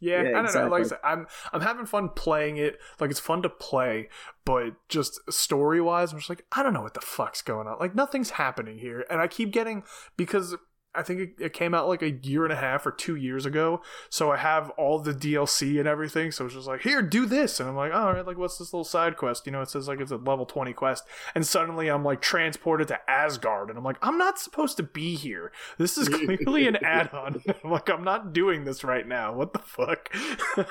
Yeah, 0.00 0.22
Yeah, 0.22 0.38
I 0.38 0.42
don't 0.42 0.54
know. 0.54 0.68
Like 0.68 0.84
I 0.84 0.88
said, 0.88 0.98
I'm 1.04 1.26
I'm 1.52 1.60
having 1.60 1.86
fun 1.86 2.10
playing 2.10 2.56
it. 2.56 2.78
Like 3.00 3.10
it's 3.10 3.20
fun 3.20 3.42
to 3.42 3.48
play, 3.48 4.08
but 4.44 4.74
just 4.88 5.20
story 5.32 5.80
wise, 5.80 6.12
I'm 6.12 6.18
just 6.18 6.28
like 6.28 6.44
I 6.52 6.62
don't 6.62 6.74
know 6.74 6.82
what 6.82 6.94
the 6.94 7.00
fuck's 7.00 7.42
going 7.42 7.66
on. 7.66 7.78
Like 7.78 7.94
nothing's 7.94 8.30
happening 8.30 8.78
here, 8.78 9.04
and 9.10 9.20
I 9.20 9.28
keep 9.28 9.50
getting 9.52 9.82
because. 10.16 10.56
I 10.96 11.02
think 11.02 11.20
it, 11.20 11.30
it 11.38 11.52
came 11.52 11.74
out 11.74 11.88
like 11.88 12.02
a 12.02 12.10
year 12.10 12.44
and 12.44 12.52
a 12.52 12.56
half 12.56 12.86
or 12.86 12.90
two 12.90 13.16
years 13.16 13.46
ago. 13.46 13.82
So 14.08 14.32
I 14.32 14.36
have 14.38 14.70
all 14.70 14.98
the 14.98 15.12
DLC 15.12 15.78
and 15.78 15.88
everything. 15.88 16.32
So 16.32 16.46
it's 16.46 16.54
just 16.54 16.66
like, 16.66 16.82
here, 16.82 17.02
do 17.02 17.26
this. 17.26 17.60
And 17.60 17.68
I'm 17.68 17.76
like, 17.76 17.92
all 17.92 18.12
right, 18.12 18.26
like, 18.26 18.38
what's 18.38 18.58
this 18.58 18.72
little 18.72 18.84
side 18.84 19.16
quest? 19.16 19.46
You 19.46 19.52
know, 19.52 19.62
it 19.62 19.70
says 19.70 19.88
like 19.88 20.00
it's 20.00 20.10
a 20.10 20.16
level 20.16 20.46
20 20.46 20.72
quest. 20.72 21.04
And 21.34 21.46
suddenly 21.46 21.88
I'm 21.88 22.04
like 22.04 22.20
transported 22.20 22.88
to 22.88 23.10
Asgard. 23.10 23.68
And 23.68 23.78
I'm 23.78 23.84
like, 23.84 23.98
I'm 24.02 24.18
not 24.18 24.38
supposed 24.38 24.76
to 24.78 24.82
be 24.82 25.14
here. 25.14 25.52
This 25.78 25.98
is 25.98 26.08
clearly 26.08 26.66
an 26.66 26.76
add 26.84 27.10
on. 27.12 27.42
I'm 27.64 27.70
like, 27.70 27.90
I'm 27.90 28.04
not 28.04 28.32
doing 28.32 28.64
this 28.64 28.84
right 28.84 29.06
now. 29.06 29.34
What 29.34 29.52
the 29.52 29.58
fuck? 29.58 30.10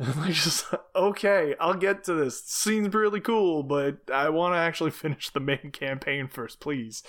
I'm 0.00 0.20
like, 0.20 0.32
just, 0.32 0.66
okay, 0.94 1.54
I'll 1.60 1.74
get 1.74 2.04
to 2.04 2.14
this. 2.14 2.42
Seems 2.44 2.94
really 2.94 3.20
cool, 3.20 3.62
but 3.62 3.98
I 4.12 4.28
want 4.30 4.54
to 4.54 4.58
actually 4.58 4.90
finish 4.90 5.30
the 5.30 5.40
main 5.40 5.70
campaign 5.72 6.28
first, 6.28 6.60
please. 6.60 7.02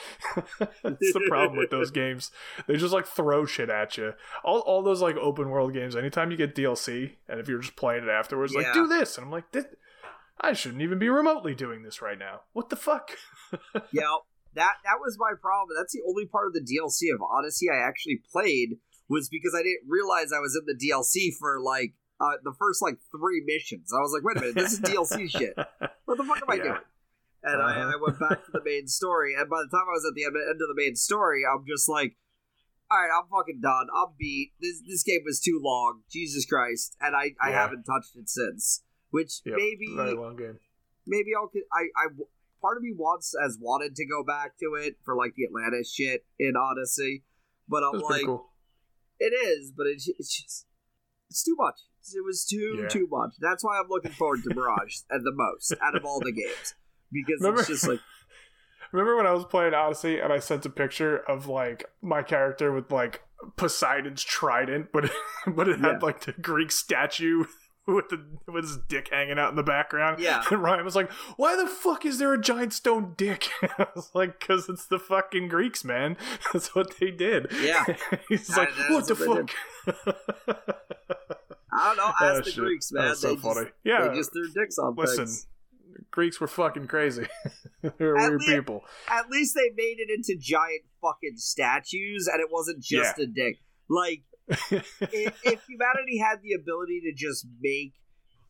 The 1.24 1.30
problem 1.30 1.57
with 1.57 1.69
those 1.69 1.91
games. 1.91 2.32
They 2.67 2.78
just 2.78 2.93
like 2.93 3.05
throw 3.07 3.45
shit 3.45 3.69
at 3.69 3.97
you. 3.97 4.13
All, 4.43 4.59
all 4.59 4.82
those 4.84 5.01
like 5.01 5.15
open 5.17 5.49
world 5.49 5.74
games, 5.74 5.95
anytime 5.95 6.32
you 6.32 6.38
get 6.38 6.55
DLC, 6.55 7.13
and 7.28 7.39
if 7.39 7.47
you're 7.47 7.59
just 7.59 7.76
playing 7.76 8.03
it 8.03 8.09
afterwards, 8.09 8.53
like, 8.53 8.74
do 8.74 8.88
this. 8.88 9.17
And 9.17 9.26
I'm 9.26 9.32
like, 9.32 9.51
this, 9.51 9.65
I 10.39 10.53
shouldn't 10.53 10.82
even 10.82 10.99
be 10.99 11.09
remotely 11.09 11.53
doing 11.55 11.84
this 11.84 12.01
right 12.01 12.17
now. 12.17 12.41
What 12.53 12.69
the 12.69 12.76
fuck? 12.76 13.11
yeah. 13.91 14.01
that 14.55 14.74
that 14.84 14.99
was 14.99 15.17
my 15.19 15.34
problem. 15.39 15.76
That's 15.78 15.93
the 15.93 16.01
only 16.07 16.26
part 16.26 16.47
of 16.47 16.53
the 16.53 16.61
DLC 16.61 17.13
of 17.13 17.22
Odyssey 17.22 17.67
I 17.69 17.78
actually 17.88 18.22
played 18.32 18.78
was 19.09 19.30
because 19.30 19.53
I 19.55 19.61
didn't 19.63 19.88
realize 19.89 20.32
I 20.36 20.39
was 20.39 20.55
in 20.55 20.65
the 20.65 20.74
DLC 20.80 21.32
for 21.38 21.59
like 21.61 21.93
uh, 22.19 22.38
the 22.43 22.53
first 22.57 22.82
like 22.82 22.95
three 23.11 23.43
missions. 23.45 23.91
I 23.93 23.99
was 23.99 24.13
like, 24.13 24.24
wait 24.24 24.38
a 24.38 24.39
minute, 24.39 24.55
this 24.55 24.74
is 24.74 24.80
DLC 24.80 25.30
shit. 25.30 25.53
What 26.05 26.17
the 26.17 26.24
fuck 26.24 26.38
am 26.38 26.49
I 26.49 26.55
Yeah. 26.57 26.63
doing? 26.63 26.78
And 27.44 27.62
I, 27.62 27.82
Uh-huh. 27.82 27.92
I 27.98 28.02
went 28.02 28.20
back 28.20 28.46
to 28.46 28.52
the 28.54 28.64
main 28.64 28.88
story, 28.88 29.34
and 29.36 29.50
by 29.50 29.62
the 29.64 29.70
time 29.70 29.88
I 29.89 29.94
was 29.94 30.06
at 30.06 30.14
the 30.16 30.26
end, 30.26 30.36
end 30.38 30.62
of 30.62 30.68
the 30.68 30.76
main 30.78 30.96
story, 30.96 31.42
I'm 31.46 31.66
just 31.68 31.89
like, 31.89 32.18
all 32.92 32.98
right, 33.00 33.10
I'm 33.18 33.28
fucking 33.30 33.62
done. 33.62 33.88
I'm 33.96 34.14
beat. 34.20 34.52
This 34.60 34.82
this 34.86 35.02
game 35.04 35.22
was 35.26 35.39
too 35.39 35.60
long. 35.64 36.02
Jesus 36.12 36.46
Christ, 36.46 36.96
and 37.02 37.16
I, 37.16 37.34
I 37.42 37.50
Yeah. 37.50 37.62
haven't 37.62 37.84
touched 37.84 38.16
it 38.16 38.30
since. 38.30 38.84
Which 39.12 39.42
Yep, 39.46 39.56
maybe 39.58 39.88
very 39.96 40.14
long 40.14 40.36
game. 40.36 40.60
maybe 41.08 41.32
I'll 41.36 41.50
I 41.74 41.88
I 41.98 42.08
part 42.62 42.78
of 42.78 42.84
me 42.84 42.94
wants 42.96 43.34
has 43.42 43.58
wanted 43.60 43.96
to 43.96 44.06
go 44.06 44.24
back 44.24 44.58
to 44.60 44.76
it 44.76 44.98
for 45.04 45.16
like 45.16 45.34
the 45.36 45.46
Atlantis 45.46 45.92
shit 45.94 46.26
in 46.38 46.56
Odyssey, 46.56 47.24
but 47.68 47.84
I'm 47.84 47.94
That's 47.94 48.04
like 48.04 48.26
cool. 48.26 48.52
it 49.20 49.34
is, 49.34 49.72
but 49.76 49.88
it's 49.88 50.08
it's 50.20 50.42
just 50.42 50.66
it's 51.30 51.44
too 51.44 51.56
much. 51.58 51.80
It 52.14 52.24
was 52.26 52.46
too 52.46 52.82
Yeah. 52.84 52.88
too 52.89 53.08
much. 53.10 53.34
That's 53.39 53.64
why 53.64 53.80
I'm 53.80 53.88
looking 53.89 54.12
forward 54.12 54.44
to 54.44 54.54
Mirage 54.54 54.98
at 55.10 55.24
the 55.24 55.32
most 55.34 55.74
out 55.82 55.96
of 55.96 56.04
all 56.06 56.20
the 56.20 56.32
games 56.32 56.76
because 57.12 57.39
Remember- 57.41 57.59
it's 57.62 57.70
just 57.70 57.88
like 57.88 57.99
Remember 58.91 59.16
when 59.16 59.26
I 59.28 59.32
was 59.32 59.45
playing 59.45 59.74
Odyssey 59.74 60.20
and 60.20 60.34
I 60.34 60.39
sent 60.39 60.66
a 60.66 60.70
picture 60.70 61.18
of 61.18 61.47
like 61.47 61.86
my 62.01 62.22
character 62.24 62.74
with 62.74 62.91
like 62.91 63.22
Poseidon's 63.55 64.22
trident, 64.24 64.89
but 64.91 65.09
but 65.47 65.70
it 65.70 65.80
had 65.80 65.93
Yeah. 65.93 65.99
like 66.01 66.22
the 66.26 66.34
Greek 66.34 66.72
statue 66.74 67.45
with 67.88 68.09
the 68.09 68.22
with 68.47 68.66
his 68.66 68.78
dick 68.89 69.07
hanging 69.09 69.39
out 69.39 69.49
in 69.49 69.55
the 69.55 69.64
background. 69.64 70.20
Yeah. 70.20 70.43
And 70.51 70.62
Ryan 70.62 70.84
was 70.84 70.95
like, 70.97 71.09
"Why 71.38 71.55
the 71.55 71.68
fuck 71.68 72.05
is 72.05 72.18
there 72.20 72.34
a 72.34 72.39
giant 72.41 72.74
stone 72.74 73.14
dick?" 73.16 73.47
I 73.80 73.88
was 73.95 74.12
like, 74.14 74.39
"Cause 74.41 74.68
it's 74.68 74.86
the 74.88 74.99
fucking 74.99 75.47
Greeks, 75.47 75.86
man. 75.86 76.18
That's 76.51 76.76
what 76.76 76.99
they 76.99 77.12
did." 77.12 77.47
Yeah. 77.62 77.86
He's 78.28 78.55
like, 78.57 78.70
"What 78.89 79.07
the 79.07 79.16
fuck?" 79.16 79.51
I 81.74 81.88
don't 81.95 81.97
know. 81.97 82.03
Ask 82.07 82.22
Oh, 82.22 82.41
the 82.41 82.51
shit. 82.51 82.55
Greeks, 82.59 82.91
man. 82.91 83.09
was 83.09 83.22
so 83.22 83.30
they 83.30 83.36
just, 83.36 83.45
funny. 83.47 83.70
Yeah. 83.84 84.07
they 84.09 84.16
just 84.16 84.34
threw 84.34 84.51
dicks 84.51 84.78
on 84.78 84.95
Listen. 84.95 85.28
Greeks 86.12 86.39
were 86.39 86.47
fucking 86.47 86.88
crazy. 86.88 87.26
they 87.82 88.05
were 88.05 88.18
At 88.18 88.30
weird 88.30 88.41
people. 88.41 88.84
At 89.09 89.30
least 89.30 89.55
they 89.55 89.72
made 89.76 89.97
it 89.99 90.09
into 90.14 90.38
giant 90.39 90.84
fucking 91.01 91.38
statues, 91.38 92.28
and 92.32 92.41
it 92.41 92.49
wasn't 92.51 92.84
just 92.84 93.18
a 93.18 93.26
dick. 93.26 93.57
Like 93.89 94.24
if, 94.47 95.41
if 95.43 95.64
humanity 95.68 96.20
had 96.20 96.41
the 96.43 96.53
ability 96.53 97.01
to 97.05 97.14
just 97.16 97.47
make 97.62 97.93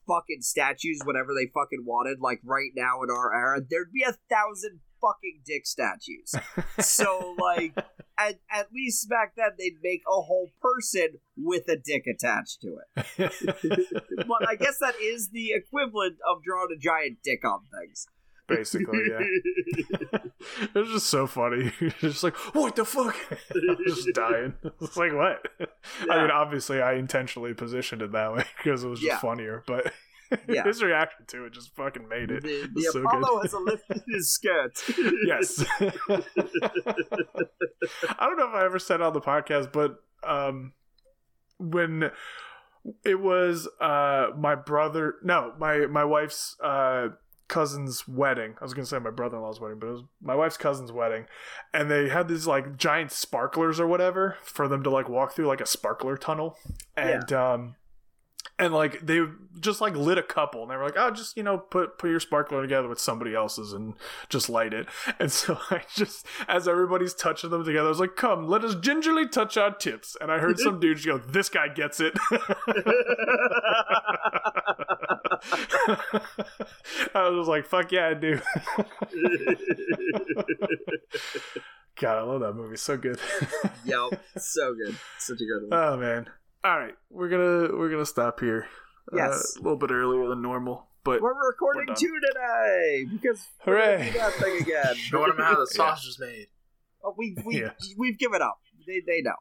fucking 0.07 0.41
statues 0.41 1.01
whenever 1.05 1.33
they 1.33 1.51
fucking 1.53 1.83
wanted, 1.85 2.19
like 2.19 2.41
right 2.43 2.71
now 2.75 3.03
in 3.03 3.09
our 3.09 3.33
era, 3.33 3.61
there'd 3.69 3.93
be 3.93 4.03
a 4.03 4.17
thousand 4.29 4.79
fucking 5.01 5.41
dick 5.45 5.65
statues. 5.65 6.33
so 6.79 7.35
like 7.39 7.73
at, 8.17 8.35
at 8.51 8.67
least 8.73 9.09
back 9.09 9.33
then 9.35 9.51
they'd 9.57 9.77
make 9.83 10.01
a 10.07 10.21
whole 10.21 10.51
person 10.61 11.19
with 11.37 11.67
a 11.67 11.75
dick 11.77 12.03
attached 12.07 12.61
to 12.61 12.77
it. 12.95 13.07
but 14.27 14.47
I 14.47 14.55
guess 14.55 14.77
that 14.79 14.95
is 15.01 15.29
the 15.31 15.51
equivalent 15.53 16.17
of 16.29 16.43
drawing 16.43 16.69
a 16.75 16.79
giant 16.79 17.17
dick 17.23 17.43
on 17.45 17.61
things. 17.79 18.05
Basically, 18.47 18.99
yeah. 19.09 19.19
it 20.61 20.75
was 20.75 20.89
just 20.89 21.07
so 21.07 21.25
funny. 21.25 21.71
just 21.99 22.21
like, 22.21 22.35
what 22.53 22.75
the 22.75 22.83
fuck? 22.83 23.15
I 23.31 23.75
just 23.87 24.09
dying. 24.13 24.53
It's 24.81 24.97
like, 24.97 25.13
what? 25.13 25.47
I 25.61 25.67
Yeah. 26.05 26.21
mean, 26.23 26.31
obviously, 26.31 26.81
I 26.81 26.93
intentionally 26.95 27.53
positioned 27.53 28.01
it 28.01 28.11
that 28.11 28.33
way 28.33 28.43
because 28.57 28.83
it 28.83 28.89
was 28.89 28.99
just 28.99 29.07
Yeah. 29.07 29.19
funny, 29.19 29.47
but 29.65 29.93
Yeah. 30.47 30.63
his 30.63 30.81
reaction 30.81 31.25
to 31.27 31.45
it 31.45 31.53
just 31.53 31.75
fucking 31.75 32.07
made 32.07 32.31
it. 32.31 32.43
the 32.43 32.69
was 32.73 32.91
so 32.93 32.99
Apollo 33.01 33.21
good. 33.21 33.41
has 33.43 33.53
a 33.53 33.59
lift 33.59 33.83
in 33.89 34.01
his 34.07 34.29
skirt. 34.31 34.81
yes. 35.25 35.63
I 38.19 38.25
don't 38.25 38.37
know 38.37 38.47
if 38.49 38.55
I 38.55 38.65
ever 38.65 38.79
said 38.79 39.01
on 39.01 39.13
the 39.13 39.21
podcast, 39.21 39.71
but 39.71 40.03
um, 40.23 40.73
when 41.59 42.11
it 43.05 43.19
was 43.19 43.67
uh 43.79 44.27
my 44.37 44.55
brother, 44.55 45.15
no, 45.23 45.53
my 45.59 45.85
my 45.87 46.03
wife's 46.03 46.55
uh 46.63 47.09
cousin's 47.47 48.07
wedding. 48.07 48.55
I 48.59 48.63
was 48.63 48.73
gonna 48.73 48.85
say 48.85 48.97
my 48.99 49.09
brother-in-law's 49.11 49.59
wedding, 49.59 49.79
but 49.79 49.87
it 49.87 49.91
was 49.91 50.03
my 50.21 50.35
wife's 50.35 50.57
cousin's 50.57 50.91
wedding, 50.91 51.25
and 51.73 51.91
they 51.91 52.09
had 52.09 52.27
these 52.27 52.47
like 52.47 52.77
giant 52.77 53.11
sparklers 53.11 53.79
or 53.79 53.87
whatever 53.87 54.37
for 54.41 54.67
them 54.67 54.83
to 54.83 54.89
like 54.89 55.09
walk 55.09 55.33
through 55.33 55.47
like 55.47 55.61
a 55.61 55.67
sparkler 55.67 56.17
tunnel, 56.17 56.57
and 56.95 57.31
um. 57.33 57.75
And 58.61 58.73
like 58.75 58.99
they 59.03 59.21
just 59.59 59.81
like 59.81 59.95
lit 59.95 60.19
a 60.19 60.23
couple, 60.23 60.61
and 60.61 60.69
they 60.69 60.75
were 60.75 60.83
like, 60.83 60.93
"Oh, 60.95 61.09
just 61.09 61.35
you 61.35 61.41
know, 61.41 61.57
put 61.57 61.97
put 61.97 62.11
your 62.11 62.19
sparkler 62.19 62.61
together 62.61 62.87
with 62.87 62.99
somebody 62.99 63.33
else's, 63.33 63.73
and 63.73 63.95
just 64.29 64.49
light 64.49 64.71
it." 64.71 64.87
And 65.19 65.31
so 65.31 65.57
I 65.71 65.81
just, 65.95 66.27
as 66.47 66.67
everybody's 66.67 67.15
touching 67.15 67.49
them 67.49 67.65
together, 67.65 67.87
I 67.87 67.89
was 67.89 67.99
like, 67.99 68.15
"Come, 68.15 68.47
let 68.47 68.63
us 68.63 68.75
gingerly 68.75 69.27
touch 69.27 69.57
our 69.57 69.73
tips." 69.73 70.15
And 70.21 70.31
I 70.31 70.37
heard 70.37 70.59
some 70.59 70.79
dude 70.83 71.03
go, 71.03 71.17
"This 71.17 71.49
guy 71.49 71.69
gets 71.69 71.99
it." 71.99 72.13
I 77.15 77.29
was 77.29 77.47
like, 77.47 77.65
"Fuck 77.65 77.91
yeah, 77.91 78.09
I 78.09 78.13
do." 78.13 78.39
God, 81.99 82.17
I 82.17 82.21
love 82.21 82.41
that 82.41 82.53
movie. 82.53 82.77
So 82.77 82.95
good. 82.97 83.19
Yo, 83.85 84.09
so 84.37 84.73
good. 84.73 84.95
Such 85.19 85.37
a 85.41 85.45
good 85.45 85.69
one. 85.69 85.79
oh 85.79 85.97
man. 85.97 86.27
All 86.63 86.77
right, 86.79 86.93
we're 87.09 87.29
gonna 87.29 87.75
we're 87.77 87.89
gonna 87.89 88.05
stop 88.05 88.39
here. 88.39 88.67
Yes. 89.13 89.55
uh, 89.57 89.61
a 89.61 89.63
little 89.63 89.77
bit 89.77 89.89
earlier 89.91 90.27
than 90.29 90.41
normal, 90.43 90.87
but 91.03 91.21
We're 91.21 91.33
recording 91.49 91.87
done. 91.87 91.95
two 91.95 92.13
today 92.31 93.05
because 93.11 93.43
we're 93.65 93.73
Hooray. 93.97 94.11
do 94.11 94.19
that 94.19 94.33
thing 94.33 94.61
again. 94.61 94.95
Showing 94.95 95.29
them 95.35 95.37
how 95.43 95.55
the 95.55 95.67
Yeah. 95.73 95.77
sausage 95.77 96.09
is 96.09 96.19
made. 96.19 96.47
Oh, 97.03 97.15
we 97.17 97.35
we 97.43 97.61
Yeah. 97.61 97.71
we've 97.97 98.17
given 98.19 98.41
up. 98.43 98.59
They 98.85 99.01
they 99.05 99.21
know. 99.21 99.35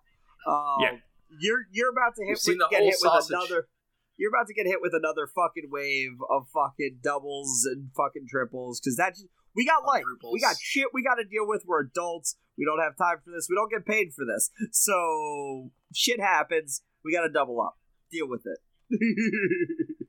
Um, 0.51 0.77
Yeah. 0.81 0.97
You're 1.39 1.61
you're 1.71 1.91
about 1.91 2.15
to 2.17 2.23
hit 2.25 2.31
We've 2.31 2.39
seen 2.39 2.55
with, 2.55 2.61
the 2.61 2.69
get 2.71 2.79
whole 2.81 2.87
hit 2.89 2.97
with 3.03 3.13
sausage. 3.13 3.31
another. 3.37 3.69
You're 4.17 4.31
about 4.31 4.47
to 4.49 4.55
get 4.55 4.67
hit 4.67 4.81
with 4.81 4.93
another 4.95 5.27
fucking 5.27 5.69
wave 5.71 6.17
of 6.31 6.47
fucking 6.53 7.01
doubles 7.03 7.67
and 7.71 7.91
fucking 7.97 8.27
triples 8.31 8.81
because 8.81 8.97
that's 8.97 9.25
we 9.55 9.67
got 9.67 9.85
life. 9.85 10.03
Quadruples. 10.05 10.33
We 10.33 10.41
got 10.41 10.57
shit 10.59 10.89
we 10.95 11.03
got 11.05 11.17
to 11.17 11.25
deal 11.25 11.47
with. 11.47 11.65
We're 11.67 11.81
adults. 11.83 12.37
We 12.57 12.65
don't 12.65 12.81
have 12.81 12.97
time 12.97 13.19
for 13.25 13.31
this. 13.31 13.47
We 13.49 13.57
don't 13.57 13.71
get 13.71 13.85
paid 13.87 14.13
for 14.15 14.25
this. 14.25 14.51
So 14.73 15.71
shit 15.95 16.19
happens. 16.21 16.83
We 17.05 17.13
got 17.15 17.23
to 17.23 17.29
double 17.33 17.61
up. 17.61 17.77
Deal 18.11 18.29
with 18.29 18.43
it. 18.47 20.07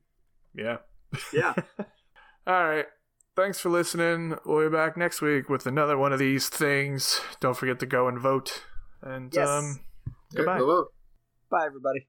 yeah. 0.54 0.78
yeah. 1.32 1.54
All 2.46 2.64
right. 2.64 2.86
Thanks 3.34 3.58
for 3.60 3.70
listening. 3.70 4.36
We'll 4.44 4.68
be 4.68 4.74
back 4.76 4.96
next 4.96 5.22
week 5.22 5.48
with 5.48 5.66
another 5.66 5.96
one 5.96 6.12
of 6.12 6.18
these 6.18 6.48
things. 6.48 7.20
Don't 7.40 7.56
forget 7.56 7.78
to 7.80 7.86
go 7.86 8.08
and 8.08 8.18
vote. 8.18 8.62
And 9.00 9.32
Yes. 9.34 9.48
um 9.48 9.80
goodbye. 10.34 10.58
hello. 10.58 10.86
Bye 11.50 11.66
everybody. 11.66 12.06